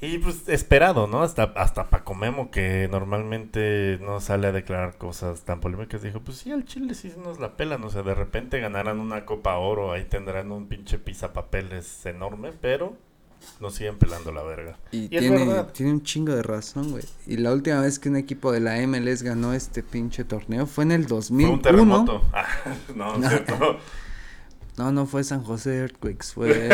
y 0.00 0.18
pues 0.18 0.48
esperado, 0.48 1.06
¿no? 1.06 1.22
Hasta, 1.22 1.44
hasta 1.56 1.88
Paco 1.90 2.14
Memo, 2.14 2.50
que 2.50 2.88
normalmente 2.90 3.98
no 4.00 4.20
sale 4.20 4.48
a 4.48 4.52
declarar 4.52 4.96
cosas 4.98 5.42
tan 5.42 5.60
polémicas, 5.60 6.02
dijo: 6.02 6.20
Pues 6.20 6.38
sí, 6.38 6.50
al 6.50 6.64
Chile 6.64 6.94
sí 6.94 7.12
nos 7.22 7.38
la 7.38 7.56
pelan. 7.56 7.84
O 7.84 7.90
sea, 7.90 8.02
de 8.02 8.14
repente 8.14 8.58
ganarán 8.60 8.98
una 8.98 9.24
Copa 9.24 9.56
Oro, 9.58 9.92
ahí 9.92 10.04
tendrán 10.04 10.50
un 10.52 10.66
pinche 10.68 10.98
pisapapeles 10.98 12.04
enorme, 12.06 12.52
pero 12.60 12.96
nos 13.60 13.74
siguen 13.74 13.96
pelando 13.98 14.32
la 14.32 14.42
verga. 14.42 14.78
Y, 14.90 15.02
Y 15.12 15.16
es 15.16 15.20
tiene, 15.20 15.44
verdad. 15.46 15.72
tiene 15.72 15.92
un 15.92 16.02
chingo 16.02 16.34
de 16.34 16.42
razón, 16.42 16.92
güey. 16.92 17.04
Y 17.26 17.36
la 17.36 17.52
última 17.52 17.80
vez 17.80 17.98
que 17.98 18.08
un 18.08 18.16
equipo 18.16 18.50
de 18.52 18.60
la 18.60 18.76
MLS 18.86 19.22
ganó 19.22 19.52
este 19.52 19.82
pinche 19.82 20.24
torneo 20.24 20.66
fue 20.66 20.84
en 20.84 20.92
el 20.92 21.02
Fue 21.06 21.16
2001. 21.16 21.52
un 21.52 21.62
terremoto. 21.62 22.22
Ah, 22.32 22.46
no, 22.94 23.18
No. 23.18 23.28
cierto. 23.28 23.78
No, 24.78 24.90
no 24.90 25.04
fue 25.06 25.22
San 25.22 25.42
José 25.42 25.76
Earthquakes, 25.76 26.32
fue, 26.32 26.70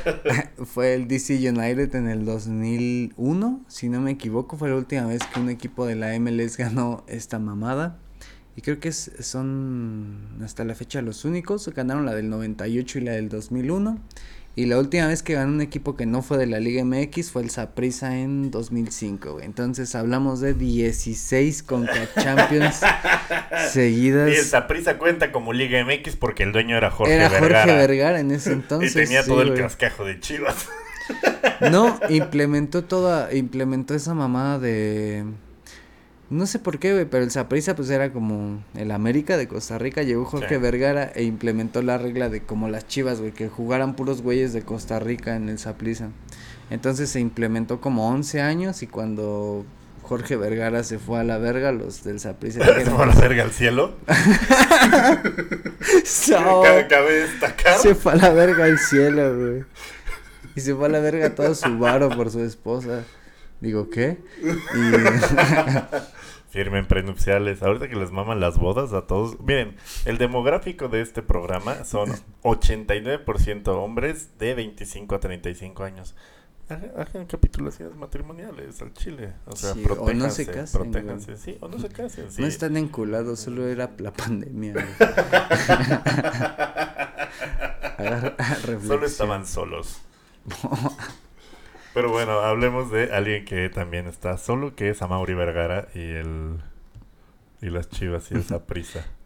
fue 0.64 0.94
el 0.94 1.06
DC 1.06 1.34
United 1.50 1.94
en 1.94 2.08
el 2.08 2.24
2001, 2.24 3.60
si 3.68 3.88
no 3.90 4.00
me 4.00 4.12
equivoco, 4.12 4.56
fue 4.56 4.70
la 4.70 4.76
última 4.76 5.04
vez 5.06 5.20
que 5.32 5.38
un 5.38 5.50
equipo 5.50 5.84
de 5.86 5.94
la 5.96 6.18
MLS 6.18 6.56
ganó 6.56 7.04
esta 7.08 7.38
mamada. 7.38 7.98
Y 8.56 8.60
creo 8.62 8.80
que 8.80 8.88
es- 8.88 9.10
son 9.20 10.38
hasta 10.42 10.64
la 10.64 10.74
fecha 10.74 11.00
los 11.02 11.24
únicos, 11.24 11.68
ganaron 11.74 12.04
la 12.06 12.14
del 12.14 12.28
98 12.30 12.98
y 12.98 13.02
la 13.02 13.12
del 13.12 13.28
2001. 13.28 13.98
Y 14.54 14.66
la 14.66 14.78
última 14.78 15.06
vez 15.06 15.22
que 15.22 15.32
ganó 15.32 15.50
un 15.50 15.62
equipo 15.62 15.96
que 15.96 16.04
no 16.04 16.20
fue 16.20 16.36
de 16.36 16.46
la 16.46 16.60
Liga 16.60 16.84
MX 16.84 17.30
fue 17.30 17.42
el 17.42 17.48
Saprissa 17.48 18.18
en 18.18 18.50
2005, 18.50 19.32
güey. 19.32 19.46
Entonces 19.46 19.94
hablamos 19.94 20.40
de 20.40 20.52
16 20.52 21.62
Conca 21.62 22.06
Champions 22.20 22.80
seguidas. 23.70 24.30
Y 24.30 24.34
el 24.34 24.44
Saprissa 24.44 24.98
cuenta 24.98 25.32
como 25.32 25.54
Liga 25.54 25.82
MX 25.82 26.16
porque 26.16 26.42
el 26.42 26.52
dueño 26.52 26.76
era 26.76 26.90
Jorge 26.90 27.14
Era 27.14 27.30
Vergara. 27.30 27.62
Jorge 27.62 27.76
Vergara 27.78 28.20
en 28.20 28.30
ese 28.30 28.52
entonces. 28.52 28.92
y 28.92 28.94
tenía 28.94 29.22
sí, 29.22 29.30
todo 29.30 29.40
el 29.40 29.54
cascajo 29.54 30.04
de 30.04 30.20
Chivas. 30.20 30.68
No, 31.70 31.98
implementó 32.10 32.84
toda, 32.84 33.34
implementó 33.34 33.94
esa 33.94 34.12
mamada 34.12 34.58
de... 34.58 35.24
No 36.32 36.46
sé 36.46 36.58
por 36.58 36.78
qué, 36.78 36.94
güey, 36.94 37.04
pero 37.04 37.24
el 37.24 37.30
Saprissa 37.30 37.76
pues 37.76 37.90
era 37.90 38.10
como 38.10 38.64
el 38.74 38.90
América 38.90 39.36
de 39.36 39.46
Costa 39.46 39.76
Rica, 39.76 40.02
llegó 40.02 40.24
Jorge 40.24 40.54
Sí. 40.54 40.60
Vergara 40.60 41.12
e 41.14 41.24
implementó 41.24 41.82
la 41.82 41.98
regla 41.98 42.30
de 42.30 42.40
como 42.40 42.70
las 42.70 42.88
Chivas, 42.88 43.20
güey, 43.20 43.32
que 43.32 43.50
jugaran 43.50 43.94
puros 43.94 44.22
güeyes 44.22 44.54
de 44.54 44.62
Costa 44.62 44.98
Rica 44.98 45.36
en 45.36 45.50
el 45.50 45.58
Saprissa. 45.58 46.08
Entonces 46.70 47.10
se 47.10 47.20
implementó 47.20 47.82
como 47.82 48.08
11 48.08 48.40
años 48.40 48.82
y 48.82 48.86
cuando 48.86 49.66
Jorge 50.00 50.36
Vergara 50.36 50.84
se 50.84 50.98
fue 50.98 51.20
a 51.20 51.24
la 51.24 51.36
verga, 51.36 51.70
los 51.70 52.02
del 52.02 52.18
Saprissa 52.18 52.64
Se 52.64 52.86
fue 52.86 53.04
a 53.04 53.06
la 53.08 53.14
verga 53.14 53.42
al 53.42 53.50
cielo. 53.50 53.94
Cabe 56.88 57.12
destacar. 57.12 57.78
Se 57.78 57.94
fue 57.94 58.12
a 58.12 58.16
la 58.16 58.30
verga 58.30 58.64
al 58.64 58.78
cielo, 58.78 59.36
güey. 59.38 59.64
Y 60.56 60.62
se 60.62 60.74
fue 60.74 60.86
a 60.86 60.88
la 60.88 61.00
verga 61.00 61.34
todo 61.34 61.54
su 61.54 61.78
varo 61.78 62.08
por 62.08 62.30
su 62.30 62.40
esposa. 62.40 63.04
Digo, 63.60 63.90
¿qué? 63.90 64.18
Y 64.42 64.48
Firmen 66.52 66.86
prenupciales. 66.86 67.62
Ahorita 67.62 67.88
que 67.88 67.96
les 67.96 68.10
maman 68.10 68.38
las 68.38 68.58
bodas 68.58 68.92
a 68.92 69.06
todos. 69.06 69.40
Miren, 69.40 69.74
el 70.04 70.18
demográfico 70.18 70.88
de 70.88 71.00
este 71.00 71.22
programa 71.22 71.86
son 71.86 72.12
89% 72.42 73.68
hombres 73.68 74.38
de 74.38 74.52
25 74.52 75.14
a 75.14 75.20
35 75.20 75.82
años. 75.82 76.14
Hagan, 76.68 77.24
capitulaciones 77.24 77.96
matrimoniales 77.96 78.82
al 78.82 78.92
chile. 78.92 79.32
O 79.46 79.56
sea, 79.56 79.72
Sí, 79.72 79.82
o 79.98 80.12
no 80.12 80.28
se 80.28 80.46
casen, 80.46 80.82
protéjanse, 80.82 81.38
sí, 81.38 81.56
o 81.60 81.68
no 81.68 81.78
se 81.78 81.88
casen. 81.88 82.30
Sí. 82.30 82.42
no 82.42 82.46
están 82.46 82.76
enculados, 82.76 83.40
solo 83.40 83.66
era 83.66 83.90
la 83.96 84.12
pandemia. 84.12 84.74
Solo 88.86 89.06
estaban 89.06 89.46
solos. 89.46 90.00
Pero 91.94 92.10
bueno, 92.10 92.32
hablemos 92.40 92.90
de 92.90 93.12
alguien 93.14 93.44
que 93.44 93.68
también 93.68 94.06
está 94.06 94.38
solo, 94.38 94.74
que 94.74 94.88
es 94.90 95.02
Amaury 95.02 95.34
Vergara 95.34 95.88
y 95.94 96.00
el 96.00 96.56
y 97.60 97.66
las 97.70 97.88
Chivas 97.90 98.30
y 98.32 98.36
esa 98.38 98.64
prisa. 98.66 99.06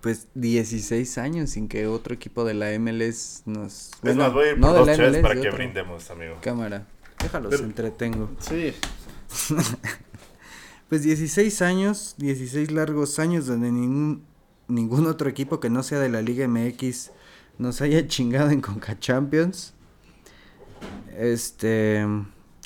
Pues 0.00 0.28
16 0.34 1.16
años 1.16 1.48
sin 1.48 1.66
que 1.66 1.86
otro 1.86 2.12
equipo 2.12 2.44
de 2.44 2.52
la 2.52 2.78
MLS 2.78 3.40
nos... 3.46 3.90
Es 4.02 4.14
más, 4.14 4.34
voy 4.34 4.48
a 4.48 4.50
ir 4.52 4.58
no 4.58 4.66
por 4.74 4.84
de 4.84 4.92
dos 4.92 4.98
la 4.98 5.08
MLS, 5.08 5.22
para 5.22 5.34
de 5.34 5.40
que 5.40 5.48
otro. 5.48 5.56
brindemos, 5.56 6.10
amigo. 6.10 6.36
Cámara, 6.42 6.86
déjalos 7.22 7.50
Pero- 7.50 7.64
entretengo. 7.64 8.30
Sí. 8.38 8.74
Pues 10.88 11.02
16 11.02 11.62
años, 11.62 12.14
16 12.18 12.70
largos 12.70 13.18
años 13.18 13.46
donde 13.46 13.72
ningún, 13.72 14.24
ningún 14.68 15.06
otro 15.06 15.28
equipo 15.30 15.58
que 15.58 15.70
no 15.70 15.82
sea 15.82 15.98
de 15.98 16.08
la 16.10 16.20
Liga 16.22 16.46
MX 16.46 17.10
nos 17.58 17.80
haya 17.80 18.06
chingado 18.06 18.50
en 18.50 18.60
Conca 18.60 18.98
Champions. 18.98 19.73
Este, 21.16 22.04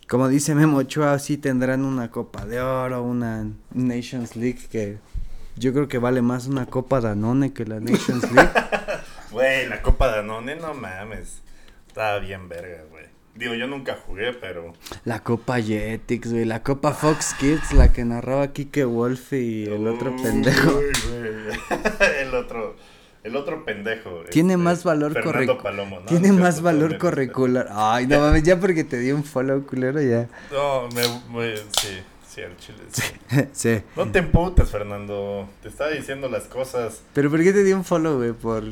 como 0.09 0.29
dice 0.29 0.55
Memo 0.55 0.79
Ochoa, 0.79 1.19
sí 1.19 1.37
tendrán 1.37 1.85
una 1.85 2.11
Copa 2.11 2.47
de 2.47 2.61
Oro, 2.61 3.03
una 3.03 3.47
Nations 3.75 4.37
League 4.37 4.61
que 4.71 4.99
yo 5.57 5.73
creo 5.73 5.89
que 5.89 5.99
vale 5.99 6.23
más 6.23 6.47
una 6.47 6.67
Copa 6.67 7.01
Danone 7.01 7.53
que 7.53 7.65
la 7.67 7.81
Nations 7.81 8.31
League. 8.33 8.51
Güey, 9.31 9.69
la 9.69 9.83
Copa 9.83 10.09
Danone, 10.09 10.57
no 10.57 10.73
mames. 10.73 11.43
Estaba 11.89 12.19
bien 12.21 12.49
verga, 12.49 12.85
güey. 12.91 13.07
Digo, 13.35 13.55
yo 13.55 13.67
nunca 13.67 13.97
jugué, 14.07 14.33
pero... 14.33 14.73
La 15.05 15.23
Copa 15.23 15.61
Jetix, 15.61 16.33
güey, 16.33 16.45
la 16.45 16.63
Copa 16.63 16.93
Fox 16.93 17.35
Kids, 17.35 17.73
la 17.73 17.93
que 17.93 18.05
narraba 18.05 18.53
Kike 18.53 18.85
Wolf 18.85 19.33
y 19.33 19.65
el 19.65 19.87
otro 19.87 20.17
pendejo. 20.17 20.81
el 22.21 22.35
otro... 22.35 22.77
El 23.29 23.37
otro 23.37 23.65
pendejo. 23.65 24.23
Tiene 24.31 24.55
este, 24.55 24.63
más 24.65 24.85
valor 24.85 25.13
Fernando 25.13 25.59
Palomo, 25.59 26.01
¿no? 26.01 26.07
Tiene 26.07 26.29
No 26.29 26.35
más 26.41 26.61
valor 26.61 26.99
curricular. 26.99 27.69
Ay, 27.71 28.07
no 28.07 28.19
mames, 28.21 28.43
ya 28.43 28.59
porque 28.59 28.85
te 28.85 28.99
di 28.99 29.13
un 29.13 29.25
follow 29.25 29.65
culero 29.67 30.01
ya. 30.03 30.29
No, 30.53 30.89
me, 30.89 31.03
me- 31.33 31.57
sí, 31.57 32.01
sí, 32.29 32.43
al 32.43 32.57
chile. 32.57 32.79
sí. 32.91 33.03
sí. 33.53 33.83
No 33.97 34.11
te 34.11 34.19
emputes, 34.21 34.71
Fernando. 34.71 35.49
Te 35.63 35.69
estaba 35.69 35.91
diciendo 35.91 36.29
las 36.29 36.45
cosas 36.45 37.03
Pero 37.15 37.31
¿por 37.31 37.43
qué 37.43 37.53
te 37.53 37.63
di 37.65 37.73
un 37.73 37.85
follow, 37.85 38.17
güey? 38.19 38.33
Por... 38.33 38.65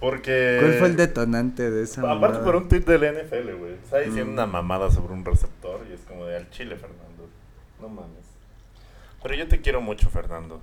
porque... 0.00 0.58
¿Cuál 0.60 0.74
fue 0.74 0.86
el 0.88 0.96
detonante 0.96 1.70
de 1.70 1.82
esa 1.82 2.00
Aparte 2.02 2.20
mamada? 2.20 2.44
por 2.44 2.56
un 2.56 2.68
tweet 2.68 2.80
del 2.82 3.02
NFL, 3.02 3.52
güey. 3.58 3.72
Estaba 3.74 4.02
diciendo 4.02 4.30
Mm. 4.30 4.34
una 4.34 4.46
mamada 4.46 4.90
sobre 4.90 5.12
un 5.12 5.24
receptor 5.24 5.80
y 5.90 5.94
es 5.94 6.00
como 6.02 6.24
de 6.26 6.36
al 6.36 6.50
chile, 6.50 6.76
Fernando. 6.76 7.28
No 7.80 7.88
mames. 7.88 8.24
Pero 9.22 9.34
yo 9.34 9.48
te 9.48 9.60
quiero 9.60 9.80
mucho, 9.80 10.08
Fernando. 10.10 10.60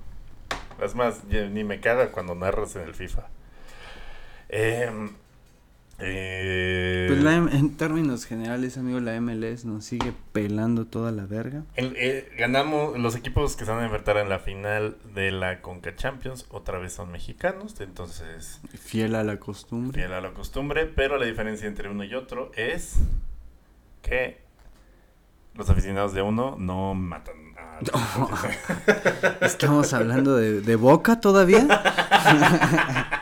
Es 0.82 0.94
más, 0.94 1.24
ni 1.24 1.64
me 1.64 1.80
caga 1.80 2.10
cuando 2.12 2.34
narras 2.34 2.74
en 2.76 2.82
el 2.82 2.94
FIFA. 2.94 3.22
Em, 4.52 5.10
Eh, 6.04 7.04
Pues 7.08 7.22
la 7.22 7.34
en 7.36 7.76
términos 7.76 8.24
generales, 8.24 8.76
amigo, 8.76 8.98
la 8.98 9.14
MLS 9.20 9.64
nos 9.64 9.84
sigue 9.84 10.12
pelando 10.32 10.84
toda 10.84 11.12
la 11.12 11.26
verga. 11.26 11.62
el- 11.76 11.94
eh, 11.96 12.28
ganamos 12.36 12.98
los 12.98 13.14
equipos 13.14 13.54
que 13.54 13.64
se 13.64 13.70
van 13.70 13.80
a 13.82 13.84
enfrentar 13.84 14.16
en 14.16 14.28
la 14.28 14.40
final 14.40 14.96
de 15.14 15.30
la 15.30 15.60
Conca 15.60 15.94
Champions. 15.94 16.46
Otra 16.50 16.78
vez 16.80 16.92
son 16.94 17.12
mexicanos, 17.12 17.76
entonces 17.80 18.60
Fiel 18.80 19.14
a 19.14 19.22
la 19.22 19.36
costumbre. 19.38 20.00
fiel 20.00 20.12
a 20.12 20.20
la 20.20 20.30
costumbre. 20.32 20.86
Pero 20.86 21.18
la 21.18 21.26
diferencia 21.26 21.68
entre 21.68 21.88
uno 21.88 22.02
y 22.02 22.14
otro 22.14 22.50
es 22.56 22.94
que 24.02 24.40
los 25.54 25.70
aficionados 25.70 26.14
de 26.14 26.22
uno 26.22 26.56
no 26.58 26.94
matan 26.94 27.36
a 27.56 27.78
los 27.80 27.90
Estamos 29.42 29.92
hablando 29.92 30.34
de, 30.34 30.62
de 30.62 30.76
Boca 30.76 31.20
todavía. 31.20 31.64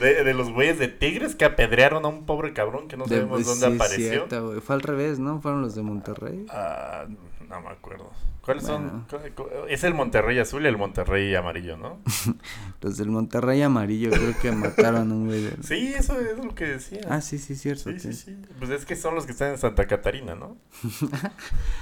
de, 0.00 0.24
de 0.24 0.34
los 0.34 0.50
güeyes 0.50 0.78
de 0.78 0.88
Tigres 0.88 1.34
que 1.34 1.44
apedrearon 1.44 2.04
a 2.04 2.08
un 2.08 2.24
pobre 2.26 2.52
cabrón 2.52 2.88
que 2.88 2.96
no 2.96 3.04
De- 3.04 3.16
sabemos 3.16 3.42
pues, 3.42 3.46
dónde 3.60 3.66
sí, 3.68 3.74
apareció. 3.82 4.08
cierto. 4.10 4.60
Fue 4.60 4.74
al 4.76 4.82
revés, 4.82 5.18
¿no? 5.18 5.40
Fueron 5.40 5.62
los 5.62 5.74
de 5.74 5.82
Monterrey. 5.82 6.46
Ah, 6.50 7.06
no 7.48 7.60
me 7.60 7.68
acuerdo. 7.68 8.10
¿Cuáles 8.42 8.66
Bueno. 8.66 9.04
son? 9.08 9.68
Es 9.68 9.84
el 9.84 9.94
Monterrey 9.94 10.36
azul 10.40 10.64
y 10.64 10.66
el 10.66 10.76
Monterrey 10.76 11.32
amarillo, 11.36 11.76
¿no? 11.76 12.00
Los 12.80 12.96
del 12.96 13.08
Monterrey 13.08 13.62
amarillo 13.62 14.10
creo 14.10 14.34
que 14.42 14.50
mataron 14.50 15.12
a 15.12 15.14
un 15.14 15.26
güey. 15.26 15.44
del- 15.44 15.62
Sí, 15.62 15.94
eso 15.96 16.18
es 16.18 16.36
lo 16.44 16.52
que 16.52 16.64
decía. 16.64 17.02
Ah, 17.08 17.20
sí, 17.20 17.38
sí, 17.38 17.54
cierto. 17.54 17.84
sí, 17.92 18.00
sí, 18.00 18.12
sí. 18.12 18.34
sí. 18.34 18.42
Pues 18.58 18.70
es 18.72 18.84
que 18.84 18.96
son 18.96 19.14
los 19.14 19.26
que 19.26 19.32
están 19.32 19.50
en 19.52 19.58
Santa 19.58 19.86
Catarina, 19.86 20.34
¿no? 20.34 20.56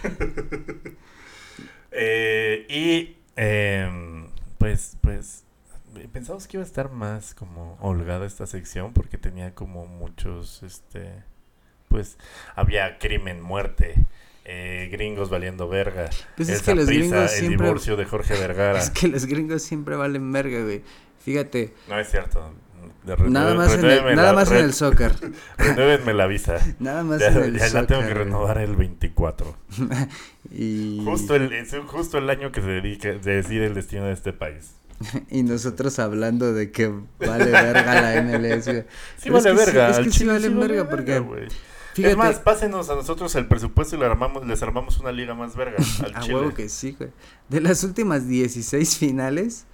Eh, 1.92 2.66
y 2.68 3.16
em, 3.36 4.26
pues, 4.58 4.96
pues, 5.00 5.44
pensamos 6.12 6.46
que 6.46 6.56
iba 6.56 6.64
a 6.64 6.66
estar 6.66 6.90
más 6.90 7.34
como 7.34 7.76
holgada 7.80 8.26
esta 8.26 8.46
sección 8.46 8.92
porque 8.92 9.18
tenía 9.18 9.54
como 9.54 9.86
muchos, 9.86 10.62
este, 10.62 11.12
pues, 11.88 12.16
había 12.56 12.98
crimen, 12.98 13.40
muerte, 13.42 13.94
eh, 14.44 14.88
gringos 14.90 15.28
valiendo 15.30 15.68
verga, 15.68 16.08
Pues 16.36 16.48
el 16.48 16.54
es 16.56 16.62
que 16.62 16.74
los 16.74 16.86
gringos 16.86 17.32
el 17.32 17.38
siempre- 17.40 17.66
divorcio 17.66 17.96
de 17.96 18.04
Jorge 18.04 18.34
Vergara. 18.34 18.78
Es 18.80 18.90
que 18.90 19.08
los 19.08 19.26
gringos 19.26 19.62
siempre 19.62 19.96
valen 19.96 20.30
verga, 20.32 20.62
güey. 20.62 20.82
Fíjate, 21.24 21.74
No 21.88 21.98
es 21.98 22.10
cierto. 22.10 22.52
Nada 23.28 23.54
más, 23.54 23.74
en 23.74 23.84
el, 23.84 24.14
nada 24.16 24.28
la- 24.28 24.32
más 24.32 24.50
en 24.50 24.58
el 24.58 24.72
soccer. 24.74 25.12
Renuévenme 25.58 26.12
la 26.14 26.26
visa. 26.26 26.58
Nada 26.78 27.02
más 27.02 27.20
Ya, 27.20 27.28
en 27.28 27.36
el 27.44 27.58
ya 27.58 27.68
la 27.70 27.86
tengo 27.86 28.02
que 28.02 28.14
renovar 28.14 28.58
el 28.58 28.76
24. 28.76 29.56
Y, 30.50 31.00
Justo 31.04 31.34
el, 31.36 31.50
justo 31.86 32.18
el 32.18 32.28
año 32.28 32.50
que 32.52 32.60
se 32.60 32.66
dedica, 32.68 33.08
se 33.22 33.30
decide 33.30 33.66
el 33.66 33.74
destino 33.74 34.04
de 34.06 34.12
este 34.12 34.32
país. 34.32 34.72
y 35.30 35.42
nosotros 35.42 35.98
hablando 35.98 36.52
de 36.52 36.70
que 36.70 36.88
vale 37.18 37.46
verga 37.50 38.00
la 38.02 38.22
MLS, 38.22 38.66
güey. 38.66 38.84
Sí 39.16 39.30
Pero 39.30 39.38
es 39.38 39.44
vale 39.44 39.56
que 39.56 39.64
sí- 39.64 39.66
verga. 39.66 39.90
es 39.90 39.98
que 39.98 40.10
sí 40.10 40.24
vale 40.26 40.48
verga, 40.48 40.88
porque. 40.88 41.48
Fíjate, 41.94 42.12
Es 42.12 42.16
más, 42.16 42.38
pásenos 42.38 42.88
a 42.88 42.94
nosotros 42.94 43.34
el 43.34 43.48
presupuesto 43.48 43.96
y 43.96 43.98
le 43.98 44.06
armamos, 44.06 44.46
les 44.46 44.62
armamos 44.62 44.98
una 44.98 45.10
liga 45.10 45.34
más 45.34 45.56
verga 45.56 45.76
al 46.04 46.14
a 46.16 46.20
chile. 46.20 46.34
huevo 46.36 46.54
que 46.54 46.68
sí, 46.68 46.94
güey. 46.96 47.10
De 47.48 47.60
las 47.60 47.82
últimas 47.82 48.28
16 48.28 48.96
finales, 48.96 49.66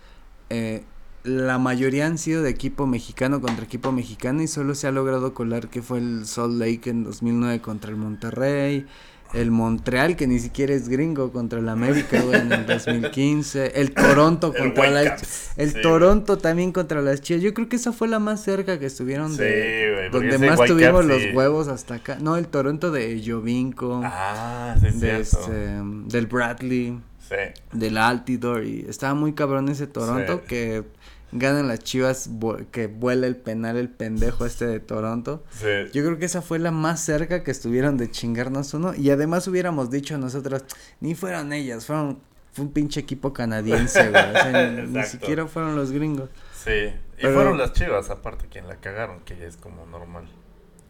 eh, 0.48 0.84
la 1.24 1.58
mayoría 1.58 2.06
han 2.06 2.16
sido 2.18 2.42
de 2.42 2.48
equipo 2.50 2.86
mexicano 2.86 3.40
contra 3.42 3.64
equipo 3.64 3.92
mexicano 3.92 4.42
y 4.42 4.46
solo 4.48 4.74
se 4.74 4.86
ha 4.86 4.92
logrado 4.92 5.34
colar 5.34 5.68
que 5.68 5.82
fue 5.82 5.98
el 5.98 6.24
Salt 6.26 6.54
Lake 6.54 6.88
en 6.88 7.04
2009 7.04 7.60
contra 7.60 7.90
el 7.90 7.96
Monterrey, 7.96 8.86
el 9.34 9.50
Montreal 9.50 10.16
que 10.16 10.26
ni 10.26 10.38
siquiera 10.38 10.72
es 10.74 10.88
gringo 10.88 11.32
contra 11.32 11.58
el 11.58 11.68
América 11.68 12.20
güey, 12.22 12.40
en 12.40 12.52
el 12.52 12.66
2015, 12.66 13.80
el 13.80 13.92
Toronto 13.92 14.52
El 14.54 14.72
contra 14.74 15.16
el 15.56 15.72
Sí, 15.72 15.82
Toronto 15.82 16.38
también 16.38 16.72
contra 16.72 17.02
las 17.02 17.20
Chivas. 17.20 17.42
Yo 17.42 17.52
creo 17.54 17.68
que 17.68 17.76
esa 17.76 17.92
fue 17.92 18.08
la 18.08 18.18
más 18.18 18.42
cerca 18.42 18.78
que 18.78 18.86
estuvieron 18.86 19.32
Sí, 19.32 19.38
de 19.42 20.08
güey, 20.10 20.10
donde 20.10 20.38
más 20.46 20.60
tuvimos 20.64 21.04
los 21.04 21.22
huevos 21.34 21.68
hasta 21.68 21.94
acá. 21.96 22.18
No, 22.20 22.36
el 22.36 22.46
Toronto 22.48 22.90
de 22.90 23.22
Jovinko, 23.26 24.00
Ah, 24.04 24.76
sí, 24.80 24.98
de 24.98 25.20
este, 25.20 25.80
del 26.06 26.26
Bradley, 26.26 26.98
Sí. 27.28 27.34
del 27.72 27.98
Altidore 27.98 28.68
y 28.68 28.86
estaba 28.88 29.14
muy 29.14 29.32
cabrón 29.32 29.68
ese 29.68 29.88
Toronto 29.88 30.44
que 30.44 30.84
ganan 31.32 31.68
las 31.68 31.80
Chivas 31.80 32.28
que 32.70 32.86
vuela 32.86 33.26
el 33.26 33.36
penal 33.36 33.76
el 33.76 33.88
pendejo 33.88 34.46
este 34.46 34.66
de 34.66 34.80
Toronto. 34.80 35.44
sí. 35.50 35.66
Yo 35.92 36.04
creo 36.04 36.18
que 36.18 36.24
esa 36.26 36.42
fue 36.42 36.58
la 36.58 36.70
más 36.70 37.00
cerca 37.00 37.42
que 37.42 37.50
estuvieron 37.50 37.96
de 37.96 38.10
chingarnos 38.10 38.72
uno 38.74 38.94
y 38.94 39.10
además 39.10 39.46
hubiéramos 39.48 39.90
dicho 39.90 40.16
nosotros 40.18 40.64
ni 41.00 41.14
fueron 41.14 41.52
ellas, 41.52 41.84
fueron 41.86 42.20
fue 42.52 42.64
un 42.64 42.72
pinche 42.72 43.00
equipo 43.00 43.32
canadiense, 43.34 44.08
güey, 44.08 44.24
o 44.30 44.32
sea, 44.32 44.70
ni- 44.88 45.02
siquiera 45.04 45.46
fueron 45.46 45.76
los 45.76 45.90
gringos. 45.92 46.30
Sí. 46.54 46.70
Y 47.18 47.22
Pero- 47.22 47.34
fueron 47.34 47.58
las 47.58 47.72
chivas, 47.74 48.08
aparte, 48.10 48.46
quien 48.48 48.66
la 48.66 48.76
cagaron, 48.76 49.20
que 49.20 49.36
ya 49.36 49.44
es 49.46 49.56
como 49.58 49.84
normal. 49.86 50.24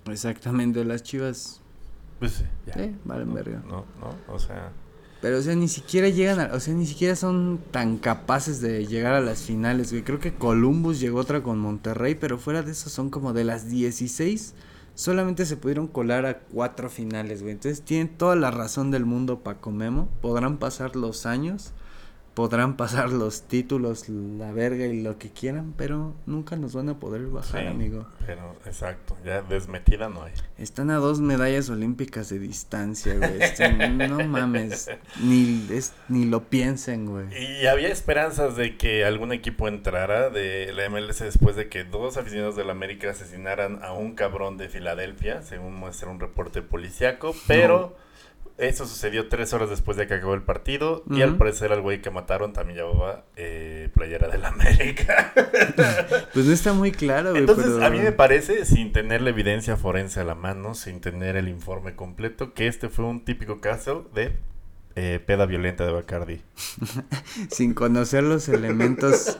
Exactamente, 0.08 0.84
las 0.84 1.02
Chivas 1.02 1.60
Pues 2.20 2.32
sí, 2.34 2.44
ya. 2.66 2.74
Sí, 2.74 2.96
valen 3.04 3.28
no, 3.28 3.34
verga. 3.34 3.62
No, 3.66 3.84
no, 4.00 4.16
o 4.32 4.38
sea. 4.38 4.70
Pero, 5.20 5.38
o 5.38 5.42
sea, 5.42 5.54
ni 5.54 5.68
siquiera 5.68 6.08
llegan 6.08 6.40
a, 6.40 6.54
o 6.54 6.60
sea, 6.60 6.74
ni 6.74 6.86
siquiera 6.86 7.16
son 7.16 7.58
tan 7.70 7.96
capaces 7.96 8.60
de 8.60 8.86
llegar 8.86 9.14
a 9.14 9.20
las 9.20 9.40
finales, 9.42 9.90
güey. 9.90 10.04
Creo 10.04 10.20
que 10.20 10.34
Columbus 10.34 11.00
llegó 11.00 11.20
otra 11.20 11.42
con 11.42 11.58
Monterrey, 11.58 12.14
pero 12.14 12.38
fuera 12.38 12.62
de 12.62 12.72
eso 12.72 12.90
son 12.90 13.10
como 13.10 13.32
de 13.32 13.44
las 13.44 13.68
16, 13.70 14.54
solamente 14.94 15.46
se 15.46 15.56
pudieron 15.56 15.86
colar 15.86 16.26
a 16.26 16.38
cuatro 16.40 16.90
finales, 16.90 17.42
güey. 17.42 17.52
Entonces 17.52 17.82
tienen 17.82 18.08
toda 18.08 18.36
la 18.36 18.50
razón 18.50 18.90
del 18.90 19.06
mundo 19.06 19.40
Paco 19.40 19.70
Memo. 19.70 20.08
Podrán 20.20 20.58
pasar 20.58 20.96
los 20.96 21.24
años, 21.24 21.72
podrán 22.36 22.76
pasar 22.76 23.08
los 23.08 23.48
títulos, 23.48 24.10
la 24.10 24.52
verga 24.52 24.84
y 24.84 25.00
lo 25.00 25.16
que 25.16 25.30
quieran, 25.30 25.72
pero 25.74 26.14
nunca 26.26 26.54
nos 26.54 26.74
van 26.74 26.90
a 26.90 27.00
poder 27.00 27.28
bajar, 27.28 27.62
sí, 27.62 27.66
amigo. 27.66 28.06
Pero, 28.26 28.54
exacto, 28.66 29.16
ya 29.24 29.40
desmetida 29.40 30.10
no 30.10 30.22
hay. 30.22 30.34
Están 30.58 30.90
a 30.90 30.96
dos 30.96 31.18
medallas 31.22 31.70
olímpicas 31.70 32.28
de 32.28 32.38
distancia, 32.38 33.14
güey. 33.16 33.40
Este, 33.40 33.88
no 33.88 34.22
mames. 34.28 34.90
Ni, 35.22 35.66
es, 35.70 35.94
ni 36.08 36.26
lo 36.26 36.42
piensen, 36.42 37.06
güey. 37.06 37.24
Y 37.42 37.66
había 37.68 37.88
esperanzas 37.88 38.54
de 38.54 38.76
que 38.76 39.06
algún 39.06 39.32
equipo 39.32 39.66
entrara 39.66 40.28
de 40.28 40.74
la 40.74 40.90
MLS 40.90 41.20
después 41.20 41.56
de 41.56 41.70
que 41.70 41.84
dos 41.84 42.18
aficionados 42.18 42.54
del 42.54 42.68
América 42.68 43.08
asesinaran 43.08 43.82
a 43.82 43.94
un 43.94 44.14
cabrón 44.14 44.58
de 44.58 44.68
Filadelfia, 44.68 45.40
según 45.40 45.74
muestra 45.74 46.10
un 46.10 46.20
reporte 46.20 46.60
policiaco, 46.60 47.34
pero 47.46 47.96
eso 48.58 48.86
sucedió 48.86 49.28
tres 49.28 49.52
horas 49.52 49.68
después 49.68 49.96
de 49.96 50.06
que 50.06 50.14
acabó 50.14 50.34
el 50.34 50.42
partido 50.42 51.04
y 51.10 51.22
al 51.22 51.36
parecer 51.36 51.72
al 51.72 51.82
güey 51.82 52.00
que 52.00 52.10
mataron 52.10 52.52
también 52.52 52.78
llevaba 52.78 53.24
eh, 53.36 53.90
playera 53.94 54.28
del 54.28 54.44
América. 54.44 55.32
Pues 56.32 56.46
no 56.46 56.52
está 56.52 56.72
muy 56.72 56.92
claro, 56.92 57.30
güey. 57.30 57.40
Entonces, 57.40 57.72
pero... 57.74 57.86
a 57.86 57.90
mí 57.90 57.98
me 57.98 58.12
parece, 58.12 58.66
sin 58.66 58.92
tener 58.92 59.22
la 59.22 59.30
evidencia 59.30 59.76
forense 59.76 60.20
a 60.20 60.24
la 60.24 60.34
mano, 60.34 60.74
sin 60.74 61.00
tener 61.00 61.36
el 61.36 61.48
informe 61.48 61.94
completo, 61.94 62.52
que 62.52 62.66
este 62.66 62.88
fue 62.88 63.06
un 63.06 63.24
típico 63.24 63.60
caso 63.60 64.08
de 64.14 64.36
eh, 64.98 65.20
peda 65.24 65.44
violenta 65.44 65.84
de 65.84 65.92
Bacardi. 65.92 66.40
Sin 67.50 67.74
conocer 67.74 68.24
los 68.24 68.48
elementos. 68.48 69.36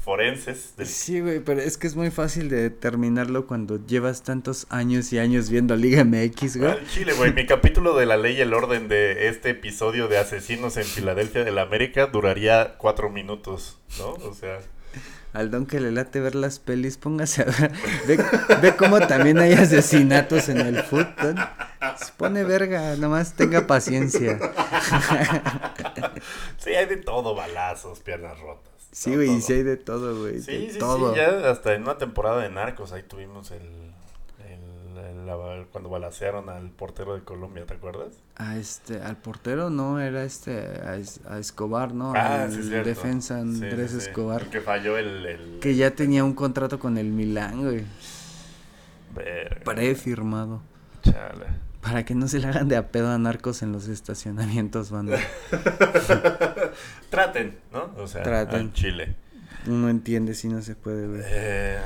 Forenses. 0.00 0.74
del- 0.76 0.86
Sí, 0.86 1.20
güey, 1.20 1.40
pero 1.40 1.60
es 1.60 1.76
que 1.76 1.86
es 1.86 1.94
muy 1.94 2.10
fácil 2.10 2.48
de 2.48 2.56
determinarlo 2.62 3.46
cuando 3.46 3.84
llevas 3.86 4.22
tantos 4.22 4.66
años 4.70 5.12
y 5.12 5.18
años 5.18 5.50
viendo 5.50 5.76
Liga 5.76 6.04
MX, 6.04 6.56
güey. 6.56 6.70
Al 6.70 6.86
Chile, 6.88 7.12
güey. 7.12 7.32
Mi 7.34 7.44
capítulo 7.46 7.94
de 7.96 8.06
la 8.06 8.16
ley 8.16 8.36
y 8.36 8.40
el 8.40 8.54
orden 8.54 8.88
de 8.88 9.28
este 9.28 9.50
episodio 9.50 10.08
de 10.08 10.18
asesinos 10.18 10.76
en 10.78 10.84
Filadelfia 10.84 11.44
de 11.44 11.50
la 11.52 11.62
América 11.62 12.06
duraría 12.06 12.76
cuatro 12.78 13.10
minutos, 13.10 13.78
¿no? 13.98 14.10
O 14.26 14.34
sea, 14.34 14.58
Al 15.32 15.50
don 15.50 15.66
que 15.66 15.78
le 15.78 15.92
late 15.92 16.18
ver 16.18 16.34
las 16.34 16.58
pelis, 16.58 16.96
póngase 16.96 17.42
a 17.42 17.44
ver. 17.44 17.70
Ve, 18.08 18.18
ve 18.62 18.74
cómo 18.76 18.98
también 19.06 19.38
hay 19.38 19.52
asesinatos 19.52 20.48
en 20.48 20.58
el 20.60 20.82
fútbol. 20.82 21.36
Se 21.96 22.12
pone 22.16 22.42
verga, 22.42 22.96
nomás 22.96 23.34
tenga 23.34 23.66
paciencia. 23.66 24.38
sí, 26.58 26.70
hay 26.74 26.86
de 26.86 26.96
todo, 26.96 27.34
balazos, 27.34 28.00
piernas 28.00 28.38
rotas. 28.40 28.69
Sí, 28.92 29.14
güey, 29.14 29.30
y 29.36 29.40
sí 29.40 29.52
hay 29.54 29.62
de 29.62 29.76
todo, 29.76 30.20
güey. 30.20 30.40
Sí, 30.40 30.66
de 30.66 30.72
sí, 30.72 30.78
todo. 30.78 31.12
sí, 31.12 31.16
ya 31.18 31.50
hasta 31.50 31.74
en 31.74 31.82
una 31.82 31.96
temporada 31.98 32.42
de 32.42 32.50
Narcos 32.50 32.92
ahí 32.92 33.02
tuvimos 33.04 33.50
el, 33.52 33.60
el- 33.60 35.66
cuando 35.70 35.88
balacearon 35.90 36.48
al 36.48 36.70
portero 36.70 37.14
de 37.14 37.22
Colombia, 37.22 37.64
¿te 37.66 37.74
acuerdas? 37.74 38.08
A 38.36 38.56
este, 38.56 39.00
al 39.00 39.16
portero 39.16 39.70
no, 39.70 40.00
era 40.00 40.24
este, 40.24 40.58
a, 40.58 40.98
a 41.32 41.38
Escobar, 41.38 41.94
¿no? 41.94 42.12
Ah, 42.16 42.44
Al 42.44 42.52
sí, 42.52 42.62
cierto. 42.64 42.88
defensa 42.88 43.38
Andrés. 43.38 43.92
Escobar. 43.92 44.42
El 44.42 44.48
que 44.50 44.60
falló 44.60 44.96
el... 44.98 45.24
el 45.26 45.58
Que 45.60 45.76
ya 45.76 45.92
tenía 45.92 46.24
un 46.24 46.34
contrato 46.34 46.80
con 46.80 46.98
el 46.98 47.12
Milán, 47.12 47.62
güey. 47.62 47.84
Verga, 49.14 49.60
Prefirmado. 49.64 50.62
chale. 51.02 51.46
Para 51.80 52.04
que 52.04 52.14
no 52.14 52.28
se 52.28 52.38
le 52.40 52.46
hagan 52.48 52.68
de 52.68 52.76
a 52.76 52.88
pedo 52.88 53.10
a 53.10 53.18
narcos 53.18 53.62
en 53.62 53.72
los 53.72 53.88
estacionamientos, 53.88 54.90
banda. 54.90 55.18
Traten, 57.10 57.56
¿no? 57.72 57.90
O 57.96 58.06
sea, 58.06 58.22
Traten. 58.22 58.60
al 58.60 58.72
Chile. 58.72 59.14
Uno 59.66 59.88
entiende 59.88 60.34
si 60.34 60.48
no 60.48 60.62
se 60.62 60.74
puede, 60.74 61.06
güey. 61.06 61.22
Eh, 61.24 61.78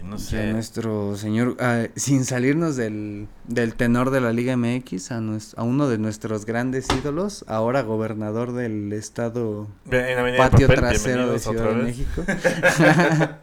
y 0.00 0.02
no 0.04 0.18
sé. 0.18 0.52
nuestro 0.52 1.16
señor, 1.16 1.56
ah, 1.60 1.84
sin 1.96 2.24
salirnos 2.24 2.76
del, 2.76 3.28
del 3.46 3.74
tenor 3.74 4.10
de 4.10 4.20
la 4.20 4.32
Liga 4.32 4.56
MX, 4.56 5.12
a, 5.12 5.20
nues- 5.20 5.54
a 5.56 5.62
uno 5.64 5.88
de 5.88 5.98
nuestros 5.98 6.44
grandes 6.46 6.86
ídolos, 6.96 7.44
ahora 7.48 7.82
gobernador 7.82 8.52
del 8.52 8.92
estado 8.92 9.68
en 9.90 10.18
Avenida 10.18 10.48
patio 10.50 10.66
Papel, 10.66 10.80
trasero 10.80 11.30
de 11.32 11.38
Ciudad 11.38 11.70
de. 11.70 11.74
México. 11.82 12.24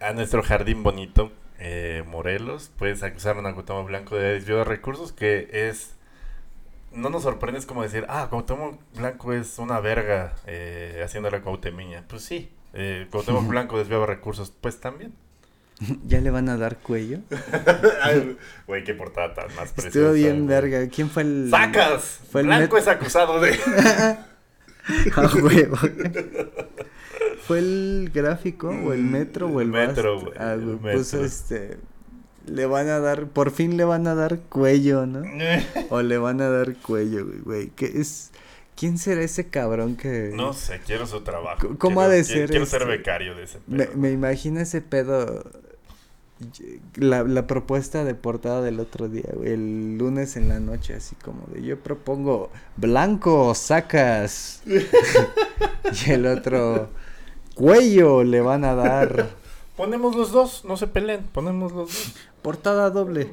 a 0.00 0.12
nuestro 0.12 0.42
jardín 0.42 0.82
bonito, 0.82 1.32
eh, 1.64 2.02
Morelos, 2.08 2.72
pues 2.76 3.04
acusaron 3.04 3.46
a 3.46 3.52
Cuauhtémoc 3.52 3.86
Blanco 3.86 4.16
de 4.16 4.32
desvío 4.34 4.58
de 4.58 4.64
recursos, 4.64 5.12
que 5.12 5.48
es... 5.52 5.94
No 6.90 7.08
nos 7.08 7.22
sorprende, 7.22 7.60
es 7.60 7.66
como 7.66 7.84
decir, 7.84 8.04
ah, 8.08 8.26
Cuauhtémoc 8.28 8.80
Blanco 8.96 9.32
es 9.32 9.58
una 9.58 9.78
verga 9.78 10.34
eh, 10.46 11.00
haciendo 11.04 11.30
la 11.30 11.40
Cuauhtemiña. 11.40 12.04
Pues 12.08 12.24
sí, 12.24 12.50
eh, 12.74 13.06
Cuauhtémoc 13.10 13.46
Blanco 13.48 13.78
desviaba 13.78 14.06
recursos, 14.06 14.52
pues 14.60 14.80
también. 14.80 15.14
¿Ya 16.06 16.20
le 16.20 16.30
van 16.30 16.48
a 16.48 16.56
dar 16.56 16.78
cuello? 16.78 17.20
Güey, 18.66 18.82
qué 18.82 18.94
portada 18.94 19.32
tan 19.32 19.54
más 19.54 19.72
preciosa. 19.72 19.88
Estuvo 19.88 20.12
bien 20.14 20.46
güey. 20.46 20.48
verga. 20.48 20.88
¿Quién 20.88 21.08
fue 21.10 21.22
el...? 21.22 21.48
¡Sacas! 21.48 22.20
Fue 22.30 22.40
el 22.40 22.48
Blanco 22.48 22.76
es 22.76 22.88
acusado 22.88 23.40
de... 23.40 23.52
A 25.14 25.26
huevo. 25.36 25.78
¿Fue 27.46 27.58
el 27.58 28.10
gráfico 28.14 28.68
o 28.68 28.92
el 28.92 29.02
metro 29.02 29.48
o 29.48 29.60
el, 29.60 29.68
metro, 29.68 30.20
Bast? 30.20 30.36
el 30.40 30.60
puso 30.78 31.16
metro. 31.18 31.24
este... 31.24 31.78
Le 32.46 32.66
van 32.66 32.88
a 32.88 32.98
dar... 32.98 33.26
Por 33.28 33.50
fin 33.52 33.76
le 33.76 33.84
van 33.84 34.06
a 34.08 34.14
dar 34.16 34.38
cuello, 34.40 35.06
¿no? 35.06 35.22
O 35.90 36.02
le 36.02 36.18
van 36.18 36.40
a 36.40 36.48
dar 36.50 36.74
cuello, 36.76 37.26
güey. 37.44 37.68
¿Qué 37.70 37.86
es...? 38.00 38.30
¿Quién 38.74 38.98
será 38.98 39.22
ese 39.22 39.48
cabrón 39.48 39.96
que...? 39.96 40.32
No 40.34 40.52
sé, 40.52 40.80
quiero 40.84 41.06
su 41.06 41.20
trabajo. 41.20 41.76
¿Cómo 41.78 41.96
Quiero- 41.96 42.00
ha 42.00 42.08
de 42.08 42.24
ser 42.24 42.48
Quiero 42.50 42.66
ser 42.66 42.82
este? 42.82 42.96
becario 42.96 43.34
de 43.36 43.44
ese 43.44 43.58
Me, 43.68 43.84
pedo. 43.86 43.96
me 43.98 44.10
imagino 44.10 44.60
ese 44.60 44.80
pedo... 44.80 45.44
La, 46.96 47.22
la 47.22 47.46
propuesta 47.46 48.02
de 48.04 48.16
portada 48.16 48.62
del 48.62 48.80
otro 48.80 49.08
día, 49.08 49.28
güey, 49.32 49.52
el 49.52 49.96
lunes 49.96 50.36
en 50.36 50.48
la 50.48 50.58
noche, 50.58 50.94
así 50.94 51.14
como 51.14 51.46
de 51.54 51.62
yo 51.62 51.78
propongo 51.78 52.50
blanco, 52.76 53.54
sacas. 53.54 54.60
y 54.66 56.10
el 56.10 56.26
otro, 56.26 56.88
cuello 57.54 58.24
le 58.24 58.40
van 58.40 58.64
a 58.64 58.74
dar. 58.74 59.30
Ponemos 59.76 60.14
los 60.14 60.32
dos, 60.32 60.64
no 60.64 60.76
se 60.76 60.86
peleen, 60.86 61.24
ponemos 61.24 61.72
los 61.72 61.88
dos. 61.88 62.14
Portada 62.42 62.90
doble. 62.90 63.32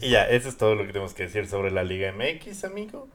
y 0.00 0.10
ya, 0.10 0.28
eso 0.28 0.48
es 0.48 0.56
todo 0.56 0.74
lo 0.74 0.82
que 0.82 0.92
tenemos 0.92 1.12
que 1.12 1.24
decir 1.24 1.48
sobre 1.48 1.70
la 1.70 1.82
Liga 1.82 2.12
MX, 2.12 2.64
amigo. 2.64 3.08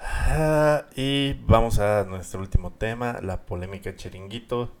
Ah, 0.00 0.84
y 0.96 1.34
vamos 1.46 1.78
a 1.78 2.04
nuestro 2.04 2.40
último 2.40 2.72
tema, 2.72 3.20
la 3.22 3.42
polémica 3.42 3.94
chiringuito. 3.94 4.72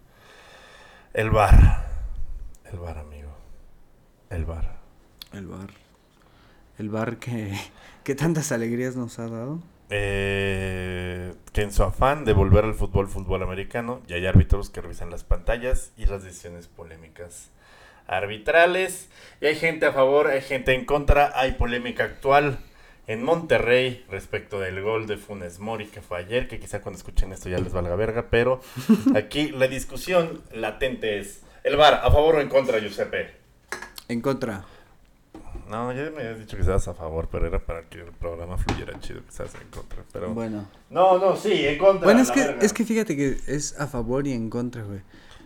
El 1.12 1.30
bar. 1.30 1.86
El 2.72 2.78
bar, 2.78 2.98
amigo. 2.98 3.30
El 4.30 4.46
bar. 4.46 4.78
El 5.32 5.46
bar. 5.46 5.70
El 6.78 6.88
bar 6.88 7.18
que, 7.18 7.54
que 8.02 8.14
tantas 8.14 8.50
alegrías 8.50 8.96
nos 8.96 9.18
ha 9.18 9.28
dado. 9.28 9.60
Eh, 9.90 11.34
que 11.52 11.62
en 11.62 11.72
su 11.72 11.82
afán 11.82 12.24
de 12.24 12.32
volver 12.32 12.64
al 12.64 12.74
fútbol, 12.74 13.08
fútbol 13.08 13.42
americano, 13.42 14.02
ya 14.06 14.16
hay 14.16 14.26
árbitros 14.26 14.70
que 14.70 14.80
revisan 14.80 15.10
las 15.10 15.24
pantallas 15.24 15.92
y 15.96 16.06
las 16.06 16.24
decisiones 16.24 16.68
polémicas 16.68 17.50
arbitrales. 18.06 19.08
Y 19.40 19.46
hay 19.46 19.56
gente 19.56 19.86
a 19.86 19.92
favor, 19.92 20.28
hay 20.28 20.40
gente 20.40 20.74
en 20.74 20.84
contra, 20.84 21.32
hay 21.34 21.52
polémica 21.52 22.04
actual 22.04 22.58
en 23.06 23.22
Monterrey 23.22 24.04
respecto 24.08 24.60
del 24.60 24.80
gol 24.82 25.06
de 25.06 25.16
Funes 25.16 25.58
Mori 25.58 25.86
que 25.86 26.00
fue 26.00 26.18
ayer, 26.18 26.48
que 26.48 26.58
quizá 26.58 26.80
cuando 26.80 26.98
escuchen 26.98 27.32
esto 27.32 27.48
ya 27.48 27.58
les 27.58 27.72
valga 27.72 27.94
verga, 27.96 28.26
pero 28.30 28.60
aquí 29.14 29.48
la 29.50 29.68
discusión 29.68 30.42
latente 30.52 31.18
es, 31.18 31.42
¿el 31.62 31.76
VAR 31.76 31.94
a 32.02 32.10
favor 32.10 32.36
o 32.36 32.40
en 32.40 32.48
contra, 32.48 32.78
Giuseppe? 32.78 33.32
En 34.08 34.20
contra. 34.20 34.64
No, 35.68 35.92
ya 35.92 36.10
me 36.10 36.22
habías 36.22 36.38
dicho 36.38 36.56
que 36.56 36.62
estabas 36.62 36.86
a 36.88 36.94
favor, 36.94 37.28
pero 37.30 37.46
era 37.46 37.58
para 37.58 37.88
que 37.88 38.00
el 38.00 38.12
programa 38.12 38.56
fluyera 38.58 38.98
chido 39.00 39.22
que 39.22 39.28
estabas 39.28 39.54
en 39.54 39.68
contra, 39.68 40.02
pero... 40.12 40.34
Bueno. 40.34 40.66
No, 40.90 41.18
no, 41.18 41.36
sí, 41.36 41.66
en 41.66 41.78
contra. 41.78 42.04
Bueno, 42.04 42.20
es 42.20 42.30
que, 42.30 42.40
verga. 42.40 42.62
es 42.62 42.72
que 42.72 42.84
fíjate 42.84 43.16
que 43.16 43.38
es 43.46 43.78
a 43.80 43.86
favor 43.86 44.26
y 44.26 44.32
en 44.32 44.50
contra, 44.50 44.82
güey. 44.82 45.00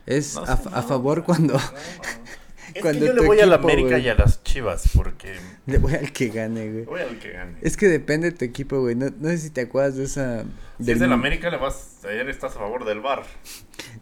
Es 0.07 0.35
No 0.37 0.43
a, 0.43 0.53
a 0.53 0.83
favor 0.83 1.19
no, 1.19 1.25
cuando 1.25 1.55
no, 1.55 1.61
no. 1.61 1.69
Es 2.75 2.83
cuando 2.83 3.01
que 3.01 3.07
yo 3.07 3.13
le 3.13 3.27
voy 3.27 3.41
a 3.41 3.47
la 3.47 3.57
equipo, 3.57 3.69
América 3.73 3.99
y 3.99 4.09
a 4.09 4.15
las 4.15 4.43
Chivas 4.45 4.91
porque 4.95 5.35
le 5.67 5.79
voy 5.79 5.95
al 5.95 6.13
que 6.13 6.29
gane, 6.29 6.71
güey. 6.73 6.85
voy 6.85 7.01
al 7.01 7.19
que 7.19 7.31
gane. 7.33 7.57
Es 7.63 7.77
que 7.77 7.87
depende 7.89 8.31
de 8.31 8.37
tu 8.37 8.45
equipo, 8.45 8.81
güey. 8.81 8.95
No, 8.95 9.07
no 9.19 9.29
sé 9.29 9.39
si 9.39 9.51
te 9.51 9.63
acuerdas 9.63 9.97
de 9.97 10.05
esa... 10.05 10.43
Si 10.79 10.85
del- 10.85 10.95
es 10.95 11.01
del 11.01 11.13
América, 11.13 11.51
le 11.51 11.57
vas. 11.57 12.05
Ayer 12.09 12.29
estás 12.29 12.55
a 12.57 12.59
favor 12.61 12.85
del 12.85 13.01
bar. 13.01 13.25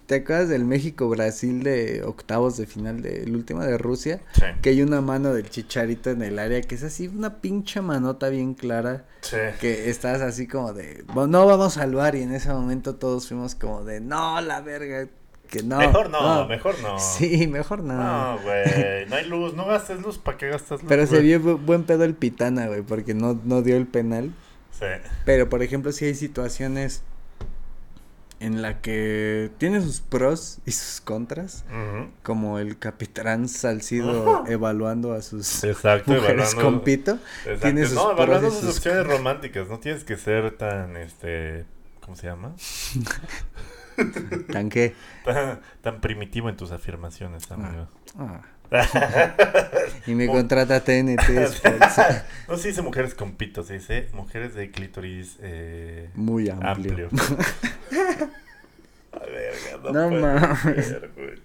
¿Te 0.06 0.16
acuerdas 0.16 0.48
del 0.50 0.64
México-Brasil 0.64 1.62
de 1.62 2.02
octavos 2.04 2.56
de 2.56 2.66
final 2.66 3.02
del 3.02 3.34
último 3.34 3.62
de 3.64 3.76
Rusia? 3.78 4.20
Sí. 4.34 4.42
Que 4.62 4.70
hay 4.70 4.82
una 4.82 5.00
mano 5.00 5.32
del 5.32 5.48
chicharito 5.48 6.10
en 6.10 6.22
el 6.22 6.38
área 6.38 6.60
que 6.60 6.74
es 6.74 6.82
así, 6.82 7.08
una 7.08 7.40
pinche 7.40 7.80
manota 7.80 8.28
bien 8.28 8.54
clara. 8.54 9.04
Sí. 9.22 9.36
Que 9.60 9.90
estás 9.90 10.20
así 10.22 10.46
como 10.46 10.72
de, 10.72 11.02
"Bueno, 11.08 11.26
no 11.28 11.46
vamos 11.46 11.78
al 11.78 11.94
bar 11.94 12.14
y 12.14 12.22
en 12.22 12.32
ese 12.34 12.50
momento 12.50 12.96
todos 12.96 13.26
fuimos 13.28 13.54
como 13.54 13.84
de, 13.84 14.00
no, 14.00 14.40
la 14.40 14.60
verga, 14.60 15.08
que 15.46 15.62
no. 15.62 15.78
mejor 15.78 16.10
no, 16.10 16.46
mejor 16.48 16.74
no. 16.82 16.98
Sí, 17.18 17.46
mejor 17.46 17.82
no. 17.82 17.94
No, 17.94 18.38
güey. 18.42 19.06
No 19.08 19.16
hay 19.16 19.26
luz. 19.26 19.54
No 19.54 19.66
gastes 19.66 20.00
luz. 20.00 20.18
¿Para 20.18 20.36
qué 20.38 20.48
gastas 20.48 20.80
luz? 20.82 20.88
Pero 20.88 21.06
se 21.06 21.20
vio 21.20 21.40
bu- 21.40 21.58
buen 21.58 21.84
pedo 21.84 22.04
el 22.04 22.14
pitana, 22.14 22.66
güey, 22.66 22.82
porque 22.82 23.14
no, 23.14 23.40
no 23.44 23.62
dio 23.62 23.76
el 23.76 23.86
penal. 23.86 24.32
Sí. 24.72 24.86
Pero, 25.24 25.48
por 25.48 25.62
ejemplo, 25.62 25.90
si 25.92 26.04
hay 26.04 26.14
situaciones 26.14 27.02
en 28.38 28.60
la 28.60 28.82
que 28.82 29.50
tiene 29.56 29.80
sus 29.80 30.00
pros 30.02 30.58
y 30.66 30.72
sus 30.72 31.00
contras, 31.00 31.64
como 32.22 32.58
el 32.58 32.78
capitán 32.78 33.48
Salcido 33.48 34.44
evaluando 34.48 35.14
a 35.14 35.22
sus 35.22 35.64
Exacto. 35.64 36.12
mujeres 36.12 36.52
evaluando- 36.52 36.62
con 36.62 36.80
pito. 36.84 37.18
Exacto. 37.46 37.60
tiene 37.62 37.86
sus 37.86 37.94
no, 37.94 38.12
evaluando 38.12 38.50
sus 38.50 38.60
sus 38.60 38.76
opciones 38.76 39.06
románticas. 39.06 39.68
No 39.68 39.78
tienes 39.78 40.04
que 40.04 40.16
ser 40.18 40.54
tan, 40.58 40.96
este. 40.98 41.64
¿Cómo 42.02 42.14
se 42.16 42.26
llama? 42.26 42.54
Tanque. 44.52 44.94
Tan, 45.24 45.60
tan 45.80 46.00
primitivo 46.00 46.48
en 46.48 46.56
tus 46.56 46.72
afirmaciones, 46.72 47.50
amigo. 47.50 47.88
Ah. 48.18 48.42
y 50.06 50.14
me 50.14 50.26
contrata 50.26 50.80
TNT. 50.80 51.22
No 52.48 52.56
se 52.56 52.68
dice 52.68 52.82
mujeres 52.82 53.14
con 53.14 53.32
pito, 53.36 53.62
se 53.62 53.74
dice 53.74 54.08
mujeres 54.12 54.54
de 54.54 54.70
clítoris 54.70 55.36
eh, 55.40 56.10
Muy 56.14 56.48
amplio. 56.48 56.70
amplio. 56.70 57.08
A 59.12 59.18
verga, 59.26 59.92
no, 59.92 59.92
No 59.92 60.10
mames. 60.10 60.86
ser, 60.86 61.10
güey. 61.16 61.40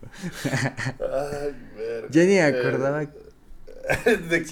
Ay, 1.00 1.56
verga. 1.76 2.08
Yo 2.10 2.22
ni 2.22 2.28
me 2.34 2.42
acordaba 2.42 3.00
¿De, 4.06 4.18
de, 4.18 4.40
de 4.40 4.44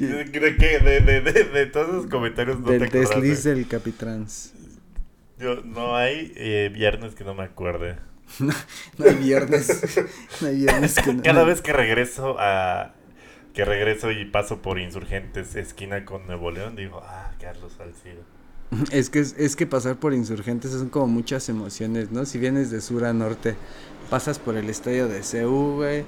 qué? 0.57 0.79
De, 0.79 1.21
de, 1.21 1.43
de, 1.43 1.65
todos 1.67 1.89
los 1.93 2.07
comentarios 2.07 2.59
no 2.59 2.71
del 2.71 2.89
te 2.89 2.99
desliz 2.99 3.43
del 3.43 3.67
capitán. 3.67 4.27
Yo, 5.39 5.61
no 5.63 5.95
hay 5.95 6.33
eh, 6.35 6.69
viernes 6.73 7.15
que 7.15 7.23
no 7.23 7.33
me 7.33 7.43
acuerde. 7.43 7.97
No 8.97 9.05
hay 9.05 9.15
viernes. 9.15 9.97
No 10.41 10.47
hay 10.49 10.57
viernes 10.57 10.95
que 10.95 11.13
no. 11.13 11.23
Cada 11.23 11.43
vez 11.43 11.61
que 11.61 11.73
regreso 11.73 12.35
a... 12.37 12.93
Que 13.53 13.65
regreso 13.65 14.11
y 14.11 14.25
paso 14.25 14.61
por 14.61 14.77
Insurgentes, 14.77 15.55
esquina 15.55 16.05
con 16.05 16.27
Nuevo 16.27 16.51
León, 16.51 16.75
digo, 16.75 17.01
ah, 17.03 17.31
Carlos 17.39 17.73
Salcido. 17.77 18.21
Es 18.91 19.09
que, 19.09 19.19
es 19.19 19.55
que 19.55 19.65
pasar 19.65 19.95
por 19.95 20.13
insurgentes 20.13 20.71
son 20.71 20.89
como 20.89 21.07
muchas 21.07 21.49
emociones, 21.49 22.11
¿no? 22.11 22.25
Si 22.25 22.37
vienes 22.37 22.69
de 22.69 22.81
sur 22.81 23.03
a 23.05 23.13
norte, 23.13 23.55
pasas 24.11 24.37
por 24.37 24.55
el 24.55 24.69
estadio 24.69 25.07
de 25.07 25.21
güey. 25.43 26.05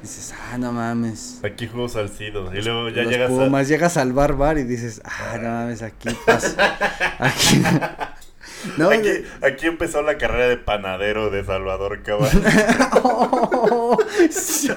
Dices, 0.00 0.32
ah, 0.38 0.58
no 0.58 0.70
mames. 0.70 1.40
Aquí 1.42 1.66
juego 1.66 1.88
Salcido. 1.88 2.54
Y 2.54 2.62
luego 2.62 2.88
ya 2.90 3.02
Los 3.02 3.12
llegas 3.12 3.30
a... 3.30 3.34
Pumas, 3.34 3.68
llegas 3.68 3.96
al 3.96 4.12
bar 4.12 4.34
bar 4.36 4.58
y 4.58 4.62
dices, 4.62 5.02
ah, 5.04 5.38
no 5.42 5.48
mames, 5.48 5.82
aquí 5.82 6.10
pasa. 6.24 6.76
Aquí. 7.18 7.62
No, 8.78 8.88
aquí, 8.90 9.02
de- 9.02 9.24
aquí 9.42 9.66
empezó 9.66 10.02
la 10.02 10.16
carrera 10.18 10.48
de 10.48 10.56
panadero 10.56 11.30
de 11.30 11.44
Salvador 11.44 12.02
Caballo. 12.02 12.40
Oh, 13.02 13.98
so- 14.30 14.74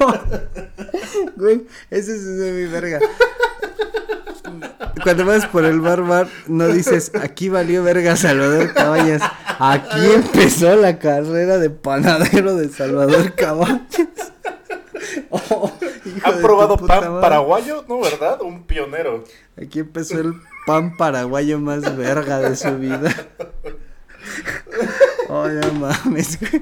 Güey, 1.36 1.66
ese 1.90 2.16
es 2.16 2.22
mi 2.22 2.66
verga. 2.66 3.00
Cuando 5.04 5.26
vas 5.26 5.46
por 5.48 5.64
el 5.66 5.80
bar 5.80 6.02
bar, 6.04 6.28
no 6.48 6.68
dices, 6.68 7.12
aquí 7.22 7.50
valió 7.50 7.84
verga 7.84 8.16
Salvador 8.16 8.74
Caballas. 8.74 9.22
Aquí 9.60 10.06
empezó 10.14 10.76
la 10.76 11.00
carrera 11.00 11.58
de 11.58 11.70
panadero 11.70 12.56
de 12.56 12.70
Salvador 12.70 13.34
Caballas. 13.36 13.82
Oh, 15.30 15.72
hijo 16.06 16.20
¿Ha 16.28 16.32
de 16.32 16.38
tu 16.38 16.42
probado 16.42 16.78
pan 16.78 17.00
madre. 17.10 17.22
paraguayo? 17.22 17.86
¿No, 17.88 18.00
verdad? 18.02 18.42
Un 18.42 18.64
pionero. 18.64 19.24
Aquí 19.62 19.80
empezó 19.80 20.20
el 20.20 20.34
pan 20.68 20.98
paraguayo 20.98 21.60
más 21.60 21.98
verga 21.98 22.40
de 22.42 22.56
su 22.56 22.78
vida. 22.78 23.12
Oh, 25.30 25.48
no 25.48 25.74
mames, 25.74 26.40
güey. 26.40 26.62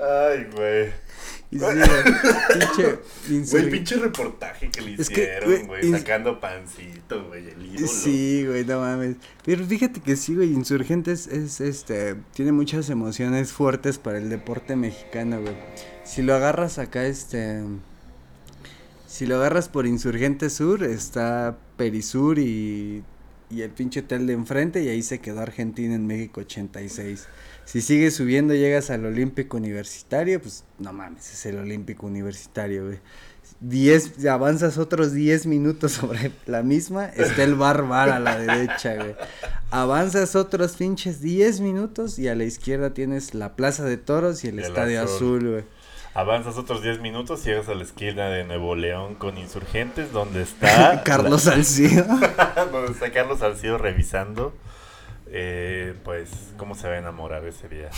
Ay, 0.00 0.46
güey. 0.54 0.90
Sí, 1.50 1.58
pinche 3.28 3.58
Güey, 3.58 3.70
pinche 3.70 3.96
reportaje 3.96 4.70
que 4.70 4.80
le 4.80 4.94
Es 4.94 5.08
que, 5.08 5.22
hicieron, 5.22 5.66
güey, 5.66 5.90
sacando 5.90 6.40
pancito, 6.40 7.26
güey, 7.26 7.48
el 7.48 7.66
ídolo. 7.66 7.86
Sí, 7.86 8.44
güey, 8.46 8.64
no 8.64 8.80
mames. 8.80 9.16
Pero 9.44 9.64
fíjate 9.66 10.00
que 10.00 10.16
sí, 10.16 10.34
güey, 10.34 10.52
Insurgentes 10.52 11.26
es, 11.26 11.60
este, 11.60 12.16
tiene 12.32 12.52
muchas 12.52 12.88
emociones 12.88 13.52
fuertes 13.52 13.98
para 13.98 14.18
el 14.18 14.30
deporte 14.30 14.76
mexicano, 14.76 15.40
güey. 15.40 15.56
Si 16.04 16.22
lo 16.22 16.34
agarras 16.34 16.78
acá, 16.78 17.04
este, 17.04 17.62
si 19.12 19.26
lo 19.26 19.36
agarras 19.36 19.68
por 19.68 19.86
Insurgente 19.86 20.48
Sur, 20.48 20.82
está 20.82 21.58
Perisur 21.76 22.38
y, 22.38 23.04
y 23.50 23.60
el 23.60 23.68
pinche 23.70 24.00
hotel 24.00 24.26
de 24.26 24.32
enfrente 24.32 24.82
y 24.82 24.88
ahí 24.88 25.02
se 25.02 25.20
quedó 25.20 25.40
Argentina 25.40 25.94
en 25.94 26.06
México 26.06 26.40
86. 26.40 27.28
Si 27.66 27.82
sigues 27.82 28.14
subiendo 28.16 28.54
llegas 28.54 28.88
al 28.88 29.04
Olímpico 29.04 29.58
Universitario, 29.58 30.40
pues 30.40 30.64
no 30.78 30.94
mames, 30.94 31.30
es 31.30 31.44
el 31.44 31.58
Olímpico 31.58 32.06
Universitario, 32.06 32.86
güey. 32.86 33.00
Diez, 33.60 34.24
avanzas 34.24 34.78
otros 34.78 35.12
10 35.12 35.44
minutos 35.44 35.92
sobre 36.00 36.32
la 36.46 36.62
misma, 36.62 37.04
está 37.04 37.44
el 37.44 37.54
bar 37.54 37.86
bar 37.86 38.08
a 38.08 38.18
la 38.18 38.38
derecha, 38.38 38.94
güey. 38.94 39.14
Avanzas 39.70 40.36
otros 40.36 40.76
pinches 40.76 41.20
10 41.20 41.60
minutos 41.60 42.18
y 42.18 42.28
a 42.28 42.34
la 42.34 42.44
izquierda 42.44 42.94
tienes 42.94 43.34
la 43.34 43.56
Plaza 43.56 43.84
de 43.84 43.98
Toros 43.98 44.42
y 44.44 44.48
el, 44.48 44.58
El 44.58 44.64
Estadio 44.64 45.02
azul. 45.02 45.16
Azul, 45.16 45.50
güey. 45.50 45.81
Avanzas 46.14 46.58
otros 46.58 46.82
10 46.82 47.00
minutos, 47.00 47.42
llegas 47.42 47.70
a 47.70 47.74
la 47.74 47.84
esquina 47.84 48.28
de 48.28 48.44
Nuevo 48.44 48.74
León 48.74 49.14
con 49.14 49.38
insurgentes, 49.38 50.12
donde 50.12 50.42
está 50.42 51.02
Carlos 51.06 51.44
Salcido. 51.44 52.04
donde 52.70 52.92
está 52.92 53.10
Carlos 53.12 53.38
Salcido 53.38 53.78
revisando, 53.78 54.52
eh, 55.28 55.94
pues, 56.04 56.28
cómo 56.58 56.74
se 56.74 56.86
va 56.86 56.94
a 56.94 56.98
enamorar 56.98 57.46
ese 57.46 57.66
día. 57.66 57.88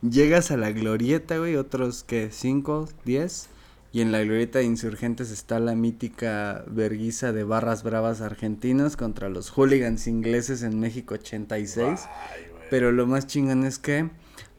Llegas 0.00 0.50
a 0.50 0.56
la 0.56 0.72
glorieta, 0.72 1.36
güey, 1.36 1.56
otros 1.56 2.04
que 2.04 2.30
5, 2.30 2.88
10. 3.04 3.50
Y 3.92 4.00
en 4.00 4.12
la 4.12 4.20
glorieta 4.20 4.60
de 4.60 4.64
insurgentes 4.64 5.30
está 5.30 5.58
la 5.58 5.74
mítica 5.74 6.64
verguiza 6.66 7.32
de 7.32 7.44
barras 7.44 7.82
bravas 7.82 8.22
argentinos 8.22 8.96
contra 8.96 9.28
los 9.28 9.50
hooligans 9.50 10.06
ingleses 10.06 10.62
en 10.62 10.80
México 10.80 11.12
86. 11.12 12.08
Ay. 12.30 12.46
Pero 12.70 12.90
lo 12.90 13.06
más 13.06 13.26
chingón 13.26 13.66
es 13.66 13.78
que 13.78 14.08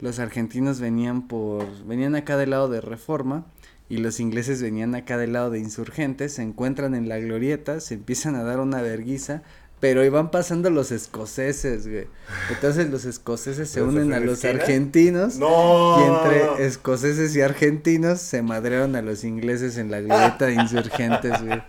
los 0.00 0.18
argentinos 0.18 0.80
venían 0.80 1.28
por. 1.28 1.66
venían 1.86 2.14
acá 2.14 2.36
del 2.36 2.50
lado 2.50 2.68
de 2.68 2.80
reforma. 2.80 3.46
Y 3.88 3.98
los 3.98 4.18
ingleses 4.18 4.62
venían 4.62 4.94
acá 4.94 5.18
del 5.18 5.34
lado 5.34 5.50
de 5.50 5.58
insurgentes. 5.58 6.34
Se 6.34 6.42
encuentran 6.42 6.94
en 6.94 7.08
la 7.08 7.18
glorieta. 7.18 7.80
Se 7.80 7.94
empiezan 7.94 8.34
a 8.34 8.42
dar 8.42 8.60
una 8.60 8.80
verguiza. 8.80 9.42
Pero 9.80 10.02
iban 10.02 10.30
pasando 10.30 10.70
los 10.70 10.92
escoceses, 10.92 11.86
güey. 11.86 12.06
Entonces 12.50 12.88
los 12.88 13.04
escoceses 13.04 13.68
se 13.68 13.80
¿Los 13.80 13.90
unen 13.90 14.14
a 14.14 14.20
los 14.20 14.42
argentinos. 14.44 15.36
¡No! 15.36 15.98
Y 16.00 16.04
entre 16.04 16.66
escoceses 16.66 17.36
y 17.36 17.42
argentinos 17.42 18.20
se 18.20 18.40
madrearon 18.40 18.96
a 18.96 19.02
los 19.02 19.24
ingleses 19.24 19.76
en 19.76 19.90
la 19.90 20.00
glorieta 20.00 20.46
de 20.46 20.54
insurgentes, 20.54 21.44
güey. 21.44 21.62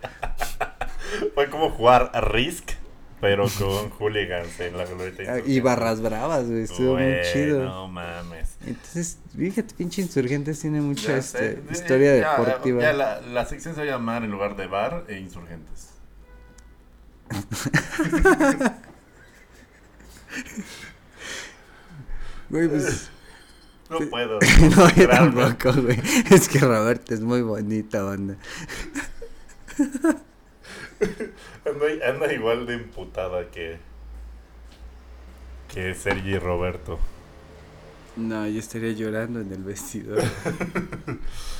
Fue 1.35 1.49
como 1.49 1.69
jugar 1.71 2.11
a 2.13 2.21
Risk, 2.21 2.71
pero 3.21 3.45
con 3.57 3.89
hooligans 3.99 4.59
en 4.59 4.77
la 4.77 4.85
glorieta. 4.85 5.33
Ah, 5.33 5.39
Y 5.45 5.59
barras 5.59 6.01
bravas, 6.01 6.47
güey. 6.47 6.63
Estuvo 6.63 6.97
muy 6.97 7.15
chido. 7.33 7.63
No 7.63 7.87
mames. 7.87 8.57
Entonces, 8.65 9.19
fíjate, 9.35 9.73
pinche 9.75 10.01
insurgentes 10.01 10.59
tiene 10.59 10.81
mucha 10.81 11.17
este, 11.17 11.53
sé, 11.53 11.63
historia 11.71 12.17
ya, 12.17 12.31
deportiva. 12.37 12.81
Ya, 12.81 12.93
la, 12.93 13.21
la 13.21 13.45
sección 13.45 13.75
se 13.75 13.81
va 13.81 13.87
a 13.87 13.89
llamar 13.91 14.23
en 14.23 14.31
lugar 14.31 14.55
de 14.55 14.67
bar 14.67 15.05
e 15.07 15.19
insurgentes. 15.19 15.89
Güey, 22.49 22.67
pues. 22.67 23.09
No 23.87 23.99
puedo. 24.09 24.39
no, 24.75 24.95
yo 24.95 25.07
tampoco, 25.07 25.71
güey. 25.83 26.01
Es 26.31 26.49
que 26.49 26.57
Roberto 26.57 27.13
es 27.13 27.21
muy 27.21 27.43
bonita, 27.43 28.01
banda. 28.01 28.35
Anda, 31.65 32.09
anda 32.09 32.33
igual 32.33 32.65
de 32.65 32.75
emputada 32.75 33.49
que. 33.51 33.77
que 35.73 35.93
Sergi 35.93 36.37
Roberto. 36.37 36.99
No, 38.15 38.47
yo 38.47 38.59
estaría 38.59 38.93
llorando 38.93 39.41
en 39.41 39.51
el 39.51 39.63
vestidor. 39.63 40.23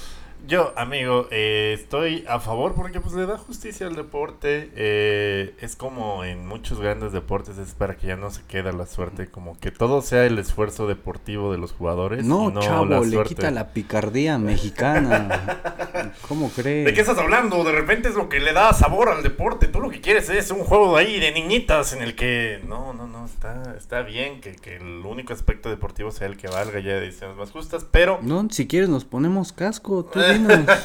Yo, 0.47 0.73
amigo, 0.77 1.27
eh, 1.31 1.75
estoy 1.79 2.23
a 2.27 2.39
favor 2.39 2.75
porque 2.75 2.99
pues 2.99 3.15
le 3.15 3.25
da 3.25 3.37
justicia 3.37 3.87
al 3.87 3.95
deporte. 3.95 4.69
eh, 4.75 5.55
es 5.59 5.75
como 5.75 6.23
en 6.23 6.47
muchos 6.47 6.79
grandes 6.79 7.11
deportes, 7.13 7.57
es 7.57 7.73
para 7.73 7.95
que 7.95 8.07
ya 8.07 8.15
no 8.15 8.29
se 8.29 8.43
quede 8.43 8.71
la 8.71 8.85
suerte, 8.85 9.27
como 9.27 9.57
que 9.59 9.71
todo 9.71 10.01
sea 10.01 10.25
el 10.25 10.37
esfuerzo 10.37 10.87
deportivo 10.87 11.51
de 11.51 11.57
los 11.57 11.71
jugadores. 11.71 12.23
No, 12.23 12.53
chavo, 12.59 12.85
la 12.85 12.99
le 12.99 13.23
quita 13.23 13.49
la 13.49 13.69
picardía 13.69 14.37
mexicana. 14.37 16.13
¿Cómo 16.27 16.49
crees? 16.51 16.85
¿De 16.85 16.93
qué 16.93 17.01
estás 17.01 17.17
hablando? 17.17 17.63
De 17.63 17.71
repente 17.71 18.09
es 18.09 18.15
lo 18.15 18.29
que 18.29 18.39
le 18.39 18.53
da 18.53 18.73
sabor 18.73 19.09
al 19.09 19.23
deporte. 19.23 19.67
Tú 19.67 19.81
lo 19.81 19.89
que 19.89 20.01
quieres 20.01 20.29
es 20.29 20.51
un 20.51 20.63
juego 20.63 20.95
de 20.95 21.03
ahí 21.03 21.19
de 21.19 21.31
niñitas 21.31 21.93
en 21.93 22.03
el 22.03 22.15
que... 22.15 22.61
No, 22.67 22.93
no, 22.93 23.07
no, 23.07 23.25
está, 23.25 23.75
está 23.77 24.01
bien 24.03 24.41
que, 24.41 24.55
que 24.55 24.77
el 24.77 25.05
único 25.05 25.33
aspecto 25.33 25.69
deportivo 25.69 26.11
sea 26.11 26.27
el 26.27 26.37
que 26.37 26.47
valga 26.47 26.79
ya 26.79 26.93
de 26.93 27.01
decisiones 27.01 27.37
más 27.37 27.51
justas, 27.51 27.85
pero... 27.89 28.19
No, 28.21 28.47
si 28.51 28.67
quieres 28.67 28.89
nos 28.89 29.05
ponemos 29.05 29.51
casco, 29.51 30.05
tú 30.05 30.19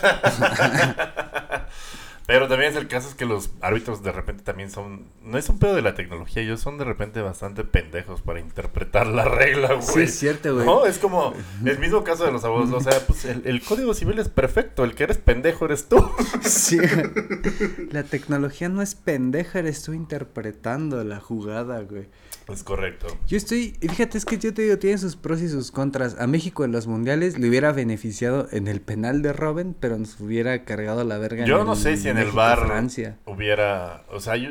Pero 2.30 2.46
también 2.46 2.70
es 2.70 2.76
el 2.76 2.86
caso 2.86 3.08
es 3.08 3.16
que 3.16 3.24
los 3.24 3.50
árbitros 3.60 4.04
de 4.04 4.12
repente 4.12 4.44
también 4.44 4.70
son... 4.70 5.08
No 5.20 5.36
es 5.36 5.48
un 5.48 5.58
pedo 5.58 5.74
de 5.74 5.82
la 5.82 5.96
tecnología, 5.96 6.40
ellos 6.44 6.60
son 6.60 6.78
de 6.78 6.84
repente 6.84 7.20
bastante 7.22 7.64
pendejos 7.64 8.20
para 8.20 8.38
interpretar 8.38 9.08
la 9.08 9.24
regla, 9.24 9.72
güey. 9.72 9.82
Sí, 9.82 10.00
es 10.02 10.16
cierto, 10.16 10.54
güey. 10.54 10.64
No, 10.64 10.86
es 10.86 10.98
como 10.98 11.34
el 11.64 11.80
mismo 11.80 12.04
caso 12.04 12.24
de 12.24 12.30
los 12.30 12.44
abogados. 12.44 12.72
O 12.72 12.88
sea, 12.88 13.00
pues 13.08 13.24
el, 13.24 13.42
el 13.46 13.60
código 13.62 13.94
civil 13.94 14.20
es 14.20 14.28
perfecto. 14.28 14.84
El 14.84 14.94
que 14.94 15.02
eres 15.02 15.18
pendejo 15.18 15.64
eres 15.64 15.88
tú. 15.88 16.08
Sí. 16.42 16.78
La 17.90 18.04
tecnología 18.04 18.68
no 18.68 18.80
es 18.80 18.94
pendeja, 18.94 19.58
eres 19.58 19.82
tú 19.82 19.92
interpretando 19.92 21.02
la 21.02 21.18
jugada, 21.18 21.80
güey. 21.80 22.06
Es 22.52 22.62
correcto. 22.64 23.06
Yo 23.28 23.36
estoy, 23.36 23.76
fíjate, 23.80 24.18
es 24.18 24.24
que 24.24 24.38
yo 24.38 24.52
te 24.52 24.62
digo, 24.62 24.78
tiene 24.78 24.98
sus 24.98 25.16
pros 25.16 25.40
y 25.40 25.48
sus 25.48 25.70
contras. 25.70 26.16
A 26.18 26.26
México 26.26 26.64
en 26.64 26.72
los 26.72 26.86
mundiales 26.86 27.38
le 27.38 27.48
hubiera 27.48 27.72
beneficiado 27.72 28.48
en 28.52 28.66
el 28.68 28.80
penal 28.80 29.22
de 29.22 29.32
Robin, 29.32 29.74
pero 29.78 29.98
nos 29.98 30.18
hubiera 30.20 30.64
cargado 30.64 31.04
la 31.04 31.18
verga. 31.18 31.44
Yo 31.44 31.60
en 31.60 31.66
no 31.66 31.76
sé 31.76 31.96
si 31.96 32.08
en 32.08 32.18
el 32.18 32.30
bar 32.32 32.66
Francia. 32.66 33.16
hubiera, 33.26 34.04
o 34.10 34.20
sea, 34.20 34.32
hay, 34.34 34.46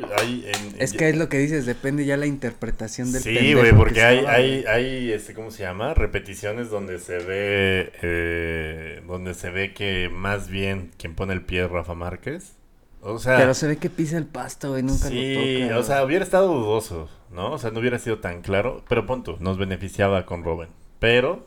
en- 0.46 0.80
Es 0.80 0.92
que 0.92 1.08
es 1.10 1.16
lo 1.16 1.28
que 1.28 1.38
dices, 1.38 1.66
depende 1.66 2.04
ya 2.06 2.16
la 2.16 2.26
interpretación 2.26 3.12
del 3.12 3.22
Sí, 3.22 3.52
güey, 3.54 3.70
que 3.70 3.74
porque 3.76 4.02
hay, 4.02 4.18
estaba, 4.18 4.34
hay, 4.36 4.64
hay, 4.66 5.12
este, 5.12 5.34
¿cómo 5.34 5.50
se 5.50 5.62
llama? 5.62 5.94
Repeticiones 5.94 6.70
donde 6.70 6.98
se 6.98 7.18
ve, 7.18 7.92
eh, 8.02 9.02
donde 9.06 9.34
se 9.34 9.50
ve 9.50 9.72
que 9.74 10.08
más 10.12 10.48
bien 10.48 10.90
quien 10.98 11.14
pone 11.14 11.32
el 11.32 11.42
pie 11.42 11.64
es 11.64 11.70
Rafa 11.70 11.94
Márquez. 11.94 12.56
O 13.02 13.18
sea, 13.18 13.36
Pero 13.38 13.54
se 13.54 13.66
ve 13.66 13.76
que 13.78 13.88
pisa 13.90 14.18
el 14.18 14.26
pasto, 14.26 14.70
güey, 14.70 14.82
nunca 14.82 15.08
sí, 15.08 15.64
lo 15.64 15.68
toca. 15.68 15.78
o 15.78 15.82
sea, 15.82 16.04
hubiera 16.04 16.24
estado 16.24 16.48
dudoso, 16.52 17.08
¿no? 17.30 17.52
O 17.52 17.58
sea, 17.58 17.70
no 17.70 17.80
hubiera 17.80 17.98
sido 17.98 18.18
tan 18.18 18.42
claro, 18.42 18.84
pero 18.88 19.06
punto, 19.06 19.36
nos 19.40 19.56
beneficiaba 19.58 20.26
con 20.26 20.44
Robin. 20.44 20.68
Pero, 20.98 21.46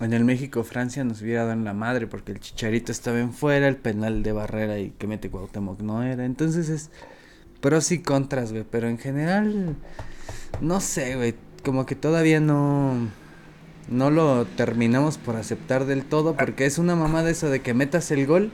En 0.00 0.14
el 0.14 0.24
México-Francia 0.24 1.04
nos 1.04 1.20
hubiera 1.20 1.42
dado 1.42 1.52
en 1.52 1.64
la 1.64 1.74
madre 1.74 2.06
porque 2.06 2.32
el 2.32 2.40
Chicharito 2.40 2.90
estaba 2.90 3.18
en 3.20 3.34
fuera, 3.34 3.68
el 3.68 3.76
penal 3.76 4.22
de 4.22 4.32
Barrera 4.32 4.78
y 4.78 4.90
que 4.92 5.06
mete 5.06 5.28
Cuauhtémoc 5.30 5.80
no 5.82 6.02
era. 6.02 6.24
Entonces 6.24 6.70
es 6.70 6.90
pros 7.60 7.92
y 7.92 8.00
contras, 8.02 8.52
güey. 8.52 8.64
Pero 8.70 8.88
en 8.88 8.96
general, 8.98 9.76
no 10.62 10.80
sé, 10.80 11.16
güey. 11.16 11.34
Como 11.64 11.84
que 11.86 11.94
todavía 11.96 12.40
no... 12.40 13.08
No 13.88 14.10
lo 14.10 14.46
terminamos 14.46 15.18
por 15.18 15.36
aceptar 15.36 15.84
del 15.84 16.04
todo 16.04 16.34
porque 16.36 16.64
es 16.64 16.78
una 16.78 16.94
mamada 16.96 17.28
eso 17.28 17.50
de 17.50 17.60
que 17.60 17.74
metas 17.74 18.10
el 18.12 18.26
gol. 18.26 18.52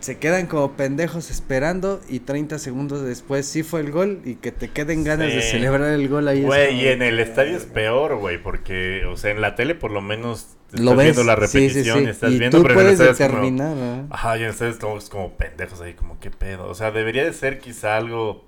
Se 0.00 0.18
quedan 0.18 0.46
como 0.46 0.72
pendejos 0.72 1.30
esperando 1.30 2.00
y 2.08 2.20
30 2.20 2.58
segundos 2.60 3.02
después 3.02 3.46
sí 3.46 3.62
fue 3.64 3.80
el 3.80 3.90
gol 3.90 4.20
y 4.24 4.36
que 4.36 4.52
te 4.52 4.68
queden 4.70 5.02
ganas 5.02 5.34
de 5.34 5.42
celebrar 5.42 5.90
el 5.92 6.08
gol 6.08 6.28
ahí. 6.28 6.42
güey, 6.42 6.68
como- 6.68 6.80
y 6.80 6.86
en 6.88 7.02
el 7.02 7.18
estadio 7.18 7.56
es 7.56 7.64
peor, 7.64 8.16
güey, 8.16 8.40
porque, 8.40 9.04
o 9.06 9.16
sea, 9.16 9.32
en 9.32 9.40
la 9.40 9.56
tele 9.56 9.74
por 9.74 9.90
lo 9.90 10.00
menos 10.00 10.46
estás 10.68 10.80
Lo 10.80 10.94
ves, 10.94 11.16
viendo 11.16 11.24
la 11.24 11.34
sí, 11.34 11.58
repetición 11.58 11.98
sí. 12.04 12.10
estás 12.10 12.30
y 12.32 12.38
viendo, 12.38 12.56
tú 12.58 12.62
pero 12.62 12.74
puedes 12.74 12.92
es 13.00 13.06
como- 13.06 13.12
determinar, 13.18 13.74
¿verdad? 13.76 14.04
Ajá, 14.10 14.38
y 14.38 14.48
ustedes 14.48 14.74
estamos 14.74 15.08
como 15.10 15.32
pendejos 15.36 15.80
ahí, 15.80 15.94
como 15.94 16.20
qué 16.20 16.30
pedo. 16.30 16.68
O 16.68 16.74
sea, 16.74 16.90
debería 16.92 17.24
de 17.24 17.32
ser 17.32 17.58
quizá 17.58 17.96
algo 17.96 18.44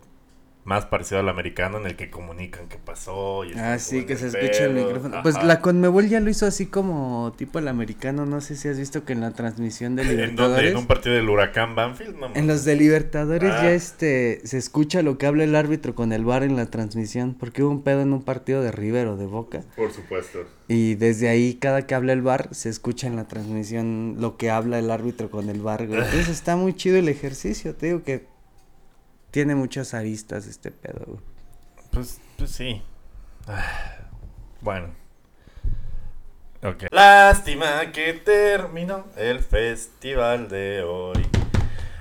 más 0.64 0.86
parecido 0.86 1.20
al 1.20 1.28
americano 1.28 1.78
en 1.78 1.86
el 1.86 1.96
que 1.96 2.11
comunican 2.11 2.68
qué 2.68 2.76
pasó. 2.76 3.44
Y 3.44 3.52
Ah, 3.58 3.78
sí, 3.78 4.04
que 4.04 4.16
se 4.16 4.26
escucha 4.28 4.64
el 4.64 4.74
micrófono. 4.74 5.22
Pues 5.22 5.42
la 5.42 5.61
Conmebol 5.61 6.08
ya 6.08 6.20
lo 6.20 6.28
hizo 6.30 6.46
así 6.46 6.66
como 6.66 7.32
tipo 7.36 7.58
el 7.58 7.66
americano. 7.68 8.26
No 8.26 8.40
sé 8.40 8.56
si 8.56 8.68
has 8.68 8.78
visto 8.78 9.04
que 9.04 9.14
en 9.14 9.20
la 9.22 9.30
transmisión 9.32 9.96
de 9.96 10.02
¿En 10.02 10.08
dónde? 10.08 10.22
Libertadores. 10.26 10.70
¿En 10.72 10.76
un 10.76 10.86
partido 10.86 11.14
del 11.16 11.28
Huracán 11.28 11.74
Banfield? 11.74 12.16
No, 12.18 12.28
En 12.34 12.46
los 12.46 12.64
de 12.64 12.76
Libertadores 12.76 13.50
Ah. 13.52 13.62
ya 13.64 13.72
este 13.72 14.40
se 14.44 14.58
escucha 14.58 15.02
lo 15.02 15.16
que 15.18 15.26
habla 15.26 15.44
el 15.44 15.56
árbitro 15.56 15.94
con 15.94 16.12
el 16.12 16.24
bar 16.24 16.42
en 16.42 16.56
la 16.56 16.66
transmisión. 16.66 17.34
Porque 17.38 17.62
hubo 17.62 17.70
un 17.70 17.82
pedo 17.82 18.02
en 18.02 18.12
un 18.12 18.22
partido 18.22 18.62
de 18.62 18.70
River 18.70 19.06
o 19.08 19.16
de 19.16 19.26
Boca. 19.26 19.62
Por 19.76 19.90
supuesto. 19.92 20.40
Y 20.68 20.94
desde 20.94 21.28
ahí, 21.28 21.54
cada 21.54 21.86
que 21.86 21.94
habla 21.96 22.12
el 22.12 22.22
bar, 22.22 22.48
se 22.52 22.68
escucha 22.68 23.08
en 23.08 23.16
la 23.16 23.26
transmisión 23.26 24.16
lo 24.20 24.36
que 24.36 24.50
habla 24.50 24.78
el 24.78 24.90
árbitro 24.92 25.28
con 25.30 25.48
el 25.48 25.61
bar, 25.62 25.86
güey. 25.88 25.98
Entonces 26.00 26.28
está 26.28 26.54
muy 26.54 26.74
chido 26.74 26.96
el 26.98 27.08
ejercicio. 27.08 27.74
Te 27.74 27.86
digo 27.86 28.02
que 28.04 28.30
tiene 29.31 29.55
muchas 29.55 29.95
aristas 29.95 30.47
este 30.47 30.70
pedo, 30.70 31.05
güey. 31.07 31.20
Pues, 31.93 32.20
pues 32.37 32.51
sí. 32.51 32.83
Ah, 33.47 33.97
Bueno. 34.61 34.89
Ok. 36.62 36.85
Lástima 36.91 37.91
que 37.93 38.12
terminó 38.12 39.07
el 39.16 39.41
festival 39.41 40.49
de 40.49 40.83
hoy. 40.83 41.26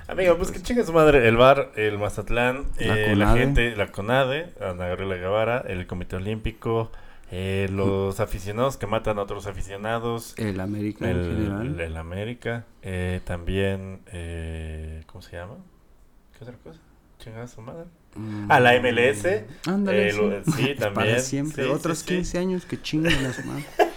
Amigo, 0.06 0.36
pues 0.36 0.50
que 0.50 0.60
chingue 0.60 0.84
su 0.84 0.92
madre. 0.92 1.26
El 1.26 1.36
bar, 1.36 1.70
el 1.76 1.96
Mazatlán, 1.98 2.66
La 2.78 2.98
eh, 2.98 3.16
la, 3.16 3.26
CONADE. 3.26 3.38
gente, 3.40 3.76
la 3.76 3.86
CONADE, 3.92 4.52
Ana 4.60 4.88
Gabriela 4.88 5.14
Guevara, 5.16 5.58
el 5.66 5.86
Comité 5.86 6.16
Olímpico, 6.16 6.90
eh, 7.30 7.68
los 7.70 8.18
aficionados 8.20 8.76
que 8.76 8.86
matan 8.88 9.18
a 9.18 9.22
otros 9.22 9.46
aficionados, 9.46 10.34
El 10.36 10.60
América 10.60 11.08
en 11.08 11.16
el, 11.16 11.24
general. 11.36 11.80
el 11.80 11.96
América, 11.96 12.66
eh, 12.82 13.20
también, 13.24 14.00
eh, 14.12 15.04
¿cómo 15.06 15.22
se 15.22 15.36
llama? 15.36 15.54
¿Qué 16.36 16.44
otra 16.44 16.56
cosa? 16.58 16.80
Chingada 17.20 17.46
su 17.46 17.60
madre. 17.60 17.84
A 18.48 18.58
la 18.58 18.72
MLS. 18.80 19.24
Ándale, 19.66 20.08
eh, 20.08 20.12
lo- 20.14 20.44
sí. 20.44 20.52
sí, 20.52 20.74
también. 20.74 20.94
Para 20.94 21.18
siempre. 21.20 21.64
Sí, 21.64 21.70
Otros 21.70 21.98
sí, 21.98 22.04
sí. 22.08 22.14
15 22.16 22.38
años 22.38 22.64
que 22.66 22.80
chinguen 22.82 23.22
las 23.22 23.44
manos. 23.46 23.62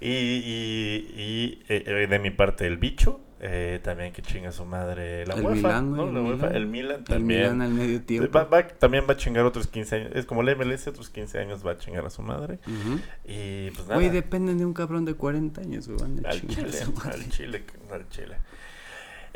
Y, 0.00 0.08
y, 0.08 1.14
y, 1.16 1.62
eh, 1.68 1.84
eh, 1.86 2.06
de 2.08 2.18
mi 2.18 2.30
parte, 2.30 2.66
el 2.66 2.76
bicho. 2.76 3.20
eh, 3.40 3.80
también 3.82 4.12
que 4.12 4.20
chinga 4.22 4.52
su 4.52 4.64
madre 4.66 5.26
la 5.26 5.34
El 5.34 5.42
UEFA. 5.44 5.80
Güey, 5.80 5.90
¿no? 5.96 6.08
el 6.08 6.14
La 6.14 6.20
UEFA, 6.22 6.36
Milán. 6.46 6.56
el 6.56 6.66
Milan 6.66 6.96
El 6.98 7.04
también. 7.04 7.40
Milan 7.42 7.62
al 7.62 7.70
medio 7.72 8.02
tiempo. 8.02 8.30
Va- 8.30 8.44
va- 8.44 8.68
también 8.68 9.04
va 9.08 9.14
a 9.14 9.16
chingar 9.16 9.44
otros 9.46 9.66
15 9.66 9.96
años. 9.96 10.10
Es 10.14 10.26
como 10.26 10.42
la 10.42 10.52
MLS, 10.54 10.86
otros 10.88 11.08
15 11.10 11.38
años 11.38 11.64
va 11.66 11.72
a 11.72 11.78
chingar 11.78 12.04
a 12.06 12.10
su 12.10 12.20
madre. 12.22 12.58
Ujú. 12.66 12.98
Y 13.26 13.70
pues 13.70 13.82
nada. 13.86 13.94
Güey, 13.94 14.10
dependen 14.10 14.58
de 14.58 14.64
un 14.66 14.72
cabrón 14.74 15.04
de 15.06 15.14
40 15.14 15.60
años, 15.62 15.88
güey. 15.88 16.00
a 16.00 16.30
Al 16.30 16.40
chingar 16.40 16.66
a 16.66 16.70
chile, 16.70 16.72
su 16.72 16.92
madre. 16.92 17.12
al 17.14 17.28
chile, 17.30 17.64
al 17.92 18.08
chile. 18.08 18.36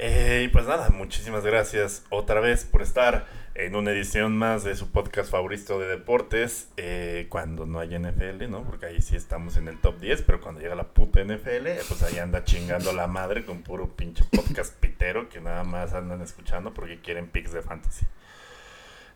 Eh, 0.00 0.44
y 0.44 0.48
pues 0.48 0.66
nada, 0.66 0.90
muchísimas 0.90 1.44
gracias 1.44 2.04
otra 2.10 2.38
vez 2.40 2.64
por 2.64 2.82
estar 2.82 3.26
en 3.56 3.74
una 3.74 3.90
edición 3.90 4.36
más 4.36 4.62
de 4.62 4.76
su 4.76 4.92
podcast 4.92 5.28
favorito 5.28 5.80
de 5.80 5.88
deportes. 5.88 6.68
eh, 6.76 7.26
cuando 7.28 7.66
no 7.66 7.80
hay 7.80 7.98
NFL, 7.98 8.48
¿no? 8.48 8.62
Porque 8.62 8.86
ahí 8.86 9.02
sí 9.02 9.16
estamos 9.16 9.56
en 9.56 9.66
el 9.66 9.76
top 9.80 9.98
10, 9.98 10.22
pero 10.22 10.40
cuando 10.40 10.60
llega 10.60 10.76
la 10.76 10.84
puta 10.84 11.20
NFL, 11.20 11.66
pues 11.88 12.02
ahí 12.04 12.18
anda 12.18 12.44
chingando 12.44 12.92
la 12.92 13.08
madre 13.08 13.44
con 13.44 13.62
puro 13.62 13.88
pinche 13.88 14.24
podcast 14.30 14.74
pitero 14.76 15.28
que 15.28 15.40
nada 15.40 15.64
más 15.64 15.92
andan 15.94 16.22
escuchando 16.22 16.72
porque 16.72 17.00
quieren 17.00 17.26
picks 17.26 17.52
de 17.52 17.62
fantasy. 17.62 18.06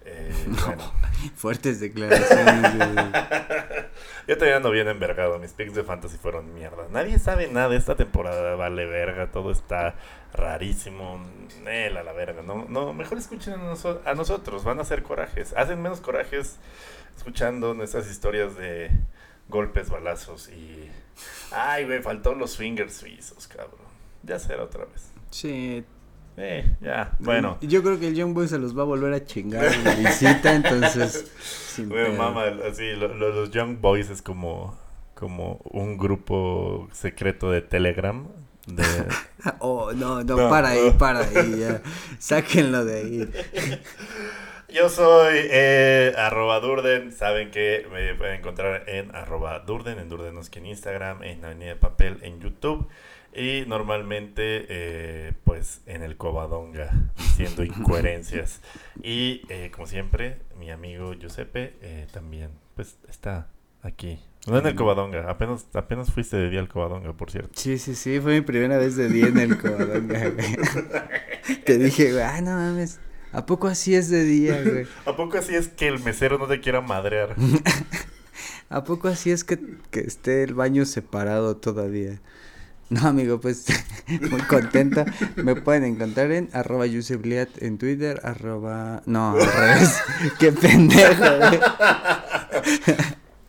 Eh, 0.04 0.32
bueno. 0.66 0.92
Fuertes 1.36 1.80
declaraciones. 1.80 2.72
Yo 4.28 4.36
también 4.38 4.56
ando 4.56 4.70
bien 4.70 4.88
envergado. 4.88 5.38
Mis 5.38 5.52
picks 5.52 5.74
de 5.74 5.84
fantasy 5.84 6.16
fueron 6.18 6.52
mierda. 6.54 6.86
Nadie 6.90 7.18
sabe 7.18 7.48
nada 7.48 7.68
de 7.68 7.76
esta 7.76 7.96
temporada. 7.96 8.54
Vale 8.56 8.86
verga. 8.86 9.30
Todo 9.30 9.50
está 9.52 9.94
rarísimo. 10.32 11.22
Nel 11.62 11.96
a 11.96 12.02
la 12.02 12.12
verga. 12.12 12.42
No, 12.42 12.66
no 12.68 12.92
mejor 12.92 13.18
escuchen 13.18 13.54
a, 13.54 13.56
noso- 13.58 14.00
a 14.04 14.14
nosotros. 14.14 14.64
Van 14.64 14.78
a 14.78 14.82
hacer 14.82 15.02
corajes. 15.02 15.52
Hacen 15.56 15.80
menos 15.82 16.00
corajes 16.00 16.58
escuchando 17.16 17.74
nuestras 17.74 18.10
historias 18.10 18.56
de 18.56 18.90
golpes, 19.48 19.90
balazos 19.90 20.48
y. 20.48 20.90
Ay, 21.52 21.84
güey, 21.84 22.02
faltó 22.02 22.34
los 22.34 22.52
swingers 22.52 22.94
suizos, 22.94 23.46
cabrón. 23.46 23.80
Ya 24.22 24.38
será 24.38 24.64
otra 24.64 24.84
vez. 24.86 25.10
Sí. 25.30 25.84
Eh, 26.36 26.64
ya. 26.80 27.12
Bueno. 27.18 27.58
Yo 27.60 27.82
creo 27.82 28.00
que 28.00 28.08
el 28.08 28.14
Young 28.14 28.32
Boy 28.34 28.48
se 28.48 28.58
los 28.58 28.76
va 28.76 28.82
a 28.82 28.86
volver 28.86 29.12
a 29.12 29.24
chingar 29.24 29.64
en 29.66 29.84
la 29.84 29.94
visita, 29.94 30.54
entonces. 30.54 31.30
sin 31.42 31.88
pedo. 31.90 32.12
mama, 32.14 32.44
así, 32.70 32.92
lo- 32.94 33.14
lo- 33.14 33.30
los 33.32 33.50
Young 33.50 33.80
Boys 33.80 34.08
es 34.10 34.22
como, 34.22 34.76
como 35.14 35.60
un 35.64 35.98
grupo 35.98 36.88
secreto 36.92 37.50
de 37.50 37.60
Telegram. 37.62 38.26
De, 38.66 38.82
Oh, 39.58 39.92
no, 39.92 40.22
no, 40.22 40.36
No, 40.36 40.48
para 40.48 40.68
ahí, 40.70 40.90
para 40.98 41.20
ahí, 41.20 41.58
ya. 41.60 41.82
Sáquenlo 42.18 42.84
de 42.84 42.98
ahí. 42.98 43.32
Yo 44.72 44.88
soy 44.88 45.36
eh, 45.50 46.14
arroba 46.16 46.58
Durden. 46.60 47.12
Saben 47.12 47.50
que 47.50 47.86
me 47.92 48.14
pueden 48.14 48.36
encontrar 48.38 48.88
en 48.88 49.14
arroba 49.14 49.58
Durden, 49.60 49.98
en 49.98 50.08
Durdenosque 50.08 50.60
en 50.60 50.66
Instagram, 50.66 51.22
en 51.24 51.44
Avenida 51.44 51.70
de 51.70 51.76
Papel 51.76 52.18
en 52.22 52.40
YouTube. 52.40 52.88
Y 53.34 53.64
normalmente, 53.66 54.66
eh, 54.68 55.32
pues, 55.44 55.80
en 55.86 56.02
el 56.02 56.16
Covadonga, 56.16 56.90
diciendo 57.16 57.64
incoherencias. 57.64 58.60
Y, 59.02 59.42
eh, 59.48 59.70
como 59.74 59.86
siempre, 59.86 60.38
mi 60.58 60.70
amigo 60.70 61.14
Giuseppe 61.14 61.74
eh, 61.80 62.06
también, 62.12 62.50
pues, 62.76 62.98
está 63.08 63.48
aquí. 63.82 64.18
No 64.46 64.58
en 64.58 64.66
el 64.66 64.74
Covadonga, 64.74 65.30
apenas, 65.30 65.66
apenas 65.72 66.10
fuiste 66.10 66.36
de 66.36 66.50
día 66.50 66.60
al 66.60 66.68
Covadonga, 66.68 67.12
por 67.12 67.30
cierto. 67.30 67.52
Sí, 67.54 67.78
sí, 67.78 67.94
sí, 67.94 68.20
fue 68.20 68.34
mi 68.34 68.40
primera 68.40 68.76
vez 68.76 68.96
de 68.96 69.08
día 69.08 69.28
en 69.28 69.38
el 69.38 69.56
Covadonga, 69.56 70.28
güey. 70.30 70.56
Te 71.64 71.78
dije, 71.78 72.12
güey, 72.12 72.24
ah, 72.24 72.40
no 72.42 72.50
mames, 72.50 72.98
¿a 73.32 73.46
poco 73.46 73.68
así 73.68 73.94
es 73.94 74.10
de 74.10 74.24
día, 74.24 74.60
güey? 74.62 74.86
¿A 75.06 75.16
poco 75.16 75.38
así 75.38 75.54
es 75.54 75.68
que 75.68 75.86
el 75.86 76.00
mesero 76.00 76.38
no 76.38 76.48
te 76.48 76.60
quiera 76.60 76.80
madrear? 76.80 77.36
¿A 78.68 78.82
poco 78.84 79.08
así 79.08 79.30
es 79.30 79.44
que, 79.44 79.58
que 79.90 80.00
esté 80.00 80.42
el 80.42 80.54
baño 80.54 80.86
separado 80.86 81.56
todavía? 81.56 82.20
No, 82.92 83.08
amigo, 83.08 83.40
pues 83.40 83.64
muy 84.30 84.42
contenta. 84.42 85.06
Me 85.36 85.56
pueden 85.56 85.84
encontrar 85.84 86.30
en 86.30 86.50
arroba 86.52 86.84
yusebliat 86.86 87.48
en 87.62 87.78
Twitter, 87.78 88.20
arroba... 88.22 89.02
No, 89.06 89.30
al 89.32 89.50
revés. 89.50 89.96
Qué 90.38 90.52
pendejo. 90.52 91.24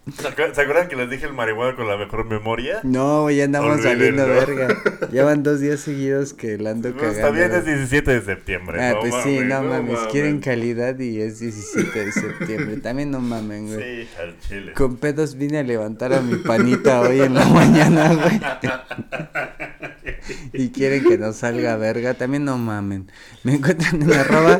¿Se 0.05 0.27
acu- 0.27 0.53
¿Se 0.53 0.61
acuerdan 0.61 0.89
que 0.89 0.97
les 0.97 1.09
dije 1.09 1.25
el 1.25 1.33
marihuana 1.33 1.77
con 1.77 1.87
la 1.87 1.95
mejor 1.95 2.25
memoria? 2.25 2.81
No, 2.83 3.29
ya 3.31 3.45
andamos 3.45 3.81
saliendo 3.81 4.25
verga. 4.27 4.67
Llevan 5.11 5.43
dos 5.43 5.61
días 5.61 5.79
seguidos 5.79 6.33
que 6.33 6.57
la 6.57 6.71
ando 6.71 6.91
Pues, 6.91 7.17
cagando. 7.17 7.19
está 7.19 7.29
bien, 7.31 7.51
es 7.53 7.63
güey. 7.63 7.75
17 7.77 8.11
de 8.11 8.21
septiembre. 8.21 8.83
Ah, 8.83 8.93
no 8.95 8.99
pues 8.99 9.13
sí, 9.23 9.39
no 9.39 9.63
mames, 9.63 9.99
quieren 10.11 10.41
calidad 10.41 10.99
y 10.99 11.21
es 11.21 11.39
17 11.39 12.05
de 12.05 12.11
septiembre. 12.11 12.77
También 12.77 13.11
no 13.11 13.21
mamen, 13.21 13.67
güey. 13.73 14.03
Sí, 14.03 14.09
al 14.21 14.37
chile. 14.39 14.73
Con 14.73 14.97
pedos 14.97 15.35
vine 15.35 15.59
a 15.59 15.63
levantar 15.63 16.13
a 16.13 16.21
mi 16.21 16.35
panita 16.35 16.99
hoy 17.01 17.21
en 17.21 17.33
la 17.35 17.45
mañana, 17.45 18.13
güey. 18.13 18.41
y 20.53 20.69
quieren 20.69 21.03
que 21.03 21.17
nos 21.17 21.37
salga 21.37 21.77
verga, 21.77 22.13
también 22.13 22.43
no 22.43 22.57
mamen. 22.57 23.09
Me 23.43 23.55
encuentran 23.55 24.01
en 24.01 24.11
arroba, 24.13 24.59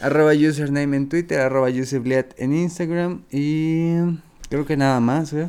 arroba 0.00 0.32
username 0.32 0.96
en 0.96 1.08
Twitter, 1.08 1.40
arroba 1.40 1.68
usebliat 1.70 2.26
en 2.38 2.54
Instagram 2.54 3.22
y 3.32 3.96
creo 4.50 4.66
que 4.66 4.76
nada 4.76 5.00
más, 5.00 5.32
güey. 5.32 5.46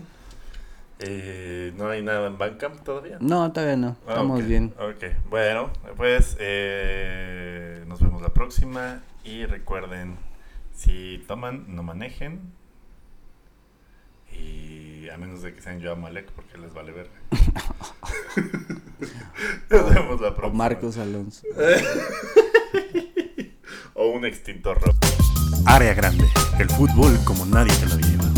Eh, 0.99 1.73
¿No 1.77 1.89
hay 1.89 2.03
nada 2.03 2.27
en 2.27 2.37
Bandcamp 2.37 2.83
todavía? 2.83 3.17
No, 3.19 3.51
todavía 3.51 3.75
no, 3.75 3.97
Ah, 4.05 4.09
estamos 4.09 4.45
bien. 4.45 4.73
Ok, 4.79 5.03
bueno, 5.29 5.71
pues 5.97 6.37
eh, 6.39 7.83
nos 7.87 7.99
vemos 8.01 8.21
la 8.21 8.29
próxima 8.29 9.01
y 9.23 9.45
recuerden, 9.45 10.15
si 10.75 11.23
toman, 11.27 11.65
no 11.75 11.81
manejen. 11.83 12.39
Y 14.31 15.09
a 15.09 15.17
menos 15.17 15.41
de 15.41 15.53
que 15.53 15.61
sean 15.61 15.79
yo 15.79 15.91
a 15.91 15.95
Malek 15.95 16.31
porque 16.31 16.57
les 16.59 16.73
vale 16.73 16.91
verga. 16.91 17.11
nos 19.69 19.93
vemos 19.93 20.21
la 20.21 20.29
O 20.29 20.35
próxima. 20.35 20.57
Marcos 20.63 20.97
Alonso. 20.97 21.45
O 23.93 24.07
un 24.07 24.25
extintor 24.25 24.79
rojo. 24.81 24.97
Área 25.65 25.93
grande, 25.93 26.25
el 26.59 26.69
fútbol 26.69 27.19
como 27.25 27.45
nadie 27.45 27.73
te 27.75 27.85
lo 27.87 27.97
lleva. 27.97 28.30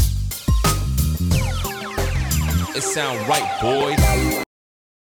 It 2.76 2.82
sound 2.82 3.28
right, 3.28 3.62
boys. 3.62 4.53